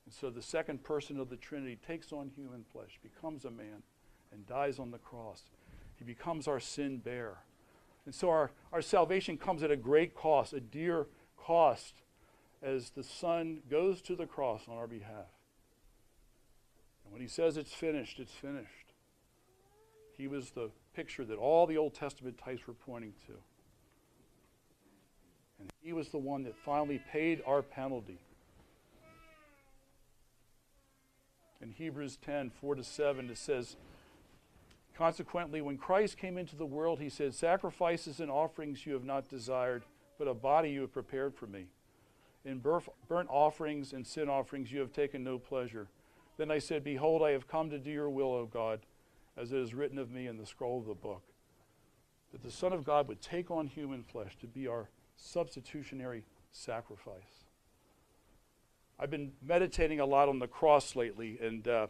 And 0.06 0.14
so 0.14 0.30
the 0.30 0.42
second 0.42 0.84
person 0.84 1.20
of 1.20 1.30
the 1.30 1.36
Trinity 1.36 1.80
takes 1.88 2.12
on 2.12 2.30
human 2.36 2.64
flesh, 2.72 3.00
becomes 3.02 3.46
a 3.46 3.52
man, 3.52 3.84
and 4.32 4.46
dies 4.46 4.78
on 4.78 4.92
the 4.92 4.98
cross. 4.98 5.44
He 5.96 6.04
becomes 6.04 6.48
our 6.48 6.60
sin 6.60 6.98
bearer. 6.98 7.40
And 8.06 8.14
so 8.14 8.30
our, 8.30 8.52
our 8.72 8.82
salvation 8.82 9.38
comes 9.38 9.64
at 9.64 9.72
a 9.72 9.76
great 9.76 10.16
cost, 10.16 10.54
a 10.54 10.60
dear 10.60 11.08
cost, 11.38 11.96
as 12.62 12.92
the 12.92 13.04
Son 13.04 13.62
goes 13.70 14.02
to 14.04 14.16
the 14.16 14.26
cross 14.26 14.64
on 14.68 14.78
our 14.78 14.88
behalf. 14.88 15.30
And 17.04 17.14
when 17.14 17.22
he 17.22 17.28
says 17.28 17.58
it's 17.58 17.74
finished, 17.74 18.20
it's 18.20 18.34
finished. 18.34 18.94
He 20.18 20.28
was 20.28 20.52
the 20.52 20.72
picture 20.96 21.26
that 21.26 21.38
all 21.38 21.66
the 21.66 21.78
Old 21.78 21.94
Testament 21.96 22.38
types 22.38 22.68
were 22.68 22.74
pointing 22.74 23.14
to. 23.28 23.34
He 25.82 25.94
was 25.94 26.10
the 26.10 26.18
one 26.18 26.44
that 26.44 26.56
finally 26.56 27.02
paid 27.12 27.42
our 27.46 27.62
penalty. 27.62 28.20
In 31.62 31.72
Hebrews 31.72 32.18
10 32.24 32.52
4 32.52 32.76
to 32.76 32.84
7, 32.84 33.30
it 33.30 33.38
says, 33.38 33.76
Consequently, 34.96 35.62
when 35.62 35.78
Christ 35.78 36.18
came 36.18 36.38
into 36.38 36.56
the 36.56 36.66
world, 36.66 37.00
he 37.00 37.10
said, 37.10 37.34
Sacrifices 37.34 38.20
and 38.20 38.30
offerings 38.30 38.86
you 38.86 38.94
have 38.94 39.04
not 39.04 39.30
desired, 39.30 39.84
but 40.20 40.28
a 40.28 40.34
body 40.34 40.70
you 40.70 40.82
have 40.82 40.94
prepared 40.94 41.34
for 41.34 41.48
me. 41.48 41.66
In 42.44 42.60
burnt 42.60 43.30
offerings 43.30 43.94
and 43.94 44.06
sin 44.06 44.30
offerings 44.30 44.72
you 44.72 44.80
have 44.80 44.92
taken 44.92 45.24
no 45.24 45.38
pleasure. 45.38 45.88
Then 46.38 46.52
I 46.52 46.60
said, 46.60 46.84
Behold, 46.84 47.22
I 47.22 47.32
have 47.32 47.48
come 47.48 47.70
to 47.70 47.78
do 47.80 47.92
your 47.92 48.10
will, 48.10 48.34
O 48.34 48.46
God, 48.46 48.80
as 49.38 49.52
it 49.52 49.60
is 49.60 49.74
written 49.74 50.00
of 50.00 50.12
me 50.12 50.28
in 50.28 50.38
the 50.38 50.46
scroll 50.46 50.80
of 50.80 50.88
the 50.88 50.96
book. 50.96 51.24
That 52.32 52.42
the 52.44 52.52
Son 52.52 52.74
of 52.74 52.84
God 52.84 53.08
would 53.08 53.22
take 53.22 53.52
on 53.52 53.68
human 53.68 54.04
flesh 54.04 54.38
to 54.42 54.48
be 54.48 54.68
our 54.68 54.90
substitutionary 55.22 56.24
sacrifice. 56.52 57.46
I've 59.00 59.12
been 59.12 59.32
meditating 59.42 60.00
a 60.00 60.06
lot 60.06 60.30
on 60.30 60.40
the 60.40 60.48
cross 60.48 60.96
lately, 60.96 61.40
and 61.42 61.68
uh, 61.68 61.88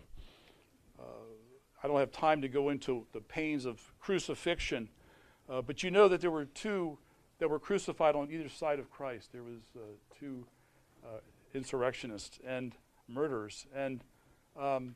uh, 1.00 1.04
I 1.84 1.88
don't 1.88 2.00
have 2.00 2.12
time 2.12 2.42
to 2.42 2.48
go 2.48 2.70
into 2.70 3.06
the 3.14 3.22
pains 3.22 3.66
of 3.66 3.82
crucifixion, 4.00 4.90
uh, 5.50 5.62
but 5.62 5.84
you 5.84 5.92
know 5.92 6.08
that 6.08 6.22
there 6.22 6.32
were 6.32 6.46
two 6.46 6.98
that 7.40 7.50
were 7.50 7.60
crucified 7.60 8.16
on 8.16 8.30
either 8.32 8.48
side 8.50 8.80
of 8.80 8.92
Christ. 8.92 9.32
There 9.32 9.44
was 9.44 9.62
uh, 9.76 9.80
two 10.20 10.46
uh, 11.04 11.20
insurrectionists 11.54 12.40
and 12.46 12.76
murderers, 13.08 13.66
and 13.76 14.04
um, 14.60 14.96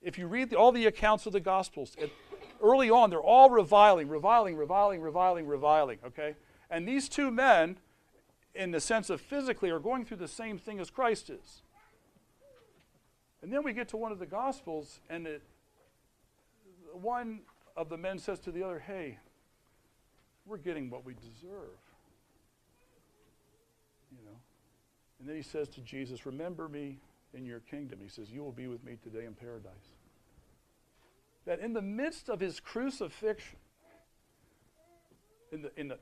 if 0.00 0.16
you 0.18 0.26
read 0.26 0.50
the, 0.50 0.56
all 0.56 0.72
the 0.72 0.86
accounts 0.86 1.26
of 1.26 1.32
the 1.32 1.40
Gospels, 1.40 1.96
it, 1.98 2.12
early 2.62 2.88
on 2.88 3.10
they're 3.10 3.20
all 3.20 3.50
reviling, 3.50 4.08
reviling, 4.08 4.56
reviling, 4.56 5.00
reviling, 5.00 5.46
reviling. 5.46 5.98
Okay, 6.06 6.36
and 6.70 6.86
these 6.86 7.08
two 7.08 7.30
men 7.30 7.78
in 8.56 8.70
the 8.70 8.80
sense 8.80 9.10
of 9.10 9.20
physically, 9.20 9.70
are 9.70 9.78
going 9.78 10.04
through 10.04 10.16
the 10.16 10.28
same 10.28 10.58
thing 10.58 10.80
as 10.80 10.90
Christ 10.90 11.30
is. 11.30 11.62
And 13.42 13.52
then 13.52 13.62
we 13.62 13.72
get 13.72 13.88
to 13.88 13.96
one 13.96 14.12
of 14.12 14.18
the 14.18 14.26
Gospels, 14.26 15.00
and 15.08 15.26
it, 15.26 15.42
one 16.92 17.40
of 17.76 17.88
the 17.88 17.96
men 17.96 18.18
says 18.18 18.40
to 18.40 18.50
the 18.50 18.62
other, 18.62 18.78
Hey, 18.78 19.18
we're 20.46 20.56
getting 20.56 20.90
what 20.90 21.04
we 21.04 21.14
deserve. 21.14 21.78
You 24.10 24.24
know? 24.24 24.38
And 25.20 25.28
then 25.28 25.36
he 25.36 25.42
says 25.42 25.68
to 25.70 25.80
Jesus, 25.80 26.24
Remember 26.24 26.68
me 26.68 26.98
in 27.34 27.44
your 27.44 27.60
kingdom. 27.60 27.98
He 28.02 28.08
says, 28.08 28.30
You 28.30 28.42
will 28.42 28.52
be 28.52 28.66
with 28.66 28.82
me 28.84 28.96
today 29.02 29.26
in 29.26 29.34
paradise. 29.34 29.72
That 31.44 31.60
in 31.60 31.74
the 31.74 31.82
midst 31.82 32.28
of 32.28 32.40
his 32.40 32.58
crucifixion, 32.58 33.58
in 35.52 35.62
the, 35.62 35.70
in 35.76 35.88
the 35.88 35.98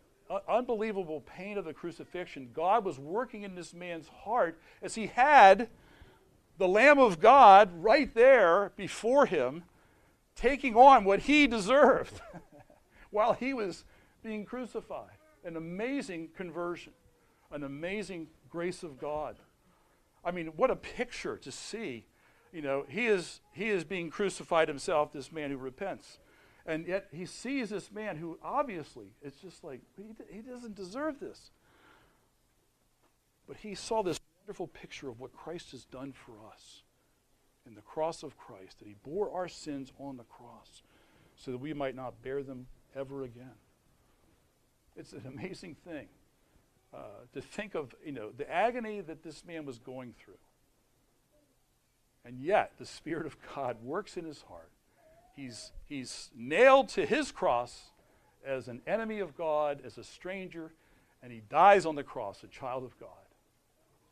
unbelievable 0.49 1.21
pain 1.21 1.59
of 1.59 1.65
the 1.65 1.75
crucifixion, 1.75 2.51
God 2.53 2.85
was 2.85 2.99
working 2.99 3.43
in 3.43 3.55
this 3.55 3.75
man's 3.75 4.09
heart 4.09 4.59
as 4.83 4.95
he 4.95 5.09
had 5.09 5.69
the 6.59 6.69
Lamb 6.69 6.99
of 6.99 7.21
God 7.21 7.71
right 7.83 8.13
there 8.15 8.73
before 8.77 9.27
him, 9.27 9.65
taking 10.37 10.77
on 10.77 11.05
what 11.05 11.21
he 11.21 11.47
deserved 11.47 12.21
while 13.11 13.33
he 13.33 13.53
was 13.53 13.85
being 14.23 14.45
crucified. 14.45 15.11
An 15.45 15.57
amazing 15.57 16.29
conversion, 16.37 16.93
an 17.53 17.65
amazing 17.65 18.29
grace 18.49 18.83
of 18.83 18.99
God. 18.99 19.37
I 20.25 20.31
mean, 20.31 20.49
what 20.57 20.71
a 20.71 20.77
picture 20.77 21.37
to 21.37 21.53
see. 21.53 22.07
You 22.53 22.63
know, 22.63 22.87
he 22.89 23.07
is, 23.07 23.41
he 23.53 23.69
is 23.69 23.85
being 23.85 24.11
crucified 24.11 24.69
himself, 24.69 25.13
this 25.13 25.31
man 25.31 25.51
who 25.51 25.57
repents. 25.57 26.19
And 26.67 26.87
yet 26.87 27.09
he 27.13 27.27
sees 27.27 27.71
this 27.71 27.93
man 27.93 28.17
who 28.17 28.39
obviously, 28.43 29.09
it's 29.23 29.41
just 29.41 29.63
like, 29.63 29.81
he, 29.97 30.05
he 30.35 30.41
doesn't 30.41 30.75
deserve 30.75 31.21
this. 31.21 31.51
But 33.47 33.59
he 33.59 33.75
saw 33.75 34.03
this 34.03 34.19
wonderful 34.43 34.69
picture 34.69 35.09
of 35.09 35.21
what 35.21 35.35
Christ 35.35 35.73
has 35.73 35.85
done 35.85 36.13
for 36.13 36.33
us 36.51 36.83
in 37.67 37.75
the 37.75 37.83
cross 37.83 38.23
of 38.23 38.37
Christ, 38.37 38.79
that 38.79 38.89
he 38.89 38.95
bore 39.05 39.31
our 39.31 39.49
sins 39.49 39.93
on 39.99 40.17
the 40.17 40.25
cross 40.25 40.83
so 41.37 41.51
that 41.51 41.59
we 41.59 41.75
might 41.75 41.95
not 41.95 42.23
bear 42.23 42.43
them 42.43 42.67
ever 42.95 43.25
again. 43.25 43.57
It's 44.97 45.13
an 45.13 45.25
amazing 45.27 45.77
thing 45.87 46.07
uh, 46.95 47.25
to 47.33 47.41
think 47.41 47.75
of, 47.75 47.95
you 48.05 48.13
know, 48.13 48.31
the 48.37 48.51
agony 48.51 49.01
that 49.01 49.23
this 49.23 49.45
man 49.45 49.67
was 49.67 49.79
going 49.79 50.15
through. 50.19 50.35
And 52.25 52.39
yet, 52.41 52.73
the 52.79 52.87
Spirit 52.87 53.27
of 53.27 53.37
God 53.55 53.77
works 53.83 54.17
in 54.17 54.25
his 54.25 54.43
heart 54.43 54.71
He's, 55.35 55.73
he's 55.89 56.31
nailed 56.37 56.89
to 56.91 57.05
his 57.05 57.33
cross 57.33 57.91
as 58.47 58.69
an 58.69 58.83
enemy 58.87 59.21
of 59.21 59.37
God, 59.37 59.81
as 59.85 59.99
a 59.99 60.05
stranger, 60.05 60.73
and 61.23 61.33
he 61.33 61.43
dies 61.49 61.87
on 61.87 61.97
the 61.97 62.05
cross, 62.05 62.43
a 62.45 62.47
child 62.47 62.85
of 62.85 62.99
God, 63.01 63.09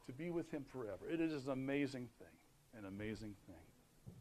to 0.06 0.12
be 0.12 0.30
with 0.30 0.50
him 0.50 0.64
forever. 0.64 1.08
It 1.10 1.20
is 1.20 1.46
an 1.46 1.52
amazing 1.52 2.08
thing, 2.18 2.78
an 2.78 2.86
amazing 2.86 3.34
thing. 3.46 4.14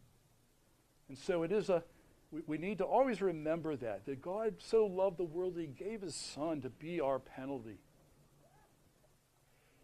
And 1.10 1.18
so 1.18 1.44
it 1.44 1.52
is 1.52 1.70
a, 1.70 1.84
we, 2.32 2.42
we 2.46 2.58
need 2.58 2.78
to 2.78 2.86
always 2.86 3.22
remember 3.22 3.76
that, 3.78 4.06
that 4.06 4.22
God 4.22 4.56
so 4.60 4.86
loved 4.86 5.18
the 5.18 5.24
world 5.24 5.56
that 5.56 5.62
he 5.62 5.68
gave 5.68 6.02
his 6.02 6.16
son 6.16 6.62
to 6.62 6.70
be 6.70 7.02
our 7.02 7.20
penalty. 7.20 7.80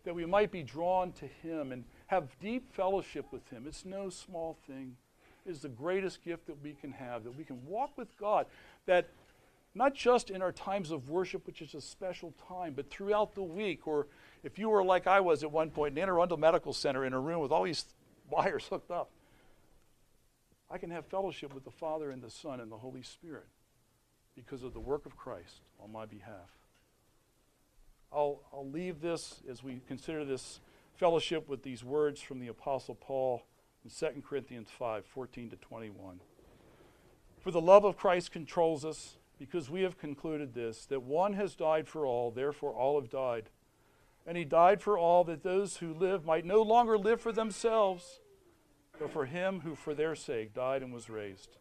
That 0.04 0.14
we 0.14 0.26
might 0.26 0.52
be 0.52 0.64
drawn 0.64 1.12
to 1.14 1.28
him 1.28 1.72
and 1.72 1.84
have 2.08 2.38
deep 2.40 2.74
fellowship 2.74 3.26
with 3.32 3.50
him. 3.50 3.66
It's 3.68 3.84
no 3.84 4.10
small 4.10 4.58
thing 4.68 4.96
is 5.48 5.62
the 5.62 5.70
greatest 5.70 6.24
gift 6.24 6.48
that 6.48 6.62
we 6.62 6.74
can 6.74 6.92
have, 6.92 7.24
that 7.24 7.38
we 7.38 7.44
can 7.44 7.66
walk 7.66 7.98
with 7.98 8.16
God, 8.18 8.46
that 8.86 9.10
not 9.74 9.94
just 9.94 10.30
in 10.30 10.42
our 10.42 10.52
times 10.52 10.92
of 10.92 11.10
worship, 11.10 11.46
which 11.46 11.62
is 11.62 11.74
a 11.74 11.82
special 11.82 12.34
time, 12.48 12.74
but 12.76 12.90
throughout 12.90 13.36
the 13.36 13.44
week, 13.44 13.88
or 13.88 14.08
if 14.44 14.58
you 14.58 14.70
were 14.70 14.84
like 14.84 15.08
I 15.08 15.20
was 15.20 15.44
at 15.44 15.52
one 15.52 15.70
point 15.70 15.96
in 15.96 16.02
Anne 16.02 16.10
Arundel 16.10 16.38
Medical 16.38 16.74
Center 16.74 17.06
in 17.06 17.14
a 17.14 17.20
room 17.20 17.42
with 17.42 17.52
all 17.52 17.64
these 17.64 17.86
wires 18.30 18.68
hooked 18.68 18.92
up, 18.92 19.10
I 20.70 20.78
can 20.78 20.90
have 20.92 21.06
fellowship 21.06 21.54
with 21.54 21.64
the 21.64 21.72
Father 21.72 22.12
and 22.12 22.22
the 22.22 22.30
Son 22.30 22.60
and 22.60 22.72
the 22.72 22.78
Holy 22.78 23.04
Spirit 23.04 23.48
because 24.36 24.64
of 24.64 24.74
the 24.74 24.80
work 24.80 25.06
of 25.06 25.16
Christ 25.16 25.62
on 25.82 25.92
my 25.92 26.06
behalf. 26.06 26.50
I'll, 28.12 28.42
I'll 28.54 28.70
leave 28.70 29.02
this 29.02 29.42
as 29.50 29.64
we 29.64 29.82
consider 29.88 30.26
this 30.26 30.60
fellowship 30.96 31.48
with 31.48 31.64
these 31.64 31.84
words 31.84 32.22
from 32.22 32.40
the 32.40 32.48
Apostle 32.48 32.96
Paul 32.96 33.44
in 33.88 34.14
2 34.14 34.22
Corinthians 34.22 34.68
5 34.78 35.06
14 35.06 35.50
to 35.52 35.56
21. 35.56 36.20
For 37.40 37.52
the 37.52 37.62
love 37.62 37.86
of 37.86 37.98
Christ 37.98 38.32
controls 38.32 38.84
us, 38.84 39.16
because 39.40 39.70
we 39.70 39.84
have 39.84 39.98
concluded 39.98 40.54
this, 40.54 40.86
that 40.88 41.04
one 41.04 41.34
has 41.34 41.56
died 41.56 41.88
for 41.88 42.06
all, 42.06 42.32
therefore 42.32 42.74
all 42.74 43.00
have 43.00 43.10
died. 43.10 43.50
And 44.26 44.36
he 44.36 44.44
died 44.44 44.82
for 44.82 44.98
all, 44.98 45.24
that 45.26 45.44
those 45.44 45.78
who 45.78 45.94
live 45.94 46.26
might 46.26 46.44
no 46.44 46.62
longer 46.62 46.98
live 46.98 47.22
for 47.22 47.32
themselves, 47.32 48.20
but 49.00 49.12
for 49.12 49.26
him 49.26 49.62
who 49.62 49.76
for 49.76 49.94
their 49.94 50.16
sake 50.16 50.54
died 50.54 50.82
and 50.82 50.92
was 50.92 51.10
raised. 51.10 51.56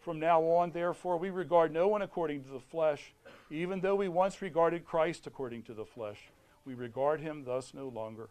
From 0.00 0.18
now 0.18 0.42
on, 0.42 0.72
therefore, 0.72 1.18
we 1.18 1.30
regard 1.30 1.72
no 1.72 1.86
one 1.86 2.02
according 2.02 2.42
to 2.44 2.50
the 2.50 2.58
flesh, 2.58 3.14
even 3.50 3.80
though 3.80 3.94
we 3.94 4.08
once 4.08 4.42
regarded 4.42 4.84
Christ 4.84 5.26
according 5.26 5.62
to 5.64 5.74
the 5.74 5.84
flesh. 5.84 6.18
We 6.64 6.74
regard 6.74 7.20
him 7.20 7.44
thus 7.44 7.74
no 7.74 7.88
longer. 7.88 8.30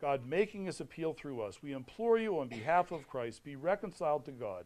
God 0.00 0.26
making 0.26 0.64
his 0.64 0.80
appeal 0.80 1.12
through 1.12 1.42
us, 1.42 1.62
we 1.62 1.72
implore 1.72 2.18
you 2.18 2.38
on 2.38 2.48
behalf 2.48 2.90
of 2.90 3.08
Christ, 3.08 3.44
be 3.44 3.56
reconciled 3.56 4.24
to 4.24 4.32
God. 4.32 4.64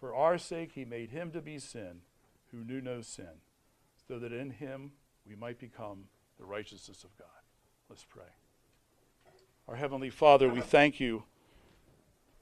For 0.00 0.14
our 0.14 0.38
sake, 0.38 0.72
he 0.72 0.84
made 0.84 1.10
him 1.10 1.30
to 1.32 1.40
be 1.40 1.58
sin 1.58 2.00
who 2.50 2.64
knew 2.64 2.80
no 2.80 3.02
sin, 3.02 3.42
so 4.06 4.18
that 4.18 4.32
in 4.32 4.50
him 4.50 4.92
we 5.26 5.34
might 5.34 5.58
become 5.58 6.04
the 6.38 6.46
righteousness 6.46 7.04
of 7.04 7.16
God. 7.18 7.28
Let's 7.90 8.04
pray. 8.04 8.22
Our 9.66 9.76
Heavenly 9.76 10.10
Father, 10.10 10.48
we 10.48 10.60
thank 10.60 10.98
you 10.98 11.24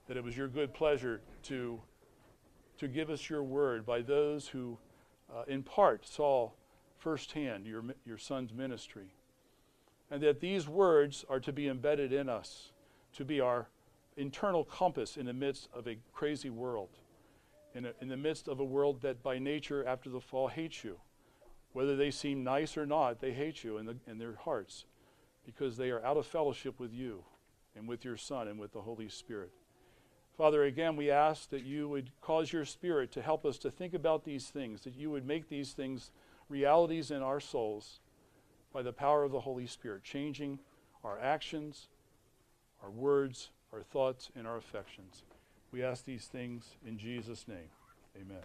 that 0.06 0.16
it 0.16 0.22
was 0.22 0.36
your 0.36 0.48
good 0.48 0.72
pleasure 0.72 1.20
to, 1.44 1.80
to 2.78 2.86
give 2.86 3.10
us 3.10 3.28
your 3.28 3.42
word 3.42 3.84
by 3.84 4.00
those 4.00 4.48
who, 4.48 4.78
uh, 5.34 5.42
in 5.48 5.64
part, 5.64 6.06
saw 6.06 6.50
firsthand 6.98 7.66
your, 7.66 7.82
your 8.04 8.18
Son's 8.18 8.52
ministry. 8.52 9.12
And 10.10 10.22
that 10.22 10.40
these 10.40 10.68
words 10.68 11.24
are 11.28 11.40
to 11.40 11.52
be 11.52 11.68
embedded 11.68 12.12
in 12.12 12.28
us, 12.28 12.70
to 13.14 13.24
be 13.24 13.40
our 13.40 13.68
internal 14.16 14.64
compass 14.64 15.16
in 15.16 15.26
the 15.26 15.32
midst 15.32 15.68
of 15.74 15.86
a 15.86 15.98
crazy 16.12 16.50
world, 16.50 16.90
in, 17.74 17.86
a, 17.86 17.92
in 18.00 18.08
the 18.08 18.16
midst 18.16 18.48
of 18.48 18.60
a 18.60 18.64
world 18.64 19.02
that 19.02 19.22
by 19.22 19.38
nature, 19.38 19.86
after 19.86 20.08
the 20.08 20.20
fall, 20.20 20.48
hates 20.48 20.84
you. 20.84 20.98
Whether 21.72 21.96
they 21.96 22.10
seem 22.10 22.42
nice 22.42 22.76
or 22.76 22.86
not, 22.86 23.20
they 23.20 23.32
hate 23.32 23.62
you 23.62 23.78
in, 23.78 23.86
the, 23.86 23.96
in 24.06 24.18
their 24.18 24.36
hearts 24.36 24.86
because 25.44 25.76
they 25.76 25.90
are 25.90 26.04
out 26.04 26.16
of 26.16 26.26
fellowship 26.26 26.80
with 26.80 26.92
you 26.92 27.24
and 27.76 27.86
with 27.86 28.04
your 28.04 28.16
Son 28.16 28.48
and 28.48 28.58
with 28.58 28.72
the 28.72 28.80
Holy 28.80 29.08
Spirit. 29.08 29.52
Father, 30.36 30.64
again, 30.64 30.96
we 30.96 31.10
ask 31.10 31.50
that 31.50 31.64
you 31.64 31.88
would 31.88 32.10
cause 32.20 32.52
your 32.52 32.64
Spirit 32.64 33.12
to 33.12 33.22
help 33.22 33.44
us 33.44 33.58
to 33.58 33.70
think 33.70 33.94
about 33.94 34.24
these 34.24 34.46
things, 34.48 34.82
that 34.82 34.94
you 34.94 35.10
would 35.10 35.26
make 35.26 35.48
these 35.48 35.72
things 35.72 36.10
realities 36.48 37.10
in 37.10 37.22
our 37.22 37.40
souls 37.40 38.00
by 38.76 38.82
the 38.82 38.92
power 38.92 39.24
of 39.24 39.32
the 39.32 39.40
Holy 39.40 39.66
Spirit, 39.66 40.04
changing 40.04 40.58
our 41.02 41.18
actions, 41.18 41.88
our 42.82 42.90
words, 42.90 43.48
our 43.72 43.80
thoughts, 43.80 44.30
and 44.36 44.46
our 44.46 44.58
affections. 44.58 45.22
We 45.72 45.82
ask 45.82 46.04
these 46.04 46.26
things 46.26 46.76
in 46.86 46.98
Jesus' 46.98 47.48
name. 47.48 47.70
Amen. 48.14 48.42